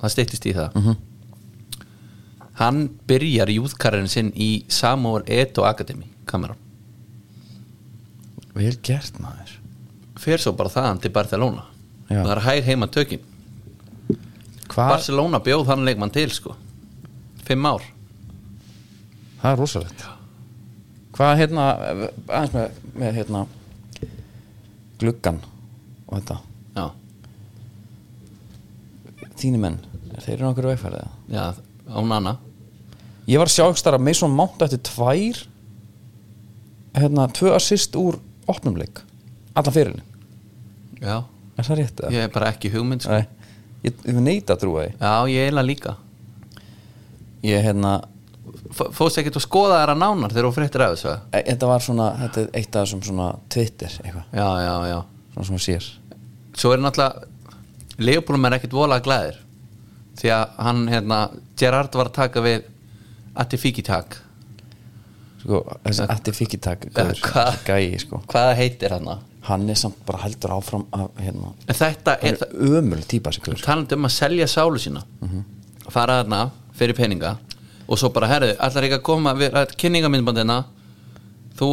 Það 0.00 0.12
styttist 0.14 0.46
í 0.46 0.54
það. 0.56 0.74
Mhm. 0.80 0.96
hann 2.56 2.88
byrjar 3.08 3.50
júðkarinn 3.52 4.08
sinn 4.08 4.30
í 4.32 4.64
Samuel 4.72 5.22
Eto 5.28 5.64
Academy 5.68 6.06
kameran, 6.24 6.56
Vel 8.56 8.72
gert 8.82 9.18
maður. 9.20 9.50
Fer 10.16 10.40
svo 10.40 10.54
bara 10.56 10.72
þaðan 10.72 11.00
til 11.02 11.10
Barcelona. 11.12 11.66
Já. 12.08 12.22
það 12.22 12.30
er 12.32 12.40
hæg 12.46 12.64
heima 12.64 12.86
tökin. 12.88 13.20
Hvað? 14.70 14.88
Barcelona 14.94 15.40
bjóð 15.44 15.66
hann 15.66 15.84
leikmann 15.84 16.12
til 16.14 16.30
sko. 16.30 16.54
Fimm 17.44 17.66
ár. 17.68 17.82
Það 19.42 19.50
er 19.52 19.60
rosalegt. 19.60 20.04
Hvað 21.16 21.36
hérna 21.42 21.66
aðeins 22.28 22.54
með, 22.56 22.80
með 22.94 23.14
hérna 23.20 23.46
gluggan 25.00 25.42
og 26.08 26.18
þetta 26.18 26.38
Já, 26.76 26.86
Þínu 29.36 29.60
menn, 29.60 29.78
þeir 30.24 30.34
eru 30.38 30.48
okkur 30.50 30.68
vegfærið 30.72 31.06
já, 31.32 31.44
ónana 31.96 32.36
Ég 33.26 33.40
var 33.40 33.48
að 33.50 33.54
sjá 33.56 33.64
ekki 33.66 33.80
starf 33.82 33.98
að 33.98 34.04
Mason 34.06 34.32
Mount 34.36 34.62
eftir 34.64 34.80
tvær 34.86 35.40
hérna, 36.96 37.26
tvö 37.36 37.50
assist 37.56 37.96
úr 38.00 38.18
opnumleik 38.48 39.02
allan 39.56 39.72
fyrirlin, 39.74 40.04
Já, 41.00 41.18
er 41.56 41.64
það 41.66 41.78
rétt? 41.80 42.02
ég 42.12 42.22
er 42.26 42.32
bara 42.32 42.50
ekki 42.52 42.70
hugmynd 42.72 43.04
sko. 43.04 43.16
Ég, 43.84 43.92
ég 44.08 44.18
neita 44.20 44.56
því. 44.60 44.84
Já, 45.00 45.10
ég 45.32 45.46
eiginlega 45.46 45.64
líka. 45.68 45.92
Ég 47.44 47.60
hérna, 47.64 47.92
F- 48.72 48.90
Fórst 48.96 49.20
ekki 49.20 49.32
að 49.32 49.44
skoða 49.44 49.78
þeirra 49.82 49.94
nánar 50.00 50.32
þegar 50.32 50.48
þú 50.48 50.54
fréttir 50.56 50.84
af 50.86 50.94
þessu? 50.96 51.12
Þetta 51.36 51.68
var 51.70 51.84
svona 51.84 52.06
þetta 52.22 52.42
er 52.44 52.48
eitt 52.60 52.76
af 52.80 52.86
þessum 52.86 53.02
svona 53.08 53.28
Twitter 53.52 53.96
eitthvað, 54.04 54.26
Já, 54.36 54.48
já, 54.64 54.74
já. 54.92 54.98
Svona 55.34 55.48
sem 55.50 55.58
að 55.60 55.64
sér 55.66 55.88
svo 56.56 56.72
er 56.74 56.82
náttúrulega 56.82 57.32
Leopoldum 57.96 58.44
er 58.48 58.56
ekkit 58.58 58.74
volað 58.76 59.04
glæðir 59.06 59.38
því 60.20 60.30
að 60.32 60.58
hann, 60.66 60.82
hérna, 60.88 61.18
Gerard 61.60 61.94
var 61.96 62.10
að 62.10 62.16
taka 62.18 62.42
við 62.44 62.66
Atti 63.36 63.58
Fikitak 63.60 64.18
sko, 65.42 65.62
þessi 65.84 66.06
Atti 66.12 66.34
Fikitak 66.36 66.86
Ja, 66.90 67.06
hvað? 67.24 67.58
gæi, 67.68 67.98
sko. 68.00 68.20
hvaða 68.28 68.54
heitir 68.60 68.94
hann 68.96 69.10
hann 69.46 69.68
er 69.70 69.78
samt 69.78 69.98
bara 70.06 70.24
heldur 70.24 70.56
áfram 70.56 70.86
að, 70.96 71.10
hérna, 71.22 71.52
þetta 71.70 72.16
er, 72.26 72.40
ömul 72.52 73.02
típa 73.06 73.30
talandi 73.62 73.94
um 73.94 74.08
að 74.08 74.16
selja 74.16 74.48
sálu 74.50 74.80
sína 74.82 75.04
fara 75.88 76.20
þarna 76.22 76.40
fyrir 76.76 76.96
peninga 76.98 77.36
og 77.86 78.00
svo 78.00 78.10
bara, 78.10 78.26
herðu, 78.26 78.56
allar 78.58 78.82
ekki 78.88 78.98
að 78.98 79.04
koma 79.06 79.34
við 79.38 79.54
að 79.54 79.76
kynningamindbandina 79.78 80.56
þú 81.56 81.68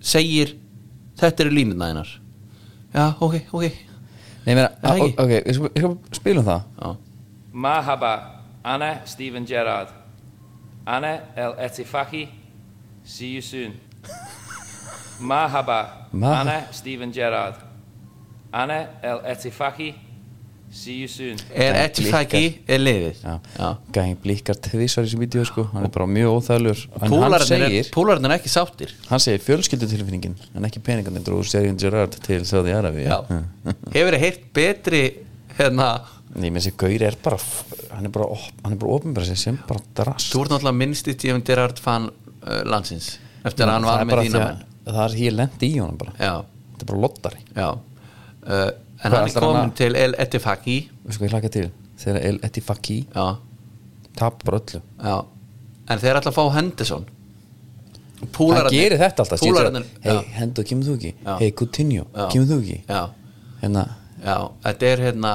segir 0.00 0.54
þetta 1.20 1.44
eru 1.44 1.52
línuna 1.52 1.90
þínar. 1.90 2.08
Já, 2.96 3.04
ok, 3.20 3.36
ok 3.52 3.85
Nei, 4.46 4.54
mér 4.54 4.68
að, 4.86 5.00
ok, 5.18 5.30
við 5.34 5.56
skulum 5.58 5.96
spilum 6.14 6.46
það. 6.46 6.96
Mahaba, 7.52 8.12
Anna, 8.62 8.90
Stephen 9.04 9.46
Gerrard. 9.48 9.90
Anna, 10.86 11.16
El 11.34 11.56
Etifaki 11.58 12.28
See 13.06 13.28
you 13.28 13.40
soon. 13.40 13.80
Mahaba, 15.20 16.08
Anna, 16.12 16.66
Stephen 16.72 17.12
Gerrard. 17.12 17.54
Anna, 18.52 18.88
El 19.02 19.20
Etifaki 19.24 19.94
see 20.72 20.96
you 21.02 21.08
soon. 21.08 21.38
Er 21.54 21.74
Nei, 21.76 21.84
Etifaki 21.86 22.42
er 22.68 22.82
liðið? 22.82 23.20
Já, 23.22 23.34
já. 23.56 23.68
gæði 23.94 24.16
blikkar 24.24 24.58
tvisar 24.66 25.06
í 25.06 25.08
þessu 25.08 25.20
vídeo 25.20 25.44
sko, 25.48 25.66
hann 25.72 25.86
er 25.88 25.92
bara 25.94 26.08
mjög 26.10 26.50
hann 26.50 27.12
Púlarnir 27.12 27.66
er, 27.66 28.32
er 28.32 28.34
ekki 28.36 28.52
sáttir. 28.52 28.92
Hann 29.10 29.22
segir 29.22 29.44
fjölskyldutilfinningin 29.46 30.36
en 30.54 30.68
ekki 30.68 30.82
peningarnir 30.84 31.24
dróðu 31.26 31.48
Sergin 31.50 31.78
Gerrard 31.80 32.18
til 32.26 32.42
Saudi 32.48 32.74
Arabi 32.76 33.06
já. 33.06 33.18
hefur 33.94 34.16
þið 34.16 34.22
heyrt 34.26 34.46
betri 34.56 35.02
hérna, 35.56 35.90
Nei, 36.36 36.50
menn 36.50 36.60
þessi 36.60 36.74
gaur 36.76 37.02
er 37.06 37.16
bara 37.24 37.38
hann 37.94 38.08
er 38.08 38.12
bara, 38.12 38.26
er 38.68 38.80
bara 38.80 38.96
opinbæra 38.98 39.24
sig 39.28 39.38
sem 39.40 39.60
bara 39.68 39.80
drast. 39.96 40.28
Þú 40.34 40.42
ert 40.42 40.52
náttúrulega 40.52 40.80
minnst 40.82 41.08
í 41.08 41.14
Steven 41.16 41.44
Gerrard 41.46 41.80
fan 41.80 42.10
uh, 42.10 42.62
landsins 42.68 43.14
eftir 43.46 43.64
að 43.64 43.78
hann 43.78 43.86
Það 43.86 43.92
var 43.92 44.02
er 44.02 44.10
með 44.10 44.26
þína 44.26 44.48
það 44.86 45.02
er 45.06 45.16
hér 45.20 45.36
lendi 45.40 45.70
í 45.70 45.78
honum 45.80 46.00
bara. 46.00 46.14
Já, 46.20 46.34
þetta 46.72 46.84
er 46.84 46.90
bara 46.90 47.02
lottari. 47.04 47.40
Já. 47.56 47.68
Uh, 48.46 48.68
en 49.02 49.12
hann 49.12 49.26
er 49.28 49.34
komin 49.40 49.72
til 49.76 49.96
El 49.98 50.14
Etifaki 50.22 50.78
við 51.04 51.16
sko 51.16 51.26
ég 51.26 51.34
hlaka 51.34 51.50
til? 51.52 51.66
Þegar 52.00 52.22
El 52.30 52.38
Etifaki 52.46 52.96
já, 53.08 53.26
tap 54.16 54.44
bara 54.44 54.60
öllu. 54.60 54.80
Já. 55.02 55.18
En 55.92 56.02
þeir 56.02 56.18
ætla 56.20 56.32
að 56.32 56.38
fá 56.38 56.44
Henderson. 56.56 57.06
Hann 58.16 58.70
gerir 58.72 58.96
þetta 58.98 59.22
alltaf 59.24 59.42
púlararnir, 59.44 59.84
hei, 60.02 60.14
já, 60.14 60.22
hendur, 60.38 60.64
kemur 60.66 60.88
þú 60.88 60.94
ekki? 60.96 61.12
Hei, 61.42 61.50
Coutinho, 61.52 62.06
kemur 62.32 62.48
þú 62.48 62.58
ekki? 62.62 62.78
Já, 62.88 63.02
hérna. 63.60 63.84
Já, 64.24 64.36
þetta 64.64 64.88
er 64.94 65.04
hérna 65.10 65.32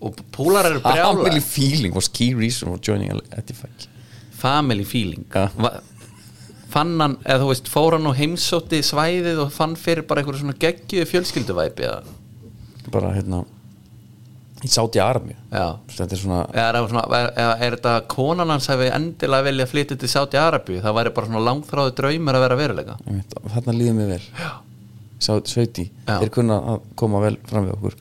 og 0.00 0.18
púlar 0.32 0.70
eru 0.70 0.80
brjála 0.80 1.12
family 1.20 1.42
feeling 1.44 1.94
was 1.94 2.08
key 2.08 2.32
reason 2.34 2.70
for 2.72 2.80
joining 2.80 3.12
El 3.12 3.20
Etifaki 3.36 3.88
family 4.38 4.84
feeling. 4.84 5.24
Já. 5.34 5.48
Fann 6.68 6.96
hann, 7.00 7.18
eða 7.24 7.42
þú 7.44 7.52
veist, 7.52 7.68
fór 7.72 7.96
hann 7.96 8.08
og 8.10 8.16
heimsótti 8.18 8.82
svæðið 8.84 9.44
og 9.46 9.52
fann 9.54 9.76
fyrir 9.80 10.04
bara 10.08 10.20
einhverju 10.20 10.42
svona 10.42 10.58
geggjuðu 10.60 11.06
fjölskylduvæpi 11.08 11.86
eða, 11.88 12.02
bara 12.92 13.14
hérna 13.14 13.44
í 14.64 14.70
Saudi 14.70 15.00
Arabi 15.02 15.34
já. 15.52 15.66
Þetta 15.92 16.14
er 16.14 16.20
svona 16.20 16.38
eða 16.50 16.68
er, 16.80 16.88
svona, 16.90 17.04
er, 17.18 17.52
er 17.66 17.76
þetta 17.76 17.92
konan 18.10 18.52
hans 18.52 18.66
hefði 18.70 18.88
endilega 18.96 19.46
vilja 19.46 19.68
flytja 19.70 19.98
til 20.00 20.10
Sáti 20.10 20.40
Arabíu? 20.40 20.80
Það 20.82 20.96
væri 20.98 21.12
bara 21.14 21.30
svona 21.30 21.44
langþráðu 21.46 21.94
draumur 22.00 22.38
að 22.38 22.44
vera 22.46 22.58
veruleika. 22.58 22.96
Einmitt, 23.06 23.36
þarna 23.54 23.76
líður 23.76 23.96
mér 23.98 24.10
vel. 24.16 24.20
Sá, 25.18 25.32
sveiti, 25.50 25.88
Já. 26.06 26.18
þeir 26.20 26.34
kunna 26.34 26.58
að 26.74 26.90
koma 26.98 27.22
vel 27.22 27.36
fram 27.48 27.66
við 27.66 27.76
okkur. 27.76 27.96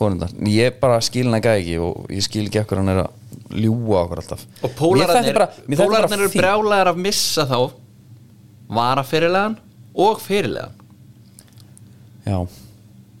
Konundar, 0.00 0.32
ég 0.48 0.78
bara 0.80 1.00
skil 1.04 1.26
hann 1.28 1.38
ekki 1.40 1.76
og 1.82 2.06
ég 2.10 2.24
skil 2.24 2.46
ekki 2.46 2.62
okkur 2.62 2.80
hann 2.80 2.94
er 2.94 3.02
að 3.04 3.60
ljúa 3.60 4.04
okkur 4.04 4.22
alltaf. 4.22 4.46
Og 4.66 4.74
pólararnir 4.78 6.16
eru 6.16 6.30
brjálæðar 6.32 6.92
að 6.94 7.02
missa 7.02 7.46
þá 7.50 7.58
varafyrirlegan 8.70 9.56
og 9.94 10.20
fyrirlegan 10.22 10.76
já, 12.26 12.38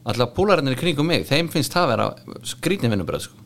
alltaf 0.04 0.34
púlararnir 0.36 0.76
í 0.76 0.80
kringum 0.80 1.08
mig 1.10 1.26
þeim 1.28 1.48
finnst 1.52 1.74
það 1.74 1.94
vera 1.94 2.10
skrýtin 2.46 2.92
vinnubröð 2.92 3.26
sko. 3.28 3.40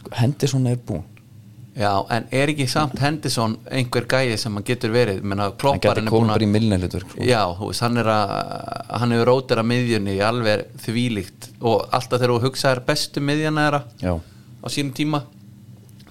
sko, 0.00 0.12
Henderson 0.18 0.68
er 0.70 0.78
búinn. 0.78 1.08
Já, 1.72 1.88
en 2.12 2.26
er 2.36 2.50
ekki 2.52 2.66
samt 2.68 2.98
Henderson 3.00 3.54
einhver 3.72 4.04
gæði 4.04 4.34
sem 4.36 4.52
hann 4.52 4.64
getur 4.68 4.92
verið? 4.92 5.22
Menna 5.24 5.46
hann 5.48 5.54
klopparinn 5.56 6.04
er 6.04 6.12
búin 6.12 6.28
komið 6.28 6.34
bara 6.34 6.44
í 6.44 6.48
að 6.52 7.00
sko. 7.00 7.22
já, 7.24 7.40
veist, 7.62 7.80
hann 7.80 8.00
er 8.02 8.10
að 8.12 8.34
hann 8.90 9.14
hefur 9.16 9.30
rótir 9.30 9.62
að 9.62 9.70
miðjunni 9.70 10.18
alveg 10.26 10.66
þvílíkt 10.84 11.48
og 11.60 11.86
alltaf 11.88 12.20
þegar 12.20 12.34
þú 12.34 12.42
hugsaðir 12.44 12.82
bestu 12.90 13.24
miðjana 13.24 13.64
þeirra 13.64 13.80
á 14.60 14.66
sínum 14.68 14.92
tíma 14.98 15.22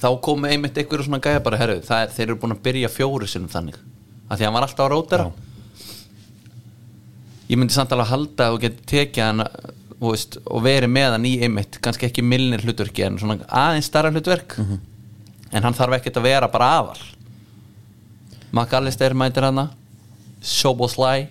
þá 0.02 0.10
komu 0.26 0.50
einmitt 0.50 0.82
einhverju 0.82 1.06
svona 1.06 1.22
gæja 1.22 1.44
bara 1.46 1.62
herru, 1.62 1.78
er, 1.78 2.10
þeir 2.10 2.28
eru 2.32 2.40
búin 2.42 2.58
að 2.58 2.64
byrja 2.66 2.90
fjóru 2.90 3.30
sinum 3.30 3.52
þannig 3.54 3.78
af 4.32 4.38
því 4.40 4.46
að 4.46 4.48
hann 4.48 4.56
var 4.56 4.66
alltaf 4.68 4.86
að 4.86 4.92
rótera. 4.96 5.26
Ég 7.52 7.60
myndi 7.60 7.76
samt 7.76 7.92
alveg 7.92 8.08
að 8.08 8.14
halda 8.16 8.48
þú 8.54 8.60
getur 8.64 8.86
tekið 8.94 9.26
hann 9.28 9.44
veist, 10.02 10.38
og 10.48 10.64
verið 10.66 10.90
með 10.96 11.16
hann 11.18 11.28
í 11.28 11.34
einmitt 11.44 11.78
kannski 11.84 12.08
ekki 12.08 12.24
milnir 12.26 12.64
hlutverki 12.64 13.04
en 13.06 13.20
svona 13.22 13.42
aðeins 13.48 13.90
starra 13.92 14.12
hlutverk. 14.14 14.58
Mhm. 14.58 14.80
en 15.52 15.64
hann 15.68 15.76
þarf 15.76 15.98
ekkert 15.98 16.18
að 16.22 16.24
vera 16.30 16.48
bara 16.48 16.70
aðal. 16.80 17.02
McAllister 18.56 19.14
mætir 19.14 19.44
hann. 19.44 19.70
Soboslæ 20.42 21.28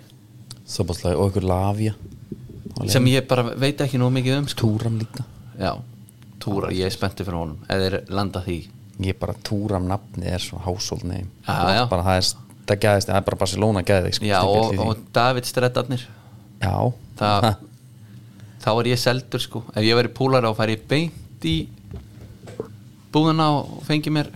Soboslæði 0.69 1.17
og 1.17 1.31
einhver 1.31 1.47
Lavia. 1.49 1.95
Sem 2.87 3.05
ég 3.11 3.27
bara 3.29 3.43
veit 3.59 3.81
ekki 3.83 3.99
nú 3.99 4.11
mikið 4.13 4.37
um 4.39 4.47
sko. 4.49 4.67
Túram 4.69 4.99
líka. 5.01 5.25
Já, 5.59 5.73
túra, 6.41 6.71
ég 6.71 6.87
er 6.87 6.95
spenntið 6.95 7.27
fyrir 7.27 7.41
honum 7.41 7.65
eða 7.69 8.03
landa 8.09 8.43
því. 8.45 8.59
Ég 9.01 9.19
bara 9.19 9.35
Túram 9.43 9.89
nafni 9.89 10.29
er 10.31 10.39
svo 10.39 10.61
já. 11.81 11.89
bara 11.91 12.03
það 12.07 12.21
er 12.21 12.29
það 12.71 12.83
gæðist, 12.85 13.11
það 13.11 13.19
er 13.19 13.27
bara 13.27 13.41
Barcelona 13.41 13.83
gæði 13.87 14.13
sko, 14.17 14.29
já, 14.31 14.39
og, 14.47 14.79
og 14.85 15.03
David 15.15 15.49
Streddarnir 15.49 16.05
já, 16.61 16.75
það, 17.21 17.49
þá 18.61 18.71
er 18.73 18.91
ég 18.93 19.01
seldur 19.01 19.43
sko. 19.43 19.65
Ef 19.75 19.87
ég 19.87 19.99
verið 19.99 20.17
púlar 20.17 20.47
á 20.47 20.53
færi 20.57 20.77
ég 20.77 20.87
beint 20.91 21.49
í 21.49 21.57
búðuna 23.11 23.51
og 23.59 23.81
fengi 23.89 24.13
mér 24.15 24.31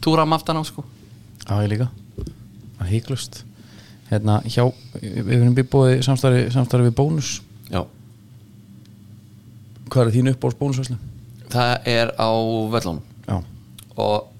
túra 0.00 0.24
um 0.24 0.36
aftan 0.36 0.60
á 0.60 0.64
sko. 0.64 0.86
Já, 1.44 1.60
ég 1.60 1.70
líka. 1.74 1.90
Það 2.16 2.86
er 2.86 2.92
híklust 2.94 3.42
hérna, 4.10 4.40
hjá, 4.48 4.64
við 4.98 5.36
erum 5.36 5.54
bíbóði 5.54 6.00
samstarfi, 6.02 6.48
samstarfi 6.54 6.88
við 6.88 6.96
bónus. 6.98 7.36
Já. 7.70 7.84
hvað 9.90 10.08
er 10.08 10.14
þín 10.14 10.30
upp 10.32 10.44
á 10.46 10.48
bónusvæslu? 10.58 10.96
það 11.50 11.88
er 11.90 12.12
á 12.14 12.30
völlunum. 12.70 13.02
Já, 13.26 13.36
og 13.98 14.30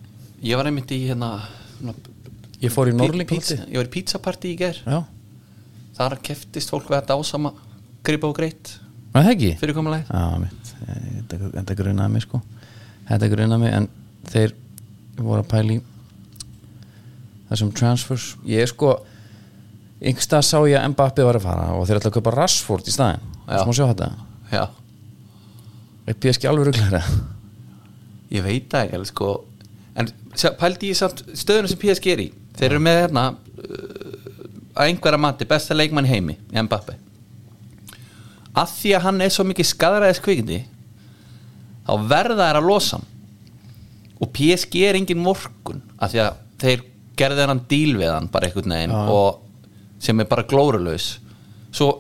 ég 0.47 0.59
var 0.59 0.69
einmitt 0.71 0.93
í 0.95 1.03
hérna 1.09 1.31
ég 2.63 2.73
fór 2.75 2.89
í 2.91 2.93
pí- 2.93 2.99
Norling 3.01 3.29
pizza, 3.29 3.57
ég 3.67 3.77
var 3.81 3.89
í 3.89 3.93
pizzapartí 3.95 4.53
í 4.55 4.57
ger 4.61 4.77
já, 4.85 5.01
þar 5.97 6.19
keftist 6.23 6.71
fólk 6.73 6.89
við 6.91 6.99
að 7.03 7.07
dásama 7.13 7.53
gripa 8.05 8.29
og 8.31 8.37
greitt. 8.37 8.79
Er 9.15 9.23
það 9.25 9.33
ekki? 9.35 9.51
fyrirkomulega 9.61 10.07
Já, 10.09 10.39
mitt, 10.39 10.75
Eh, 10.81 11.23
þetta, 11.29 11.75
grunaði 11.77 12.11
mig 12.15 12.23
sko. 12.23 12.41
Þetta 13.09 13.29
grunaði 13.29 13.61
mig 13.61 13.73
en 13.75 13.89
þeir 14.31 14.53
voru 15.19 15.43
að 15.43 15.49
pæli 15.51 15.81
þessum 17.51 17.73
transfers. 17.77 18.37
Ég 18.49 18.63
er 18.65 18.71
sko 18.71 18.95
yngstað 20.01 20.45
sá 20.47 20.57
ég 20.71 20.79
að 20.81 20.93
Mbappi 20.95 21.27
var 21.27 21.37
að 21.37 21.45
fara 21.45 21.67
og 21.77 21.85
þeir 21.89 21.99
ætla 22.01 22.11
að 22.13 22.17
kaupa 22.17 22.33
Rashford 22.37 22.89
í 22.89 22.95
staðin 22.95 23.21
Já. 23.51 23.59
Þú 23.59 23.67
má 23.67 23.75
sjá 23.77 23.87
þetta. 23.91 24.11
Já, 24.55 24.65
Er 26.09 26.15
PSG 26.15 26.49
alveg 26.49 26.71
ruglæra? 26.71 27.03
ég 28.33 28.43
veit 28.43 28.69
það 28.73 28.89
ekki 28.95 29.07
sko. 29.11 29.29
En 30.01 30.09
pældi 30.59 30.89
ég 30.91 30.97
samt 30.97 31.21
stöðuna 31.35 31.69
sem 31.69 31.79
PSG 31.79 32.07
er 32.15 32.23
í 32.25 32.29
þeir 32.61 32.71
eru 32.75 32.83
með 32.85 32.99
hérna 33.03 33.25
uh, 33.33 34.19
að 34.77 34.91
einhverja 34.91 35.25
mati 35.27 35.49
besta 35.49 35.77
leikmann 35.77 36.09
heimi 36.09 36.37
í 36.37 36.63
Mbappe 36.67 36.99
að 38.61 38.75
því 38.77 38.93
að 38.97 39.05
hann 39.07 39.25
er 39.25 39.33
svo 39.33 39.47
mikið 39.47 39.69
skadræðis 39.71 40.23
kvikindi 40.25 40.61
þá 41.87 41.93
verða 42.11 42.49
þær 42.49 42.61
að 42.61 42.69
losa 42.69 42.99
hann. 42.99 43.09
Og 44.21 44.31
PSG 44.37 44.83
er 44.85 44.99
engin 44.99 45.25
vorkun 45.25 45.81
að 45.97 46.15
því 46.15 46.23
að 46.25 46.41
þeir 46.61 46.83
gerði 47.21 47.47
hann 47.49 47.63
díl 47.71 47.95
við 47.97 48.13
hann 48.13 48.29
bara 48.33 48.49
einhvern 48.49 48.75
veginn 48.75 48.97
og 48.97 49.41
sem 50.01 50.21
er 50.21 50.29
bara 50.29 50.47
glórulaus. 50.49 51.13
Svo 51.73 51.91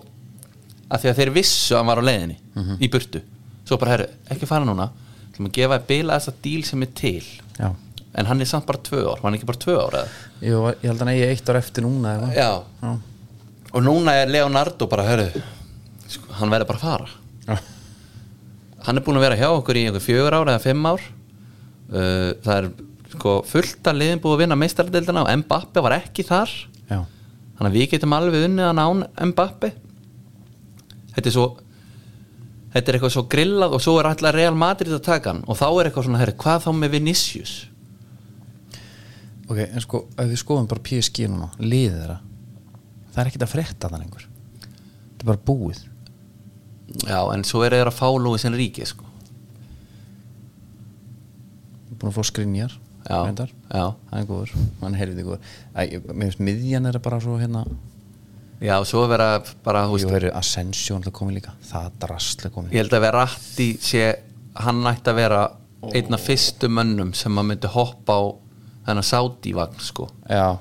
að 0.90 1.04
því 1.04 1.10
að 1.12 1.20
þeir 1.20 1.32
vissu 1.36 1.74
að 1.74 1.80
hann 1.80 1.90
var 1.92 2.02
á 2.02 2.08
leiðinni 2.08 2.36
í 2.80 2.90
burtu. 2.92 3.22
Svo 3.64 3.78
bara 3.80 3.94
herru, 3.94 4.08
ekki 4.32 4.48
fara 4.48 4.66
núna. 4.66 4.90
Til 5.34 5.46
að 5.46 5.54
gefa 5.56 5.78
að 5.78 5.86
bila 5.88 6.18
þessa 6.18 6.36
díl 6.44 6.64
sem 6.66 6.82
er 6.84 6.92
til. 6.98 7.24
Já, 7.56 7.70
en 8.18 8.26
hann 8.26 8.42
er 8.42 8.48
samt 8.50 8.66
bara 8.66 8.80
tvö 8.82 9.04
ár, 9.06 9.22
hann 9.22 9.36
ekki 9.36 9.48
bara 9.48 9.62
tvö 9.62 9.76
ár 9.78 9.96
eða? 10.00 10.20
Jú, 10.42 10.60
ég 10.72 10.86
held 10.88 10.96
að 10.96 11.04
hann 11.04 11.12
eigi 11.14 11.28
eitt 11.28 11.50
ár 11.52 11.60
eftir 11.60 11.86
núna 11.86 12.16
eða? 12.18 12.30
Já. 12.34 12.50
Já. 12.82 12.92
og 13.70 13.84
núna 13.86 14.16
er 14.18 14.32
Leonardo 14.32 14.88
bara 14.90 15.06
herru, 15.06 15.28
sko, 16.10 16.32
hann 16.40 16.50
verður 16.50 16.70
bara 16.72 16.80
að 16.80 16.86
fara 16.88 17.08
Já. 17.46 17.60
hann 18.88 18.98
er 18.98 19.06
búin 19.06 19.20
að 19.20 19.26
vera 19.28 19.38
hjá 19.38 19.48
okkur 19.52 19.78
í 19.78 19.84
fjögur 20.02 20.38
ár 20.40 20.50
eða 20.50 20.64
fimm 20.64 20.90
ár 20.90 21.06
uh, 21.06 22.32
það 22.42 22.54
er 22.56 22.70
sko, 23.14 23.36
fullt 23.46 23.92
að 23.92 24.02
liðin 24.02 24.22
búið 24.22 24.36
að 24.36 24.44
vinna 24.44 24.58
meistaradeildina 24.58 25.24
og 25.24 25.32
Mbappe 25.44 25.86
var 25.86 25.98
ekki 26.00 26.26
þar 26.26 26.50
Já. 26.90 27.04
þannig 27.06 27.70
að 27.70 27.78
við 27.78 27.90
getum 27.94 28.18
alveg 28.18 28.46
unnið 28.50 28.70
að 28.72 28.84
án 28.84 29.06
Mbappe 29.30 29.74
þetta 31.14 31.28
er 31.30 31.36
svo 31.36 31.48
þetta 32.74 32.86
er 32.86 32.96
eitthvað 32.96 33.14
svo 33.16 33.26
grillað 33.30 33.74
og 33.76 33.82
svo 33.82 33.96
er 34.00 34.10
alltaf 34.10 34.34
Real 34.34 34.58
Madrid 34.58 34.94
að 34.94 35.06
taka 35.06 35.32
hann 35.32 35.44
og 35.46 35.58
þá 35.58 35.66
er 35.70 35.88
eitthvað 35.88 36.06
svona, 36.06 36.20
herri, 36.22 36.36
hvað 36.38 36.66
þá 36.66 36.70
með 36.78 36.96
Vinicius 36.96 37.54
Ok, 39.50 39.58
en 39.66 39.82
sko, 39.82 40.04
ef 40.14 40.28
við 40.30 40.42
skoðum 40.44 40.68
bara 40.70 40.84
PSG 40.86 41.26
núna 41.30 41.50
liðið 41.58 41.96
þeirra 41.98 42.18
það 43.10 43.22
er 43.22 43.30
ekkert 43.30 43.46
að 43.46 43.54
frétta 43.54 43.90
þann 43.90 44.04
einhver 44.04 44.26
þetta 44.26 45.24
er 45.24 45.30
bara 45.32 45.44
búið. 45.50 45.80
Já, 47.06 47.18
en 47.34 47.42
svo 47.46 47.62
er 47.66 47.74
þeir 47.76 47.90
að 47.90 47.98
fá 47.98 48.06
Lúi 48.18 48.38
sem 48.42 48.54
ríki 48.54 48.86
sko. 48.88 49.06
búin 52.00 52.10
að 52.10 52.16
fá 52.16 52.26
skrinjar 52.30 52.76
Já, 53.10 53.20
já. 53.26 53.84
það 54.10 54.18
er 54.20 54.26
góður, 54.28 54.50
hann 54.80 54.94
er 54.94 55.00
helviti 55.00 55.24
góður. 55.26 55.54
Mér 55.74 56.26
finnst 56.28 56.42
miðjan 56.46 56.86
er 56.86 56.98
bara 57.02 57.18
svo 57.22 57.38
hérna. 57.40 57.64
Já, 58.60 58.74
svo 58.86 59.06
er 59.06 59.10
vera 59.14 59.28
bara, 59.64 59.86
þú 59.88 60.00
Jú, 60.02 60.32
Asensio 60.36 60.98
alltaf 60.98 61.14
komið 61.16 61.38
líka. 61.38 61.54
Það 61.70 61.88
drastlega 62.04 62.54
komið. 62.54 62.74
Ég 62.76 62.84
held 62.84 62.96
að 62.98 63.04
vera 63.06 63.24
rætti 63.24 63.68
sé, 63.82 64.04
hann 64.60 64.84
ætti 64.90 65.10
að 65.10 65.18
vera 65.22 65.40
einn 65.96 66.16
af 66.16 66.26
fyrstu 66.28 66.68
mönnum 66.70 67.14
sem 67.16 67.40
að 67.40 67.48
myndi 67.50 67.72
hoppa 67.72 68.18
á 68.20 68.22
þennan 68.90 69.06
Saudi-vagn 69.10 69.80
sko. 69.84 70.08
já, 70.28 70.58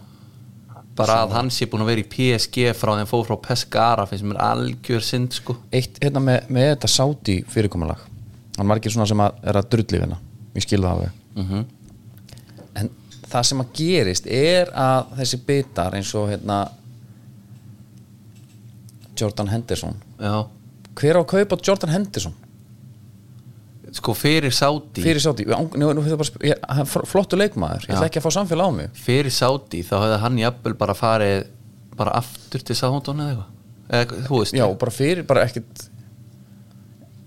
bara 0.99 1.21
að 1.23 1.33
hann 1.37 1.49
sé 1.53 1.65
búin 1.71 1.83
að 1.85 1.91
vera 1.93 2.03
í 2.03 2.07
PSG 2.11 2.73
frá 2.75 2.93
þeim 2.97 3.07
fór 3.09 3.25
frá 3.27 3.37
Pescara 3.49 4.05
finnst 4.09 4.25
mér 4.27 4.41
algjör 4.43 5.03
synd 5.05 5.35
sko. 5.37 5.55
eitt 5.71 5.99
hérna 6.03 6.19
með, 6.23 6.49
með 6.51 6.71
þetta 6.73 6.89
sáti 6.95 7.37
fyrirkomulag 7.47 8.01
hann 8.57 8.67
margir 8.67 8.91
svona 8.91 9.07
sem 9.07 9.21
að 9.23 9.37
er 9.47 9.59
að 9.61 9.69
drulli 9.75 10.01
hérna 10.01 10.17
ég 10.55 10.65
skil 10.65 10.81
það 10.81 10.91
alveg. 10.95 11.11
Mhm. 11.39 11.65
en 12.81 12.89
það 13.29 13.43
sem 13.45 13.61
að 13.63 13.71
gerist 13.77 14.27
er 14.27 14.71
að 14.73 15.13
þessi 15.21 15.39
bitar 15.45 15.95
eins 15.95 16.13
og 16.17 16.29
hérna 16.31 16.57
Jordan 19.19 19.49
Henderson. 19.51 19.95
Já, 20.19 20.47
hver 20.95 21.17
á 21.19 21.21
að 21.21 21.27
kaupa 21.33 21.57
Jordan 21.67 21.91
Henderson 21.91 22.33
sko 23.97 24.13
fyrir 24.17 24.53
Saudi 24.53 25.03
fyrir 25.03 25.21
sáti, 25.23 25.45
flottu 27.09 27.39
leikmaður, 27.39 27.87
ég 27.87 27.93
Já. 27.93 27.95
ætla 27.97 28.09
ekki 28.09 28.21
að 28.21 28.25
fá 28.27 28.33
samfélag 28.35 28.69
á 28.69 28.71
mig. 28.75 28.91
Fyrir 29.05 29.33
Saudi 29.33 29.83
þá 29.85 29.95
hefði 29.97 30.19
hann 30.23 30.41
jafnvel 30.41 30.75
bara 30.79 30.95
farið 30.97 31.47
bara 31.99 32.17
aftur 32.19 32.63
til 32.65 32.77
Southampton 32.77 33.23
eða 33.23 33.31
eitthvað. 33.31 33.55
Eða 33.89 34.27
þú 34.27 34.41
veist. 34.41 34.57
Já, 34.57 34.65
bara 34.83 34.93
fyrir, 34.93 35.25
bara 35.27 35.45
ekkit 35.47 35.87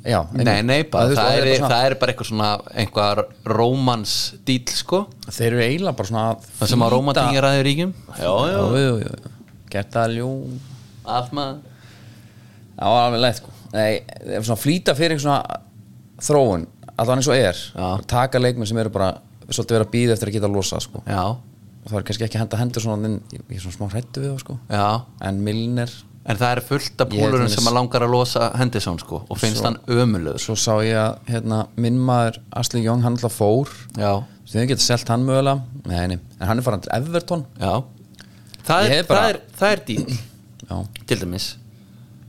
já, 0.03 0.19
nei, 0.35 0.63
nei, 0.67 0.79
bara, 0.91 1.13
það, 1.15 1.37
er, 1.39 1.49
bara 1.49 1.71
það 1.71 1.87
er 1.87 1.97
bara 2.01 2.13
eitthvað 2.13 2.29
svona 2.31 2.51
einhver 2.83 3.23
rómans 3.47 4.15
dýl 4.47 4.63
sko. 4.75 5.05
Þeir 5.29 5.49
eru 5.51 5.65
eiginlega 5.67 5.99
bara 5.99 6.11
svona 6.11 6.25
að 6.33 6.49
það 6.61 6.73
sem 6.73 6.87
að 6.87 6.97
er 7.23 7.49
aðeins 7.49 7.67
ríkjum. 7.69 7.93
Já, 8.19 8.33
já, 8.53 8.63
jú. 8.83 9.35
gert 9.73 9.93
það 9.95 10.17
ljó 10.19 10.31
allt 11.19 11.37
maður. 11.37 11.61
Já, 12.73 12.87
alveg 12.89 13.23
leitt 13.27 13.43
sko. 13.43 13.55
Nei, 13.73 13.93
svona 14.43 14.61
flýta 14.61 14.97
fyrir 14.99 15.23
svona 15.23 15.61
þróun, 16.23 16.67
allan 16.99 17.19
eins 17.23 17.29
og 17.31 17.37
er 17.39 17.59
Já. 17.75 17.89
taka 18.07 18.39
leikmenn 18.43 18.69
sem 18.71 18.79
eru 18.83 18.93
bara 18.95 19.13
svolítið 19.49 19.77
vera 19.79 19.85
að 19.89 19.93
býða 19.97 20.15
eftir 20.17 20.31
að 20.31 20.37
geta 20.39 20.49
að 20.49 20.57
losa 20.57 20.81
sko. 20.81 21.03
Já, 21.07 21.25
það 21.89 21.99
er 21.99 22.07
kannski 22.09 22.25
ekki 22.29 22.39
að 22.39 22.45
henda 22.45 22.61
hendur 22.63 22.85
svona 22.87 23.09
inn, 23.11 23.19
ég 23.35 23.43
ég 23.51 23.59
er 23.59 23.65
svona 23.67 23.77
smá 23.77 23.91
hrættu 23.93 24.23
við 24.23 24.31
það 24.33 24.41
sko. 24.45 24.59
Já. 24.71 24.87
En 25.29 25.41
Milner, 25.45 25.91
en 26.25 26.37
það 26.39 26.53
er 26.57 26.61
fullt 26.69 27.01
af 27.03 27.09
Ég 27.11 27.19
púlurum 27.25 27.49
til 27.51 27.57
sem 27.57 27.67
að 27.73 27.75
langar 27.79 28.05
að 28.07 28.13
losa 28.15 28.51
Henderson 28.57 28.99
sko 29.03 29.23
og 29.29 29.39
finnst 29.43 29.59
Svo- 29.61 29.67
hann 29.67 29.79
ömulöður 29.91 30.39
svo 30.45 30.55
sá 30.55 30.77
ég 30.87 30.95
að 30.95 31.19
hérna, 31.33 31.67
minn 31.77 31.99
maður 31.99 32.39
Asli 32.55 32.85
Young, 32.85 33.03
hann 33.03 33.17
alltaf 33.19 33.35
fór. 33.41 33.69
Já, 33.99 34.23
sem 34.47 34.63
þau 34.63 34.69
geta 34.71 34.87
selt 34.87 35.09
hann 35.11 35.27
mögulega. 35.27 35.61
Nei, 35.91 36.07
nei. 36.15 36.19
en 36.41 36.47
hann 36.47 36.59
er 36.59 36.63
farin 36.63 36.81
til 36.81 36.93
Everton. 36.95 37.45
Já. 37.59 37.83
Það 38.63 38.85
Ég 38.87 38.91
er, 38.91 38.95
hef 39.03 39.09
bara- 39.09 39.21
það 39.21 39.29
er, 39.35 39.41
það 39.59 39.73
er 39.73 39.81
dýl 39.89 40.19
já, 40.71 40.77
til 41.07 41.19
dæmis 41.19 41.57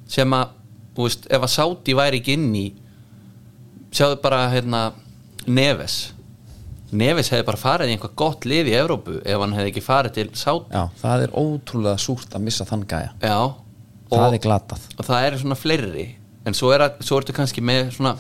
sem 0.10 0.34
að, 0.34 0.48
þú 0.96 1.04
veist, 1.06 1.28
ef 1.30 1.42
að 1.46 1.50
Saudi 1.54 1.94
væri 1.94 2.20
ekki 2.22 2.34
inn 2.34 2.50
í 2.58 2.74
sjáðu 3.94 4.20
bara 4.24 4.44
hérna 4.52 4.84
Neves. 5.48 6.14
Neves 6.94 7.32
hefði 7.34 7.46
bara 7.48 7.60
farið 7.60 7.90
í 7.92 7.96
einhvað 7.96 8.16
gott 8.22 8.46
lið 8.46 8.70
í 8.70 8.76
Evrópu 8.78 9.16
ef 9.26 9.42
hann 9.42 9.56
hefði 9.58 9.72
ekki 9.72 9.84
farið 9.86 10.16
til 10.18 10.28
Saudi 10.38 10.70
já, 10.70 10.84
það 11.02 11.24
er 11.26 11.34
ótrúlega 11.42 12.02
súrt 12.02 12.36
að 12.38 12.46
missa 12.46 12.68
þann 12.70 12.86
gæja. 12.90 13.14
Já, 13.24 13.40
það 14.14 14.38
er 14.38 14.44
glatað. 14.44 14.86
og 14.98 15.08
það 15.10 15.28
eru 15.30 15.42
svona 15.42 15.58
fleiri. 15.58 16.06
En 16.46 16.58
svo, 16.58 16.70
er 16.76 16.84
að, 16.86 17.02
svo 17.08 17.18
ertu 17.22 17.34
kannski 17.36 17.64
með 17.66 17.94
svona 17.96 18.14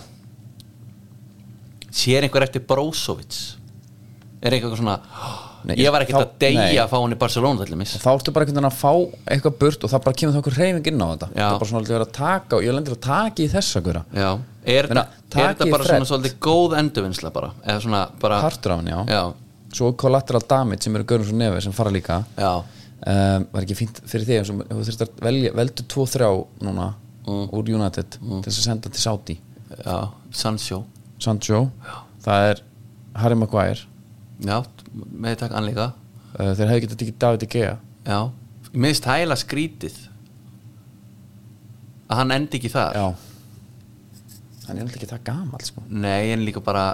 sér 1.93 2.25
einhver 2.25 2.45
eftir 2.47 2.63
Brozovic? 2.65 3.39
Er 4.43 4.55
eitthvað 4.55 4.79
svona 4.79 4.97
Nei, 5.63 5.75
ég 5.79 5.91
var 5.95 6.03
ekkert 6.03 6.19
þá- 6.19 6.25
að 6.27 6.33
deyja 6.43 6.83
að 6.83 6.89
fá 6.91 6.97
hann 7.01 7.13
í 7.15 7.19
Barcelona 7.19 7.65
þá 7.65 8.09
ertu 8.13 8.33
bara 8.35 8.45
veginn 8.45 8.67
að 8.67 8.75
fá 8.75 8.91
eitthvað 9.31 9.57
burt 9.59 9.83
og 9.83 9.91
það 9.93 10.03
bara 10.03 10.17
kemur 10.19 10.33
þá 10.35 10.39
okkur 10.43 10.57
reyfing 10.59 10.87
inn 10.91 11.01
á 11.03 11.07
þetta. 11.13 11.27
Já. 11.33 11.43
það 11.47 11.53
er 11.53 11.59
bara 11.63 11.69
svona 11.71 11.83
að 11.83 11.93
vera 11.93 12.07
að 12.07 12.11
taka 12.17 12.55
og 12.57 12.63
ég 12.67 12.75
lendir 12.75 12.95
að 12.97 13.01
taka 13.07 13.43
í 13.43 13.47
þessa 13.53 13.81
gura 13.83 14.03
já, 14.13 14.29
er, 14.65 14.89
er 14.91 15.07
þetta 15.33 15.69
bara 15.71 15.83
svona 15.87 16.09
svolítið 16.09 16.35
góð 16.43 16.75
endurvinnsla 16.81 17.31
bara, 17.33 17.51
eða 17.65 17.81
svona 17.85 18.01
bara 18.19 18.41
partur 18.41 18.71
af 18.75 18.81
hann, 18.81 18.91
já. 18.91 18.99
já, 19.07 19.23
svo 19.73 19.91
collateral 19.97 20.43
damage 20.47 20.83
sem 20.83 20.95
eru 20.95 21.03
görnum 21.03 21.29
svo 21.31 21.37
nefi 21.37 21.61
sem 21.63 21.71
fara 21.73 21.89
líka. 21.93 22.23
Já, 22.37 22.51
um, 23.07 23.47
var 23.53 23.63
ekki 23.65 23.77
fínt 23.79 24.01
fyrir 24.05 24.27
þig 24.27 24.41
eins 24.41 24.51
og 24.53 24.65
þú 24.67 24.83
þurft 24.89 25.05
að 25.07 25.23
velja, 25.29 25.53
veldu 25.57 25.87
2-3 25.95 26.29
núna 26.61 26.93
úr 27.25 27.71
United 27.71 28.17
til 28.19 28.41
þess 28.43 28.59
að 28.59 28.67
senda 28.67 28.89
til 28.91 29.01
Saudi. 29.01 29.39
Já, 29.79 30.09
Sancho. 30.35 30.83
Sancho, 31.23 31.69
það 32.25 32.49
er 32.51 32.61
Harry 33.15 33.35
Maguire 33.39 33.79
já, 34.41 34.57
með 34.93 35.37
takk 35.43 35.53
hann 35.57 35.67
líka. 35.69 35.91
Uh, 36.33 36.53
þeir 36.57 36.71
hefði 36.71 36.85
getað 36.87 37.01
tekið 37.03 37.19
David 37.21 37.43
De 37.43 37.49
Gea. 37.53 37.75
Já, 38.07 38.19
mér 38.71 38.89
finnst 38.93 39.09
hæla 39.11 39.37
skrítið. 39.39 39.99
Að 42.09 42.19
hann 42.21 42.35
endi 42.35 42.59
ekki 42.59 42.71
þar. 42.73 42.97
Já. 42.97 43.07
Hann 44.67 44.77
er 44.77 44.85
alltaf 44.85 44.97
ekki 44.99 45.11
það 45.11 45.25
gamall 45.27 45.65
sko. 45.65 45.83
Nei, 45.91 46.31
en 46.33 46.45
líka 46.47 46.63
bara 46.63 46.87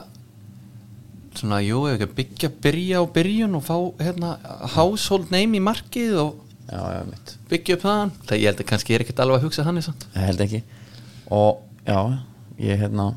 svona, 1.37 1.61
jú, 1.63 1.85
ef 1.87 1.95
ekki 1.95 2.07
að 2.07 2.15
byggja 2.17 2.51
byrja 2.63 3.01
á 3.01 3.03
byrjun 3.15 3.57
og 3.59 3.65
fá 3.65 3.75
hérna 4.01 4.35
household 4.75 5.31
name 5.33 5.59
í 5.59 5.63
markið 5.63 6.17
og 6.23 6.39
já, 6.65 6.81
já, 6.97 7.01
byggja 7.51 7.77
upp 7.77 7.85
þaðan. 7.85 8.13
Það 8.25 8.41
ég 8.41 8.51
held 8.51 8.63
að 8.63 8.69
kannski 8.73 8.95
er 8.95 9.05
ekkert 9.05 9.23
alveg 9.23 9.39
að 9.39 9.47
hugsa 9.47 9.65
þannig 9.67 9.85
samt. 9.85 10.07
Ég 10.15 10.27
held 10.29 10.45
ekki. 10.45 10.61
Og 11.39 11.61
já, 11.85 11.99
ég 12.65 12.81
hérna 12.83 13.11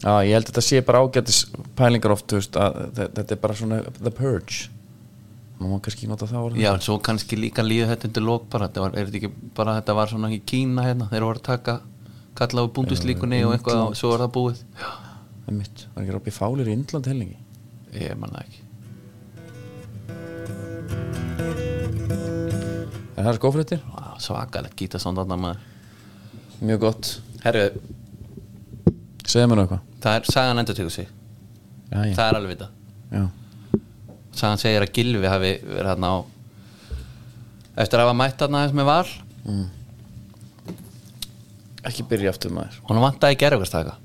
já, 0.00 0.12
ég 0.26 0.34
held 0.34 0.46
að 0.46 0.50
þetta 0.50 0.64
sé 0.66 0.82
bara 0.86 1.02
ágætis 1.04 1.40
pælingar 1.78 2.14
oft, 2.14 2.32
veist, 2.36 2.56
þetta 2.96 3.26
er 3.36 3.40
bara 3.42 3.56
svona 3.58 3.80
the 4.00 4.12
purge. 4.14 4.68
Maður 5.60 5.74
má 5.76 5.82
kannski 5.84 6.08
nota 6.08 6.24
það 6.24 6.46
orðið. 6.46 6.62
Já, 6.64 6.70
en 6.72 6.84
svo 6.86 6.96
kannski 7.04 7.36
líka 7.36 7.64
líða 7.64 7.90
þetta 7.92 8.08
undir 8.08 8.24
lók 8.24 8.46
bara, 8.52 8.70
þetta 8.70 8.84
var, 8.86 8.94
er 8.96 9.10
þetta 9.10 9.18
ekki 9.20 9.50
bara 9.58 9.76
þetta 9.76 9.96
var 9.98 10.12
svona 10.14 10.30
í 10.32 10.40
Kína 10.48 10.86
hérna, 10.86 11.10
þeir 11.12 11.26
voru 11.26 11.42
að 11.42 11.48
taka 11.50 11.74
kalla 12.40 12.64
á 12.64 12.72
búnduslíkunni 12.72 13.42
og 13.44 13.52
eitthvað 13.58 13.82
og 13.90 13.98
svo 14.00 14.14
var 14.14 14.24
það 14.24 14.32
búið. 14.38 14.64
Já, 14.80 14.88
það 15.44 15.52
er 15.52 15.58
mitt, 15.58 15.84
var 15.92 16.06
ekki 16.06 16.16
Robby 16.16 16.32
Fowler 16.32 16.70
í 16.70 16.76
Indland 16.78 17.10
hellingi 17.10 17.36
ég 18.00 18.16
manna 18.16 18.44
ekki. 18.46 18.66
Það 23.20 23.28
er 23.28 23.36
skófréttir, 23.36 23.84
Vá, 23.92 24.16
Svakalegt 24.22 24.78
gíta 24.80 25.00
svona 25.02 25.26
þarna 25.26 25.36
maður. 25.42 25.68
Mjög 26.64 26.82
gott. 26.86 27.12
Herru, 27.44 27.66
segðu 29.28 29.52
mér 29.52 29.64
eitthvað 29.66 29.89
það 30.00 30.16
er 30.16 30.28
sagan 30.32 30.62
endur 30.62 30.76
tegur 30.78 30.94
sig. 30.94 31.08
Já, 31.90 32.04
já, 32.06 32.14
það 32.14 32.26
er 32.26 32.38
alveg 32.38 32.64
já. 33.10 33.24
sagan 34.38 34.62
segir 34.62 34.84
að 34.84 34.92
Gilvi 34.96 35.30
hafi 35.30 35.52
verið 35.64 35.90
hérna 35.90 36.12
á 36.14 36.16
eftir 37.82 37.98
að 37.98 38.06
hafa 38.06 38.18
mætt 38.20 38.44
hérna 38.44 38.60
aðeins 38.60 38.76
með 38.78 38.90
val. 38.90 39.08
Ekki 41.90 42.06
byrja 42.10 42.34
aftur 42.34 42.54
maður. 42.54 42.78
Hún 42.88 43.02
vantaði 43.02 43.40
gerðugastaka 43.40 43.96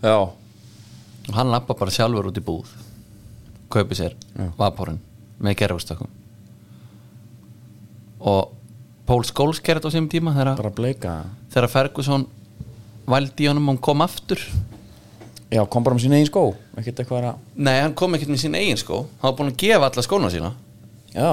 já, 0.00 0.14
og 0.14 1.34
hann 1.36 1.52
lappa 1.52 1.76
bara 1.76 1.94
sjálfur 1.94 2.30
út 2.30 2.40
í 2.40 2.44
búð. 2.44 2.72
Kaupi 3.70 3.98
sér 3.98 4.16
vaporinn 4.58 5.02
með 5.40 5.60
gerðugastakum 5.62 6.10
og 8.20 8.56
Pól 9.08 9.24
Skóls 9.24 9.62
gerði 9.64 9.80
þetta 9.80 9.90
á 9.90 9.94
sínum 9.94 10.10
tíma 10.12 10.34
þegar 10.36 11.72
Ferguson 11.72 12.26
vældi 13.12 13.46
í 13.46 13.50
honum 13.50 13.68
og 13.68 13.74
hann 13.74 13.84
kom 13.84 14.04
aftur. 14.04 14.42
Já, 15.50 15.64
kom 15.66 15.86
bara 15.86 15.96
með 15.98 16.06
sín 16.06 16.14
eigin 16.14 16.28
skó 16.30 16.44
ekkert 16.80 17.00
eitthvað 17.02 17.24
að 17.30 17.38
nei, 17.58 17.76
hann 17.82 17.94
kom 17.98 18.14
ekkert 18.16 18.30
með 18.32 18.42
sín 18.44 18.58
eigin 18.58 18.78
skó. 18.80 19.00
Hann 19.20 19.32
var 19.32 19.38
búin 19.38 19.50
að 19.52 19.58
gefa 19.62 19.88
alla 19.88 20.04
skóna 20.06 20.30
sína. 20.32 20.52
Já, 21.14 21.32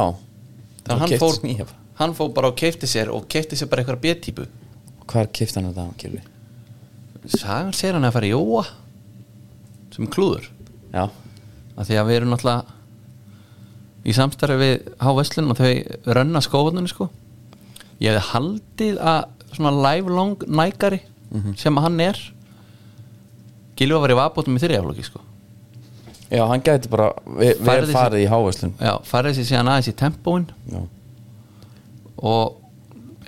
þannig 0.83 0.95
að 0.95 1.03
hann 1.03 1.11
keypt 1.13 1.23
fór, 1.23 1.37
nýja. 1.45 1.67
hann 1.99 2.15
fór 2.17 2.31
bara 2.35 2.51
og 2.51 2.57
keipti 2.59 2.89
sér 2.89 3.11
og 3.13 3.27
keipti 3.31 3.59
sér 3.59 3.69
bara 3.71 3.83
eitthvað 3.83 4.01
B-típu. 4.03 4.47
Hvað 5.07 5.23
er 5.23 5.31
kipt 5.39 5.59
hann 5.59 5.69
þetta, 5.69 5.87
Gilvi? 6.01 6.23
sagan 7.27 7.73
segir 7.75 7.97
hann 7.97 8.07
að 8.07 8.15
fara 8.15 8.27
í 8.27 8.31
Jóa 8.31 8.63
sem 9.95 10.09
klúður. 10.11 10.49
Já, 10.93 11.07
að 11.75 11.89
því 11.89 11.97
að 11.99 12.09
við 12.09 12.19
erum 12.19 12.33
náttúrulega 12.33 12.75
í 14.07 14.15
samstarfi 14.15 14.57
við 14.61 14.91
Háveslun 15.03 15.51
og 15.51 15.59
þau 15.59 16.13
rönna 16.15 16.41
skóðunni 16.45 16.91
sko. 16.91 17.09
Ég 17.99 18.13
hefði 18.13 18.25
haldið 18.31 19.01
að 19.01 19.19
svona 19.57 19.73
lifelong 19.83 20.45
nækari 20.47 21.01
sem 21.55 21.75
að 21.77 21.81
hann 21.87 21.99
er. 21.99 22.19
Gilva 23.77 23.99
var 24.01 24.09
í 24.13 24.17
vabótum 24.17 24.55
í 24.57 24.61
þriðaflokki 24.63 25.03
sko. 25.05 25.19
Já, 26.31 26.43
hann 26.49 26.61
gæti 26.65 26.89
bara 26.91 27.11
er 27.39 27.55
sig- 27.85 27.95
farið 27.95 28.23
í 28.25 28.27
hávæslun 28.27 28.73
já, 28.81 28.93
farið 29.07 29.37
sér 29.37 29.45
síðan 29.51 29.69
aðeins 29.71 29.87
í 29.87 29.93
tempóin. 29.95 30.47
Já, 30.67 30.81
og 32.17 32.57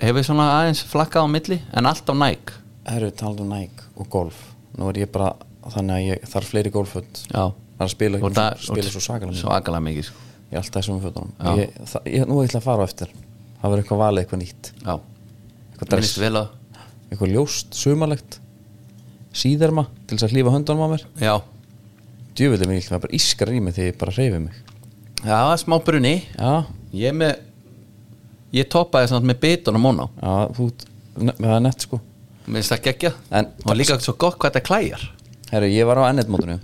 hefur 0.00 0.24
svona 0.26 0.48
aðeins 0.58 0.82
flakkað 0.90 1.24
á 1.24 1.28
milli 1.30 1.58
en 1.76 1.86
alltaf 1.88 2.16
næk 2.18 2.52
herru, 2.90 3.10
talað 3.14 3.40
um 3.44 3.52
Nike 3.54 3.86
og 3.96 4.08
golf. 4.10 4.38
Nú 4.78 4.88
er 4.90 5.00
ég 5.04 5.10
bara, 5.12 5.34
þannig 5.70 5.94
að 5.96 6.06
ég 6.08 6.28
þarf 6.32 6.50
fleiri 6.50 6.70
golfföld 6.74 7.20
já. 7.30 7.44
Það 7.52 7.80
er 7.80 7.86
að 7.86 7.92
spila, 7.94 8.18
Og 8.20 8.32
það- 8.36 8.58
spila 8.66 8.90
svo 8.90 9.00
sakalega 9.00 9.30
mikið. 9.32 9.42
svakalega 9.44 9.82
mikið 9.86 10.04
sko. 10.04 10.16
ég 10.50 10.52
er 10.52 10.58
alltaf 10.60 10.82
þessum 10.82 11.00
fötunum. 11.00 11.32
Já. 11.40 11.56
ég, 11.56 11.70
það, 11.86 12.02
ég, 12.10 12.26
nú 12.28 12.34
ætla 12.44 12.60
að 12.60 12.62
fara 12.62 12.82
á 12.82 12.88
eftir. 12.90 13.08
Það 13.62 13.70
verður 13.70 13.82
eitthvað 13.84 14.00
valið, 14.04 14.20
eitthvað 14.24 14.40
nýtt. 14.42 14.72
Já, 14.84 14.94
eitthvað 15.70 15.88
dress, 15.88 16.00
minnst 16.00 16.18
vel 16.18 16.34
að 16.40 16.48
eitthvað 17.10 17.32
ljóst, 17.34 17.74
sumarlegt 17.74 18.38
síðerma 19.34 19.86
til 20.06 20.16
þess 20.18 20.26
að 20.28 20.34
hlýfa 20.36 20.54
höndunum 20.54 20.84
á 20.86 20.88
mér? 20.94 21.04
Já, 21.22 21.34
djúvillig 22.38 22.68
mig, 22.70 22.84
það 22.86 22.96
er 22.98 23.02
bara 23.04 23.16
ískar 23.18 23.52
í 23.54 23.60
mig 23.62 23.74
þegar 23.76 23.90
ég 23.92 23.98
bara 24.00 24.14
reyfi 24.16 24.40
mig. 24.44 24.58
Já, 25.26 25.40
smá 25.60 25.76
brunni 25.84 26.14
já, 26.38 26.52
ég 26.96 27.14
með 27.14 27.36
ég 28.56 28.68
toppaði 28.72 29.10
samt 29.12 29.26
með 29.28 29.40
bitunum 29.44 29.84
móna 29.84 30.08
já, 30.16 30.32
þú 30.56 30.70
ne- 31.26 31.36
það 31.38 31.54
er 31.58 31.64
nett 31.66 31.86
sko. 31.86 32.00
Mér 32.46 32.62
finnst 32.62 32.72
það 32.72 32.84
geggja 32.88 33.12
En- 33.30 33.50
Og 33.66 33.76
líka 33.76 33.98
svo 34.00 34.14
gott 34.18 34.38
hvað 34.38 34.50
þetta 34.54 34.66
klæjar. 34.66 35.02
Herru, 35.52 35.66
ég 35.70 35.86
var 35.86 36.00
á 36.02 36.08
ennetmótinu 36.10 36.58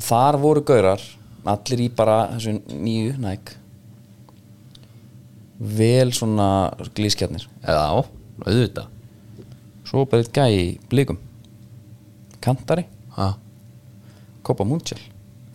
þar 0.00 0.38
voru 0.40 0.62
gaurar 0.64 1.02
allir 1.44 1.80
í 1.84 1.88
bara 1.94 2.28
þessu 2.32 2.56
nýju 2.72 3.18
næk 3.20 3.52
vel 5.60 6.10
svona 6.16 6.46
glískjarnir. 6.96 7.44
Já, 7.66 8.04
auðvitað 8.46 8.86
svo 9.90 10.04
bara 10.06 10.22
eitt 10.22 10.32
gæi 10.32 10.50
í 10.54 10.66
blikum. 10.90 11.18
Kantari, 12.40 12.86
ha, 13.18 13.32
Copa 14.46 14.64
Mundial 14.64 15.00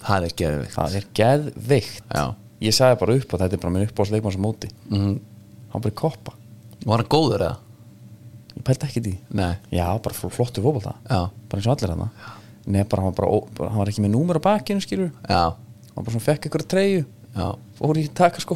Það 0.06 0.28
er 0.28 0.34
geðvikt 0.38 0.76
það 0.76 0.96
er 1.00 1.06
geðveikt. 1.18 2.04
Já. 2.14 2.26
ég 2.62 2.76
sagði 2.78 3.00
bara 3.02 3.16
upp 3.18 3.34
að 3.34 3.42
þetta 3.46 3.58
er 3.58 3.62
bara 3.64 3.74
minn 3.74 3.88
uppáðs 3.88 4.12
leikmann 4.14 4.36
sem 4.36 4.44
móti. 4.46 4.70
Mm. 4.92 5.16
hann 5.74 5.82
bara 5.82 5.94
í 5.94 5.98
koppa 5.98 6.36
Var 6.86 7.02
hann 7.02 7.10
góður 7.10 7.42
eða? 7.48 7.56
ég 8.56 8.64
pældi 8.68 8.86
ekki 8.88 9.02
því. 9.08 9.14
Nei. 9.36 9.56
Já, 9.74 9.88
bara 10.00 10.16
fl- 10.16 10.32
flottu 10.32 10.62
fótbolta. 10.64 10.94
Já, 11.10 11.24
bara 11.50 11.60
eins 11.60 11.68
og 11.68 11.74
allir 11.76 11.96
hann 11.96 12.10
Nei, 12.66 12.84
bara 12.84 13.02
hann 13.04 13.14
var 13.14 13.42
bara, 13.58 13.70
hann 13.70 13.82
var 13.82 13.90
ekki 13.92 14.02
með 14.06 14.14
númer 14.16 14.38
á 14.38 14.46
bakinu 14.46 14.82
skilur 14.82 15.10
já, 15.30 15.42
hann 15.54 16.06
bara 16.06 16.14
svona 16.14 16.26
fekk 16.30 16.46
eitthvað 16.48 16.68
treyju. 16.70 17.04
Já. 17.36 17.50
Fór 17.78 17.98
í 18.00 18.06
taka 18.14 18.42
sko. 18.42 18.56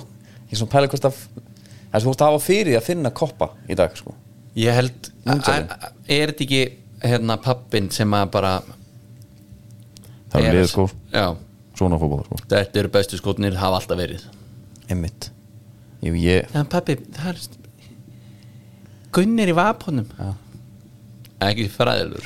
Ég 0.50 0.54
er 0.56 0.62
svona 0.62 0.72
pæli 0.74 0.90
hvort 0.94 1.06
að 1.10 1.18
það 1.20 1.98
er 1.98 2.06
svona 2.06 2.16
að 2.22 2.26
hafa 2.30 2.42
fyrir 2.46 2.78
að 2.80 2.88
finna 2.88 3.12
koppa 3.14 3.52
í 3.70 3.76
dag 3.78 3.94
sko 3.98 4.14
Ég 4.60 4.76
held 4.76 5.12
Er 6.10 6.32
þetta 6.32 6.44
ekki 6.46 6.62
hérna 7.06 7.38
pappin 7.42 7.90
sem 7.96 8.12
að 8.18 8.32
bara 8.34 8.54
það 10.34 10.48
er- 10.50 10.58
Já, 11.14 11.26
svona 11.80 12.00
fótbolta 12.02 12.26
sko. 12.28 12.40
Þetta 12.52 12.82
eru 12.82 12.92
bestu 12.94 13.18
skotnir 13.20 13.56
hafa 13.56 13.80
alltaf 13.80 13.98
verið. 14.00 14.26
Einmitt. 14.90 15.30
Jú, 16.04 16.14
ég 16.16 16.48
En 16.56 16.66
pappi, 16.72 16.96
það 16.96 17.30
er 17.34 17.40
Gunnir 19.12 19.50
í 19.50 19.56
vapunum. 19.58 20.06
Já. 20.20 20.34
Ekki 21.50 21.70
fræðilur 21.72 22.26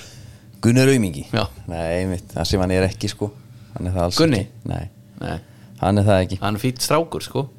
Gunnar 0.63 0.87
Aumingi 0.89 1.25
Já. 1.31 1.45
nei, 1.67 2.01
einmitt. 2.01 2.27
Það 2.33 2.47
sem 2.49 2.59
hann 2.63 2.71
er 2.71 2.87
ekki 2.87 3.09
sko. 3.11 3.31
Hann 3.75 3.87
er 3.87 3.93
það 3.93 4.03
alls 4.07 4.17
Gunni? 4.17 4.39
ekki. 4.39 4.69
Nei, 4.69 4.89
Nei, 5.21 5.37
hann 5.81 5.97
er 6.01 6.03
það 6.07 6.23
ekki. 6.25 6.39
Hann 6.41 6.55
er 6.55 6.59
fýtt 6.63 6.81
strákur 6.81 7.21
sko. 7.21 7.49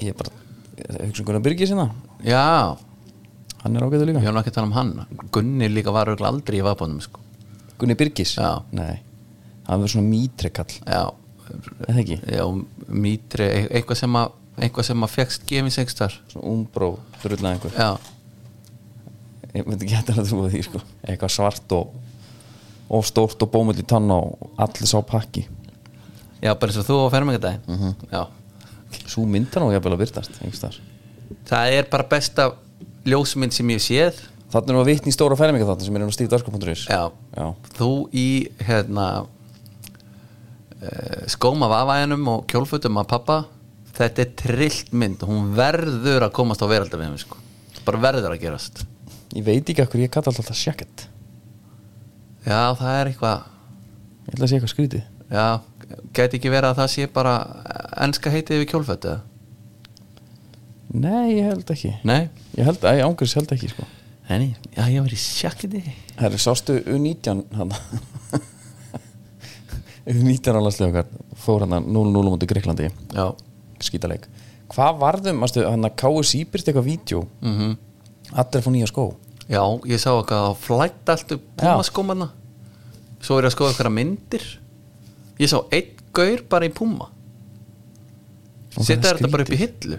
Ég 0.00 0.08
er 0.12 0.14
bara 0.14 0.30
um 1.04 1.12
Gunnar 1.12 1.42
Byrgi 1.44 1.66
sinna. 1.70 1.88
Já, 2.24 2.76
hann 3.62 3.76
er 3.76 3.84
ágæður 3.86 4.08
líka. 4.10 4.20
Ég 4.24 4.30
var 4.30 4.36
nú 4.36 4.40
ekki 4.42 4.52
að 4.52 4.58
tala 4.58 4.66
um 4.70 4.76
hann. 4.76 4.92
Gunni 5.32 5.68
líka 5.68 5.92
var 5.94 6.08
örugglega 6.12 6.32
aldrei 6.34 6.58
í 6.60 6.64
vapunum 6.64 7.00
sko. 7.04 7.20
Gunni 7.80 7.94
Byrgis 7.96 8.34
Já. 8.36 8.62
nei. 8.72 9.00
Hann 9.68 9.80
verður 9.80 9.92
svona 9.94 10.10
mítrekall 10.10 10.72
Já, 10.86 11.02
er 11.86 11.92
það 11.94 12.00
ekki? 12.02 12.16
Já 12.36 12.44
mítri, 12.90 13.44
e- 13.46 13.68
eitthvað 13.78 14.00
sem 14.02 14.16
að 14.20 14.32
eitthvað 14.60 14.84
sem 14.90 15.04
að 15.06 15.12
fegst 15.14 15.44
gefins 15.48 15.78
einhverstar 15.80 16.16
svona 16.32 16.50
umbró 16.52 16.88
þurrullega 17.22 17.54
einhver. 17.56 17.76
Já, 17.78 17.90
ég 19.54 19.66
myndi 19.66 19.86
ekki 19.86 19.96
hægt 19.98 20.10
að 20.14 20.28
trúa 20.28 20.50
því 20.52 20.62
sko. 20.66 20.80
Eitthvað 21.06 21.32
svart 21.36 21.74
og 21.78 21.94
og 22.90 23.04
stórt 23.06 23.38
og 23.44 23.50
bómull 23.54 23.78
í 23.78 23.84
tanna 23.86 24.16
og 24.18 24.48
allir 24.58 24.88
sá 24.90 24.98
pakki. 25.06 25.44
Já, 26.42 26.54
bara 26.58 26.72
eins 26.72 26.80
og 26.82 26.86
þú 26.88 26.96
á 27.06 27.12
fermingadaginn 27.12 27.94
Já, 28.10 28.24
Sú 29.06 29.22
myndar 29.30 29.62
nú 29.62 29.68
jafnvel 29.70 29.94
að 29.94 30.00
byrtast 30.02 30.40
einhvers 30.40 30.58
staðar. 30.58 30.78
það 31.46 31.74
er 31.76 31.84
bara 31.92 32.06
besta 32.10 32.46
ljósmynd 33.08 33.52
sem 33.56 33.72
ég 33.76 33.80
séð 33.84 34.16
Þarna 34.50 34.72
er 34.72 34.74
nú 34.74 34.80
að 34.82 34.88
vitni 34.90 35.12
í 35.12 35.14
stóra 35.14 35.36
færinga 35.38 35.62
þarna 35.62 35.84
sem 35.86 35.94
er 35.94 36.02
inn 36.02 36.10
á 36.10 36.16
stífdarsko.is 36.16 36.80
Já. 36.90 37.02
Já. 37.36 37.46
þú 37.78 37.90
í 38.10 38.50
hérna 38.66 39.04
uh, 39.22 39.26
skóma 41.30 41.68
vafaðinum 41.70 42.24
og 42.32 42.40
kjólfutum 42.50 42.98
að 42.98 43.06
pappa 43.12 43.36
þetta 43.94 44.18
er 44.24 44.32
trillt 44.42 44.90
mynd 44.96 45.22
hún 45.28 45.52
verður 45.54 46.26
að 46.26 46.34
komast 46.34 46.62
á 46.64 46.66
henni 46.66 47.22
sko. 47.22 47.36
bara 47.86 48.02
verður 48.02 48.34
að 48.34 48.42
gerast 48.42 48.82
Ég 49.30 49.46
veit 49.46 49.62
ekki 49.62 49.78
hvað 49.86 50.02
ég 50.02 50.10
kalla 50.10 50.26
alltaf 50.32 50.58
sjakkett 50.58 51.06
já 52.42 52.74
það 52.74 52.94
er 52.96 53.06
eitthvað 53.12 53.38
Ég 54.26 54.34
ætla 54.34 54.44
að 54.44 54.50
sé 54.50 54.54
eitthvað 54.58 54.74
skrítið 54.74 55.04
já, 55.30 55.46
gæti 56.16 56.40
ekki 56.40 56.50
verið 56.50 56.72
að 56.72 56.78
það 56.80 56.88
sé 56.94 57.02
bara 57.14 57.34
enska 58.02 58.32
heitið 58.34 58.64
við 58.64 58.70
kjólfötu 58.72 59.12
eða? 59.14 59.29
Nei, 60.90 61.36
ég 61.36 61.46
held 61.46 61.70
ekki. 61.70 61.92
Nei, 62.08 62.28
Ég 62.58 62.66
held, 62.66 62.82
að 62.82 62.98
ég 62.98 63.06
ángurins 63.06 63.34
held 63.38 63.52
ekki 63.54 63.70
sko. 63.70 63.86
Henni, 64.30 64.54
já 64.74 64.84
ég 64.90 65.02
var 65.02 65.12
í 65.14 65.18
sjakkiti 65.18 65.80
Herri, 66.18 66.38
sástu 66.38 66.76
U19 66.86 67.44
hann? 67.58 67.72
U19 70.10 70.54
á 70.54 70.60
landslega 70.62 71.04
fór 71.38 71.64
hann 71.64 71.86
0-0 71.90 72.30
mútið 72.30 72.50
Greiklandi 72.52 72.90
já, 72.90 73.24
skítaleik. 73.82 74.26
Hvað 74.70 75.00
varðum, 75.00 75.42
hann 75.42 75.88
að 75.88 75.96
KSI 76.02 76.44
byrst 76.50 76.70
eitthvað 76.70 76.86
vídeo? 76.86 77.24
Mm 77.42 77.56
-hmm. 77.58 77.76
Allir 78.38 78.62
fá 78.62 78.70
nýja 78.70 78.90
skó. 78.90 79.06
Já, 79.48 79.62
ég 79.86 79.98
sá 79.98 80.10
eitthvað 80.14 80.50
að 80.50 80.60
flætt 80.66 81.08
allt 81.08 81.32
upp 81.32 81.46
púmaskómanna 81.56 82.30
svo 83.20 83.38
er 83.38 83.44
ég 83.44 83.50
að 83.50 83.56
skoða 83.56 83.70
eitthvað 83.70 83.92
myndir. 83.92 84.44
Ég 85.38 85.48
sá 85.48 85.58
einn 85.70 85.96
gaur 86.12 86.42
bara 86.48 86.66
í 86.66 86.72
það 88.70 88.90
er 88.90 89.16
þetta 89.18 89.30
bara 89.30 89.42
upp 89.42 89.52
í 89.52 89.56
hillu 89.56 89.98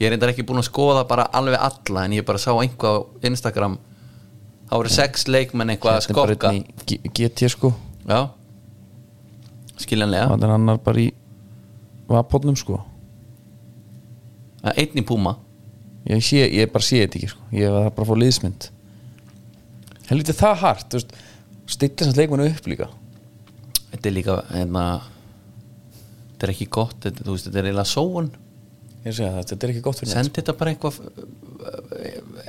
ég 0.00 0.06
er 0.08 0.14
reyndar 0.14 0.32
ekki 0.32 0.44
búin 0.48 0.60
að 0.62 0.68
skoða 0.70 1.04
bara 1.08 1.26
alveg 1.36 1.60
alla 1.60 2.04
en 2.08 2.14
ég 2.16 2.24
bara 2.26 2.40
sá 2.40 2.50
einhvað 2.56 3.00
á 3.00 3.06
Instagram. 3.28 3.78
Þá 4.70 4.74
voru 4.78 4.92
sex 4.94 5.26
leikmenn 5.28 5.72
eitthvað 5.74 5.96
að 5.96 6.00
er 6.00 6.06
skokka. 6.08 6.50
einn 6.54 6.62
í 6.64 6.84
G- 6.86 7.10
GT 7.18 7.48
sko. 7.52 7.72
Já. 8.08 8.20
Skiljanlega, 9.80 10.28
Það 10.30 10.44
er 10.46 10.52
annar 10.54 10.78
bara 10.84 11.00
í 11.00 11.08
Vapotnum 12.10 12.56
sko. 12.58 12.80
Ja. 14.64 14.72
einn 14.76 14.98
í 15.00 15.04
púma 15.06 15.36
Ég, 16.08 16.22
sé, 16.24 16.40
ég 16.48 16.70
bara 16.72 16.82
sé 16.84 17.02
þetta 17.02 17.18
ekki 17.18 17.28
sko. 17.28 17.42
Ég 17.52 17.70
var 17.70 17.90
bara 17.92 18.06
að 18.06 18.08
fá 18.08 18.20
liðsmynd. 18.22 18.66
Helviti 20.08 20.32
það 20.38 20.54
hart 20.62 20.94
Stillir 21.70 21.96
þess 22.00 22.16
leikmennu 22.16 22.46
upp 22.50 22.66
líka. 22.66 22.86
Þetta 23.92 24.08
er 24.08 24.14
líka 24.16 24.36
hérna 24.50 24.84
þetta 26.32 26.46
er 26.48 26.52
ekki 26.54 26.66
gott, 26.72 26.96
þetta, 27.04 27.26
veist, 27.28 27.46
þetta 27.46 27.58
er 27.60 27.68
eiginlega 27.68 27.90
sóun 27.92 28.30
Ég 29.00 29.14
segi 29.16 29.28
það, 29.30 29.44
þetta 29.48 29.66
er 29.66 29.72
ekki 29.72 29.82
gott 29.84 30.00
fyrir 30.00 30.12
sendi 30.12 30.34
þetta 30.36 30.54
bara 30.60 30.72
einhver 30.74 30.96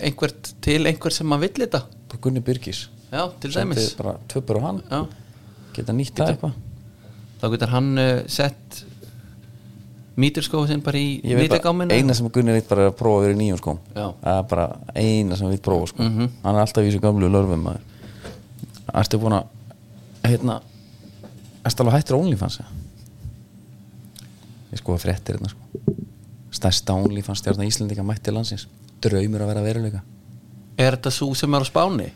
einhvert 0.02 0.50
til 0.64 0.82
einhver 0.90 1.16
sem 1.16 1.30
maður 1.32 1.48
vill 1.48 1.66
þetta 1.66 1.82
Gunni 2.22 2.42
Birgis. 2.44 2.90
Já, 3.12 3.24
til 3.40 3.52
Sendi 3.54 3.76
dæmis. 3.76 3.94
bara 3.98 4.18
tvöpur 4.30 4.60
á 4.60 4.62
hann. 4.66 4.82
Já. 4.92 5.00
Geta 5.76 5.96
nýtt 5.96 6.16
það 6.16 6.34
eitthvað. 6.34 6.58
Þá 7.42 7.46
getur 7.54 7.72
hann 7.72 7.88
uh, 7.98 8.10
sett 8.30 8.82
míturskóðu 10.22 10.68
sinn 10.70 10.84
bara 10.84 11.00
í 11.00 11.22
míturgáminu 11.24 11.96
eina 11.96 12.16
sem 12.18 12.28
Gunni 12.30 12.54
veit 12.58 12.68
bara 12.70 12.90
er 12.90 12.92
að 12.92 12.98
prófa 13.00 13.22
að 13.22 13.26
vera 13.26 13.38
í 13.38 13.40
nýjum 13.40 13.62
skóm 13.62 13.80
Já. 13.96 14.06
Það 14.22 14.36
er 14.42 14.46
bara 14.52 14.68
eina 15.00 15.40
sem 15.40 15.50
við 15.54 15.64
prófa 15.66 15.88
sko. 15.94 16.04
Mhm. 16.04 16.30
Hann 16.44 16.60
er 16.60 16.66
alltaf 16.66 16.84
í 16.84 16.92
þessu 16.92 17.04
gamlu 17.04 17.32
lörfum 17.32 17.72
Ertu 18.92 19.22
búin 19.22 19.38
að 19.40 19.48
hérna 20.28 20.60
Ertu 21.64 21.84
alveg 21.86 21.96
hættur 21.96 22.20
á 22.20 22.22
OnlyFans? 22.22 22.60
Ég 24.72 24.82
sko 24.84 24.98
að 24.98 25.06
fréttir 25.08 25.40
hérna 25.40 25.54
sko 25.56 26.01
Stærsta 26.52 26.94
OnlyFans 26.94 27.40
stjárna 27.44 27.68
Íslendinga 27.68 28.04
mætti 28.04 28.34
landsins. 28.34 28.68
Draumur 29.02 29.46
að 29.46 29.54
vera 29.54 29.64
veruleika. 29.66 30.02
Er 30.78 30.98
þetta 30.98 31.14
svo 31.16 31.32
sem 31.38 31.54
er 31.56 31.64
á 31.64 31.68
spáni? 31.70 32.10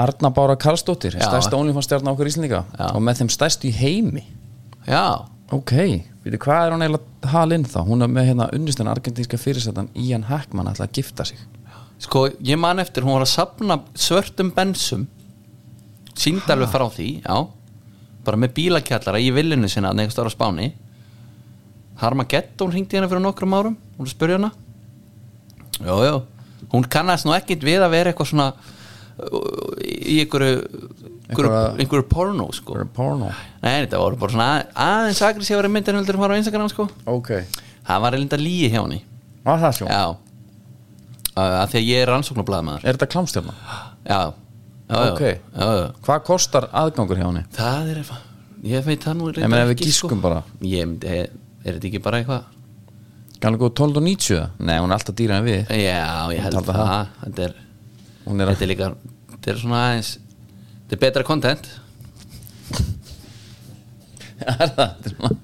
Arna 0.00 0.30
Bára 0.34 0.56
Karlsdóttir, 0.58 1.14
Já. 1.14 1.28
stærsta 1.28 1.56
OnlyFans 1.56 1.86
stjárna 1.86 2.14
okkur 2.14 2.26
Íslendinga 2.32 2.64
Já. 2.78 2.88
Og 2.94 3.02
með 3.04 3.20
þeim 3.22 3.30
stærstu 3.30 3.68
í 3.68 3.74
heimi. 3.76 4.24
Já, 4.88 5.26
Ok, 5.52 5.72
veitir 6.24 6.40
hvað 6.40 6.66
er 6.66 6.72
hún 6.74 6.82
eiginlega 6.86 7.30
halinn 7.34 7.66
þá? 7.68 7.80
Hún 7.84 8.02
er 8.02 8.08
með 8.10 8.30
hérna 8.30 8.46
unnustan 8.56 8.88
argentínska 8.88 9.38
fyrirsættan 9.38 9.90
Ian 9.94 10.24
Hackman 10.30 10.70
ætla 10.70 10.86
að 10.88 10.96
gifta 10.98 11.26
sig. 11.28 11.38
Sko 12.00 12.24
ég 12.42 12.58
man 12.58 12.80
eftir 12.82 13.04
hún 13.04 13.14
var 13.18 13.26
að 13.26 13.34
sapna 13.34 13.76
svörtum 13.94 14.50
bensum. 14.56 15.04
Síndi 16.16 16.48
alveg 16.54 16.72
frá 16.72 16.86
því 16.94 17.08
já, 17.20 17.36
bara 18.24 18.40
með 18.40 18.54
bílakjallara 18.56 19.20
í 19.20 19.30
villinu 19.34 19.68
sinna 19.68 19.92
neðast 19.92 20.18
ára 20.22 20.32
spáni 20.32 20.70
Harmageddon 22.00 22.72
hringdi 22.74 22.96
hérna 22.98 23.08
fyrir 23.10 23.22
nokkrum 23.24 23.54
árum 23.54 23.76
hún 23.98 24.08
spurði 24.10 24.38
hana. 24.38 24.50
Já, 25.80 25.94
já, 26.06 26.14
hún 26.72 26.86
kannast 26.90 27.26
nú 27.26 27.34
ekkit 27.36 27.62
við 27.66 27.82
að 27.86 27.94
vera 27.94 28.12
eitthvað 28.12 28.30
svona 28.32 28.48
uh, 28.54 29.74
í 29.82 30.20
einhverju 30.24 30.60
einhverju, 31.30 32.04
porno 32.10 32.48
sko. 32.54 32.76
Porno. 32.94 33.30
Nei, 33.62 33.84
þetta 33.86 34.00
voru 34.02 34.18
bara 34.20 34.34
svona 34.34 34.48
að- 34.58 35.14
aðeins 35.14 35.70
myndir 35.72 35.96
heldur 35.98 36.18
að 36.18 36.24
fara 36.26 36.34
á 36.36 36.40
Instagram 36.40 36.68
sko. 36.72 36.88
Ok. 37.06 37.30
Það 37.84 38.00
var 38.04 38.12
reynda 38.16 38.36
líi 38.40 38.68
hjá 38.72 38.80
henni. 38.82 39.00
Var 39.44 39.58
það 39.60 39.74
svo? 39.78 39.86
Já. 39.90 40.04
Að 41.34 41.68
Því 41.72 41.78
að 41.80 41.88
ég 41.88 41.98
er 42.04 42.10
rannsóknarblæðmaður 42.12 42.84
Er 42.86 42.94
þetta 42.94 43.08
klámstjárna? 43.10 43.54
Já, 44.06 44.20
já, 44.86 44.94
já, 44.94 45.12
Ok. 45.12 45.22
já, 45.24 45.66
já. 45.80 45.88
Hvað 46.06 46.20
kostar 46.28 46.68
aðgangur 46.70 47.18
hjá 47.18 47.26
henni? 47.26 47.42
Það 47.56 47.90
er 47.90 47.98
eitthvað 48.02 48.30
Ég 48.64 48.84
veit 48.86 49.02
það 49.04 49.16
nú 49.18 49.26
ef 49.34 49.68
við 49.68 49.80
gískum 49.82 50.20
bara. 50.22 50.42
Ég 50.64 50.86
myndi, 50.88 51.16
er, 51.64 51.74
þetta 51.78 51.88
ekki 51.90 52.02
bara 52.04 52.20
eitthvað? 52.20 52.44
Gæla 53.44 53.60
góð 53.60 53.72
12 53.80 53.98
og 54.00 54.04
90 54.06 54.36
eða? 54.36 54.48
Nei, 54.64 54.76
hún 54.80 54.90
er 54.92 54.96
alltaf 54.98 55.16
dýra 55.18 55.38
en 55.40 55.48
við. 55.48 55.72
Já, 55.80 56.04
ég 56.32 56.44
held 56.44 56.58
það, 56.60 56.70
það. 56.80 57.08
Þetta 57.24 57.46
er, 57.48 57.56
er 58.40 58.52
þetta 58.52 58.64
er 58.66 58.70
líka 58.70 58.90
Þetta 59.34 59.52
er 59.52 59.58
svona 59.60 59.80
aðeins 59.88 60.12
Þetta 60.84 60.96
er 60.96 61.02
betra 61.02 61.26
content. 61.28 61.72
Er 64.44 64.70
það? 64.76 64.80
Er 64.84 65.14
svona- 65.14 65.36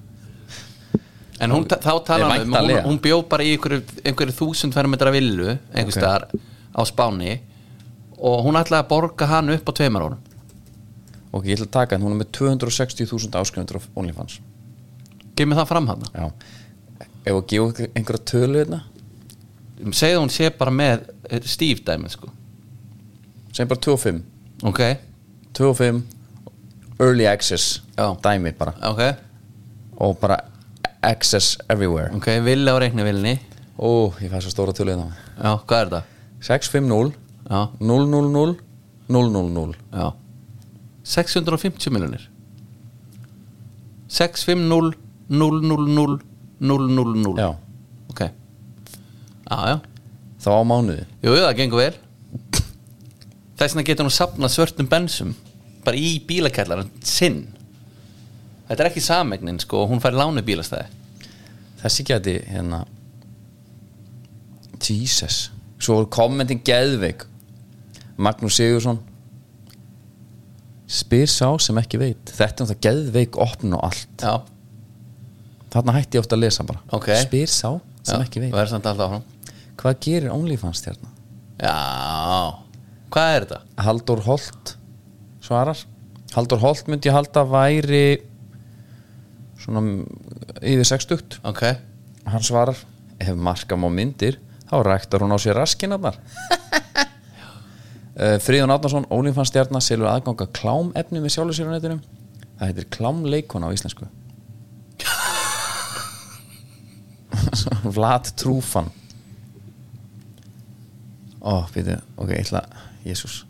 En 1.41 1.49
hún, 1.55 1.63
þá 1.65 1.89
Er 1.89 2.03
tala 2.05 2.27
hann 2.29 2.43
um 2.45 2.53
hún, 2.53 2.71
hún 2.85 2.99
bjó 3.01 3.15
bara 3.25 3.41
í 3.43 3.55
einhverju, 3.57 4.33
þúsund 4.37 4.75
fermetra 4.77 5.09
villu 5.13 5.55
einhver 5.73 5.95
staðar 5.95 6.27
á 6.29 6.81
Spáni 6.85 7.39
og 8.21 8.43
hún 8.45 8.59
ætlaði 8.59 8.83
að 8.83 8.89
borga 8.91 9.25
hann 9.31 9.49
upp 9.49 9.65
á 9.65 9.73
tveimar 9.73 10.05
árum. 10.05 10.19
Ok, 11.33 11.47
ég 11.49 11.57
ætla 11.57 11.65
að 11.65 11.73
taka 11.79 11.97
en 11.97 12.05
hún 12.05 12.13
er 12.13 12.19
með 12.21 12.29
260.000 12.37 13.39
áskrifundur 13.41 13.81
á 13.81 13.89
OnlyFans 13.97 14.37
Gef 15.41 15.49
mér 15.49 15.57
það 15.61 15.69
fram 15.71 15.87
hann 15.89 16.03
Já. 16.13 16.25
Ef 17.25 17.39
gefa 17.49 17.67
ykkur 17.71 17.87
einhverja 17.97 18.25
tölu 18.31 18.59
hérna? 18.61 18.81
Segðu 19.97 20.19
hún 20.21 20.29
sé 20.33 20.51
bara 20.53 20.73
með 20.73 21.07
eh, 21.29 21.41
Steve 21.49 21.81
dæmi 21.87 22.11
sko. 22.13 22.29
Sem 23.55 23.69
bara 23.69 23.81
25 23.81 24.21
Ok, 24.69 24.81
25 25.57 26.03
Early 27.01 27.25
access 27.25 27.79
Já. 27.97 28.11
Dæmi 28.21 28.53
bara. 28.57 28.75
Ok, 28.91 29.01
Og 30.01 30.17
bara 30.21 30.37
access 31.01 31.57
everywhere. 31.69 32.13
Ok, 32.15 32.27
villi 32.45 32.69
á 32.69 32.77
reiknivilni 32.77 33.39
Ó, 33.81 34.13
ég 34.21 34.29
fæ 34.29 34.37
svo 34.45 34.51
stóra 34.53 34.73
tölu 34.77 34.93
hérna. 34.93 35.09
Já, 35.41 35.55
hvað 35.65 35.81
er 35.81 35.89
það? 35.95 36.09
650 36.45 37.15
Já, 37.49 37.61
000 37.81 38.55
000 39.09 39.73
já. 39.91 40.11
650 41.03 41.89
miljonir 41.91 42.29
650 44.07 45.00
000 45.31 46.19
000 46.61 47.37
Já, 47.39 47.49
Ok. 48.11 48.21
Já, 49.51 49.57
já, 49.67 49.77
þá 50.43 50.49
á 50.51 50.61
mánuði. 50.67 51.05
Jú, 51.23 51.35
það 51.35 51.57
gengur 51.59 51.81
vel. 51.81 51.95
Þess 53.59 53.75
vegna 53.75 53.87
getur 53.87 54.07
hún 54.07 54.15
sapnað 54.15 54.53
svörtum 54.55 54.87
bensum 54.89 55.33
bara 55.85 55.97
í 55.97 56.15
bílakællaran 56.27 56.91
sinn. 57.05 57.43
Þetta 58.69 58.83
er 58.83 58.89
ekki 58.89 59.03
samegnin 59.03 59.59
sko, 59.61 59.85
hún 59.89 60.01
fær 60.03 60.15
lánu 60.15 60.43
bílastæði. 60.45 60.87
Þessi 61.81 62.05
geti 62.07 62.35
hérna 62.47 62.83
Jesus. 64.81 65.49
Svo 65.81 66.03
kommentin 66.13 66.61
geðveik. 66.65 67.25
Magnús 68.21 68.59
Sigursson 68.59 68.99
Spyr 70.91 71.29
sá 71.31 71.47
sem 71.63 71.77
ekki 71.79 71.99
veit. 72.01 72.33
Þetta 72.35 72.51
er 72.51 72.65
um 72.65 72.69
það 72.71 72.81
geðveik 72.85 73.37
opn 73.39 73.75
og 73.77 73.85
allt. 73.87 74.09
Já, 74.19 74.33
Þarna 75.71 75.95
hætti 75.95 76.19
ég 76.19 76.25
ofta 76.25 76.35
að 76.35 76.43
lesa 76.43 76.65
bara. 76.67 76.81
Ok. 76.91 77.07
Spyr 77.23 77.51
sá 77.51 77.69
sem 78.03 78.17
já, 78.17 78.25
ekki 78.25 78.43
veit. 78.43 79.21
Hvað 79.81 79.99
gerir 80.03 80.33
OnlyFans 80.33 80.83
þérna? 80.83 81.11
Já, 81.61 81.75
hvað 83.13 83.35
er 83.35 83.45
þetta? 83.45 83.59
Haldur 83.85 84.23
Holt 84.25 84.73
svarar. 85.43 85.79
Haldur 86.35 86.61
Holt 86.63 86.91
myndi 86.91 87.09
ég 87.09 87.15
halda 87.15 87.45
væri 87.47 88.03
svona 89.61 89.83
yfir 90.61 90.87
60 90.89 91.39
Ok, 91.47 91.63
hann 92.25 92.45
svarar 92.45 92.77
ef 93.21 93.35
marka 93.37 93.77
má 93.77 93.87
myndir 93.93 94.39
þá 94.67 94.75
ræktar 94.87 95.23
hún 95.23 95.35
á 95.35 95.39
sér 95.39 95.59
raskinarnar. 95.61 96.19
Uh, 98.11 98.35
Fríðun 98.43 98.69
Átnarsson 98.69 99.05
Ólinfann 99.15 99.47
stjarnar 99.47 99.81
selur 99.81 100.09
aðganga 100.11 100.43
klámefni 100.53 101.21
með 101.23 101.37
á 101.39 101.43
netinu. 101.47 101.95
Það 102.59 102.67
heitir 102.67 102.87
klámleikona 102.91 103.71
á 103.71 103.73
íslensku 103.73 104.05
Vlad 107.95 108.33
Trúfan. 108.39 108.89
Ó, 111.41 111.65
býtu, 111.73 111.97
ok, 112.17 112.35
ég 112.35 112.43
ætla 112.45 112.65
Jésús 113.01 113.41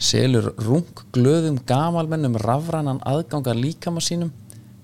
Selur 0.00 0.50
rung 0.60 1.02
glöðum 1.14 1.58
gamalmennum 1.68 2.36
rafrænan 2.40 3.02
aðganga 3.06 3.54
líkama 3.56 4.02
sínum 4.04 4.32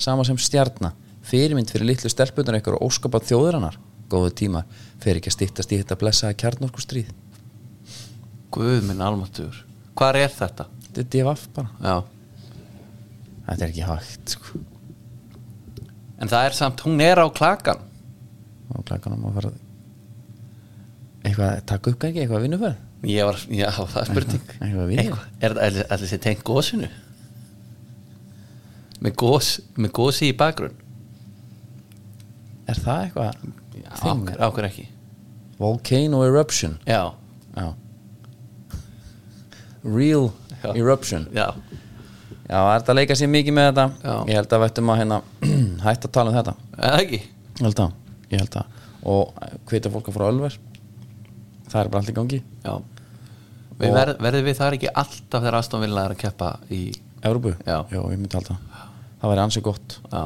sama 0.00 0.24
sem 0.24 0.38
stjarna. 0.40 0.92
Fyrirmynd 1.26 1.72
fyrir 1.72 1.90
litlu 1.90 2.10
stelpunar 2.12 2.60
ykkur 2.60 2.78
og 2.78 2.88
óskapað 2.88 3.26
þjóðurinnar 3.28 3.76
góðu 4.10 4.30
tímar, 4.42 4.68
fer 5.02 5.18
ekki 5.18 5.30
að 5.30 5.36
stýttast 5.36 5.74
í 5.74 5.80
þetta 5.80 5.98
blessaða 6.00 6.38
kjarnorku 6.40 6.82
stríð 6.82 7.10
Guð 8.50 8.80
minn 8.88 9.02
almáttugur. 9.04 9.60
Hvar 9.94 10.16
er 10.18 10.32
þetta? 10.34 10.64
Þetta 10.88 11.02
er 11.02 11.10
divaf 11.12 11.44
bara. 11.54 11.68
Já. 11.78 12.00
Þetta 13.46 13.60
er 13.60 13.68
ekki 13.68 13.84
hægt 13.86 14.32
sko. 14.34 14.62
En 16.20 16.32
það 16.32 16.46
er 16.48 16.56
samt, 16.58 16.82
hún 16.82 17.04
er 17.04 17.22
á 17.22 17.26
klakan 17.30 17.84
og 18.80 18.86
klækanum 18.88 19.26
að 19.30 19.36
fara 19.38 19.52
eitthvað, 21.24 21.58
taka 21.68 21.92
upp 21.94 22.06
ekki, 22.08 22.24
eitthvað 22.24 22.46
vinnufæð 22.46 22.78
Ég 23.08 23.24
var, 23.24 23.38
já, 23.48 23.68
það 23.72 23.94
er 24.02 24.08
spurning. 24.10 24.50
Eitthvað 24.60 24.90
við 24.90 24.98
Eitthvað, 25.00 25.22
er 25.40 25.54
það 25.56 25.78
allir 25.96 26.10
sér 26.10 26.20
tengt 26.20 26.42
gósinu? 26.44 26.88
Með 29.00 29.14
gós, 29.22 29.48
með 29.80 29.92
gósi 29.96 30.28
í 30.28 30.34
bakgrunn? 30.36 30.74
Er 32.68 32.80
það 32.84 33.06
eitthvað? 33.06 33.46
Ákveð, 33.90 34.34
ákveð 34.44 34.66
ekki. 34.68 34.84
Volcano 35.60 36.20
eruption. 36.26 36.76
Já, 36.88 37.14
Já. 37.56 37.70
Real 39.82 40.28
Já. 40.60 40.74
eruption. 40.76 41.24
Já, 41.32 41.48
Já, 42.50 42.58
það 42.58 42.68
er 42.74 42.80
þetta 42.82 42.92
að 42.92 42.98
leika 43.00 43.16
sér 43.16 43.30
mikið 43.32 43.56
með 43.56 43.68
þetta? 43.70 43.86
Já. 44.04 44.14
Ég 44.28 44.38
held 44.40 44.54
að 44.56 44.62
vættum 44.66 44.92
að 44.92 45.00
hérna 45.00 45.18
hætta 45.86 46.08
að 46.10 46.14
tala 46.18 46.30
um 46.32 46.36
þetta. 46.36 46.54
Eða 46.76 47.00
ekki? 47.04 47.20
Ég 47.60 47.64
held 47.64 47.82
að, 47.86 47.92
ég 48.30 48.42
held 48.42 48.58
að. 48.60 48.80
Og 49.10 49.36
hvita 49.70 49.92
fólk 49.92 50.10
að 50.10 50.16
fara 50.16 50.30
Ölver. 50.32 50.56
Það 51.70 51.80
er 51.82 51.90
bara 51.92 52.02
allt 52.02 52.12
í 52.12 52.16
gangi. 52.16 52.40
Já. 52.64 52.74
Við 53.80 53.94
verð, 53.96 54.18
verðum 54.20 54.48
við 54.50 54.58
það 54.58 54.76
ekki 54.76 54.92
alltaf 55.02 55.40
þegar 55.40 55.58
Aston 55.60 55.84
Villa 55.84 56.04
er 56.04 56.14
að 56.14 56.20
keppa 56.20 56.50
í 56.68 56.80
Európu? 57.24 57.54
Já. 57.64 57.78
Jó, 57.92 58.00
ég 58.12 58.18
myndi 58.20 58.36
halda. 58.36 58.58
Það 59.20 59.32
væri 59.32 59.44
ansið 59.46 59.66
gott. 59.68 59.96
Já. 60.12 60.24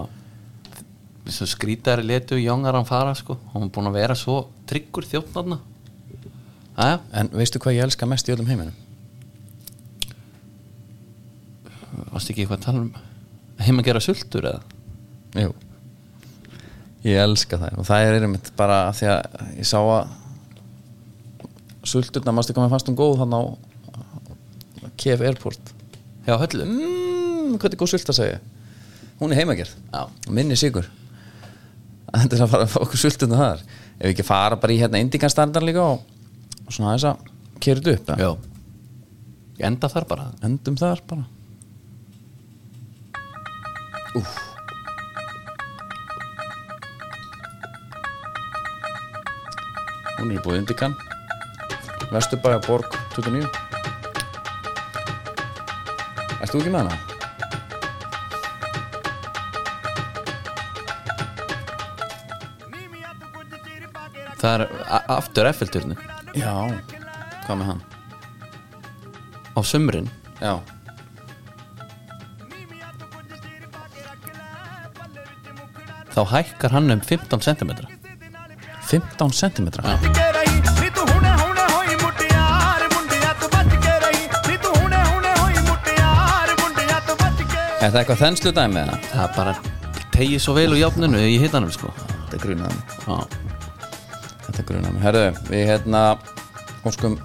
Skrítari 1.55 2.05
letu 2.05 2.37
Jóngar 2.41 2.77
hann 2.77 2.89
fara 2.89 3.15
sko. 3.17 3.39
Hún 3.55 3.69
er 3.69 3.75
búin 3.75 3.89
að 3.89 4.01
vera 4.01 4.17
svo 4.19 4.43
tryggur 4.69 5.07
þjóttnarna 5.09 5.61
Æja, 6.75 6.99
En 7.15 7.31
veistu 7.31 7.61
hvað 7.63 7.77
ég 7.77 7.87
elska 7.87 8.07
mest 8.11 8.29
í 8.29 8.35
öllum 8.35 8.49
heiminum? 8.51 8.75
varstu 12.15 12.33
ekki 12.33 12.45
eitthvað 12.45 12.59
að 12.59 12.65
tala 12.67 12.81
um 12.83 13.63
heim 13.65 13.81
að 13.81 13.89
gera 13.89 14.03
sultur 14.03 14.49
eða? 14.51 14.61
Jú 15.39 15.53
Ég 17.05 17.21
elska 17.21 17.59
það 17.61 17.81
og 17.83 17.85
það 17.89 18.07
er 18.09 18.15
einmitt 18.25 18.47
bara 18.57 18.77
af 18.89 18.97
því 18.97 19.09
að 19.13 19.41
ég 19.59 19.69
sá 19.69 19.77
að 19.83 20.13
sulturna, 21.85 22.33
mástu 22.33 22.55
koma 22.57 22.71
fannst 22.73 22.89
hún 22.89 22.97
góð 22.97 23.19
þannig 23.21 23.45
á 23.45 24.89
KF 24.97 25.25
Airport? 25.29 25.73
Já, 26.25 26.39
höllu. 26.41 26.65
Mm, 26.65 27.59
Hvað 27.61 27.75
er 27.75 27.81
góð 27.83 27.91
sult 27.93 28.13
að 28.13 28.19
segja? 28.23 28.39
Hún 29.21 29.35
er 29.35 29.43
heimagerð. 29.43 29.75
Minni 30.33 30.57
sigur. 30.57 30.89
Þetta 32.15 32.39
er 32.39 32.45
að 32.47 32.55
fara 32.55 32.69
að 32.69 32.79
okkur 32.87 33.03
sulturna 33.03 33.41
þar. 33.43 33.63
Ef 33.99 34.07
við 34.07 34.15
ekki 34.15 34.27
fara 34.27 34.59
bara 34.63 34.73
í 34.75 34.81
hérna 34.81 35.03
indikanstandar 35.05 35.67
líka 35.67 35.85
og, 35.85 36.09
svona 36.71 36.95
þess 36.97 37.11
að 37.11 37.29
þetta 37.61 37.93
upp 37.99 38.09
Ég 39.61 39.69
enda 39.69 39.93
þar 39.93 40.09
bara. 40.09 40.27
Endum 40.47 40.81
þar 40.81 41.05
bara. 41.11 41.29
Úf 44.15 44.54
Hún 50.19 50.31
er 50.35 50.43
búið 50.45 50.61
indikan 50.63 50.95
Vesturbæja 52.13 52.61
Borg 52.67 52.89
29 53.17 53.49
Erst 56.41 56.53
þú 56.53 56.61
ekki 56.61 56.75
með 56.75 56.81
hana? 56.85 56.97
Það 64.39 64.55
er 64.55 64.63
aftur 65.17 65.49
Eiffelturni 65.49 65.97
Já. 66.37 66.55
Hvað 67.47 67.61
með 67.61 67.69
hann? 67.73 67.85
á 69.55 69.61
sumrin? 69.63 70.11
Já. 70.43 70.59
Þá 76.15 76.23
hækkar 76.31 76.75
hann 76.75 76.91
um 76.95 77.01
15 77.03 77.43
cm 77.43 78.04
15 78.91 79.33
cm 79.41 79.69
Já. 79.81 79.99
Er 87.85 87.93
það 87.93 87.99
eitthvað 88.01 88.21
þenslu 88.23 88.51
dæmi 88.57 88.81
eða? 88.81 88.95
það 89.13 89.33
bara 89.37 89.53
tegið 90.15 90.41
svo 90.41 90.55
vel 90.57 90.71
úr 90.73 90.79
játninu 90.81 91.21
í 91.21 91.35
hittanum 91.43 91.73
sko. 91.75 91.91
Þetta 92.31 92.39
grunaði 92.41 92.79
mig 92.79 92.95
Já, 93.05 93.17
Þetta 94.47 94.65
grunaði 94.71 94.95
mig 94.95 95.05
Herðu, 95.05 95.25
við 95.51 95.65
hérna 95.69 96.03
Óskum 96.89 97.19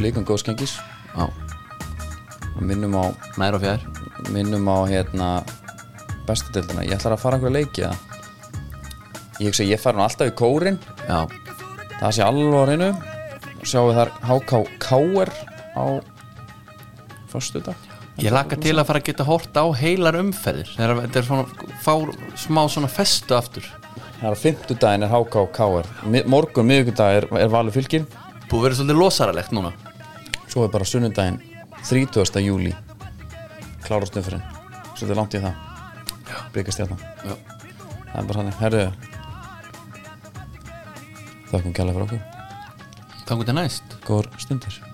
Líkum 0.00 0.24
góð 0.24 0.40
skengis 0.40 0.78
já, 1.12 1.26
og 1.26 2.62
minnum 2.64 2.94
á 2.96 3.04
nær 3.36 3.58
og 3.58 3.60
fjær. 3.66 3.82
minnum 4.32 4.64
á 4.72 4.78
hérna 4.88 5.28
bestu 6.24 6.52
deildina, 6.54 6.86
ég 6.86 6.96
ætlar 6.96 7.18
að 7.18 7.20
fara 7.20 7.36
einhverja 7.36 7.58
leiki 7.58 7.84
eða? 7.84 8.09
Ég 9.40 9.56
að 9.56 9.72
ég 9.72 9.80
fara 9.80 9.98
nú 9.98 10.04
alltaf 10.04 10.28
í 10.28 10.36
kórin 10.36 10.78
Já, 11.06 11.24
það 12.00 12.14
sé 12.16 12.28
reynu 12.28 12.90
sjáum 13.66 13.90
við 13.90 13.98
þar 13.98 14.10
HK 14.24 14.60
Káer 14.80 15.32
á 15.76 15.84
föstudag. 17.30 17.76
Ég 18.20 18.32
laka 18.34 18.56
til 18.60 18.74
að 18.76 18.86
fara 18.88 19.00
að 19.00 19.06
geta 19.10 19.26
hort 19.28 19.56
á 19.56 19.64
heilar 19.80 20.18
umferðir 20.20 20.72
þetta 20.76 21.20
er 21.20 21.26
svona 21.26 21.68
fá 21.80 21.94
smá 22.40 22.62
svona 22.68 22.90
festu 22.90 23.36
aftur. 23.36 23.66
Það 24.20 24.26
er 24.28 24.36
á 24.36 24.42
fimmtudaginn 24.42 25.06
er 25.06 25.12
HK 25.14 25.44
Káer 25.56 25.90
morgun 26.28 26.68
miðvikudag 26.68 27.20
er, 27.20 27.28
er 27.40 27.52
valur 27.52 27.74
fylgir 27.74 28.08
Búið 28.50 28.64
verið 28.64 28.80
svolítið 28.80 28.98
losaralegt 28.98 29.52
núna. 29.54 29.70
Svo 30.50 30.64
er 30.66 30.72
bara 30.72 30.88
sunnudaginn 30.88 31.38
30. 31.86 32.42
júli 32.42 32.74
klárast 33.84 34.16
umfyrin 34.18 34.42
svo 34.94 35.06
þetta 35.06 35.14
er 35.14 35.20
langt 35.20 35.38
í 35.38 35.44
það. 35.44 35.62
Bryggast 36.54 36.82
hérna 36.82 36.98
það 38.10 38.20
er 38.20 38.28
bara 38.32 38.42
hann 38.42 38.60
herðu 38.60 39.09
þakkum 41.50 41.74
kjærlega 41.76 41.98
fyrir 41.98 42.06
okkur. 42.08 43.26
Þannig 43.26 43.50
til 43.50 43.58
næst. 43.60 43.98
Góður 44.06 44.32
stundir 44.42 44.89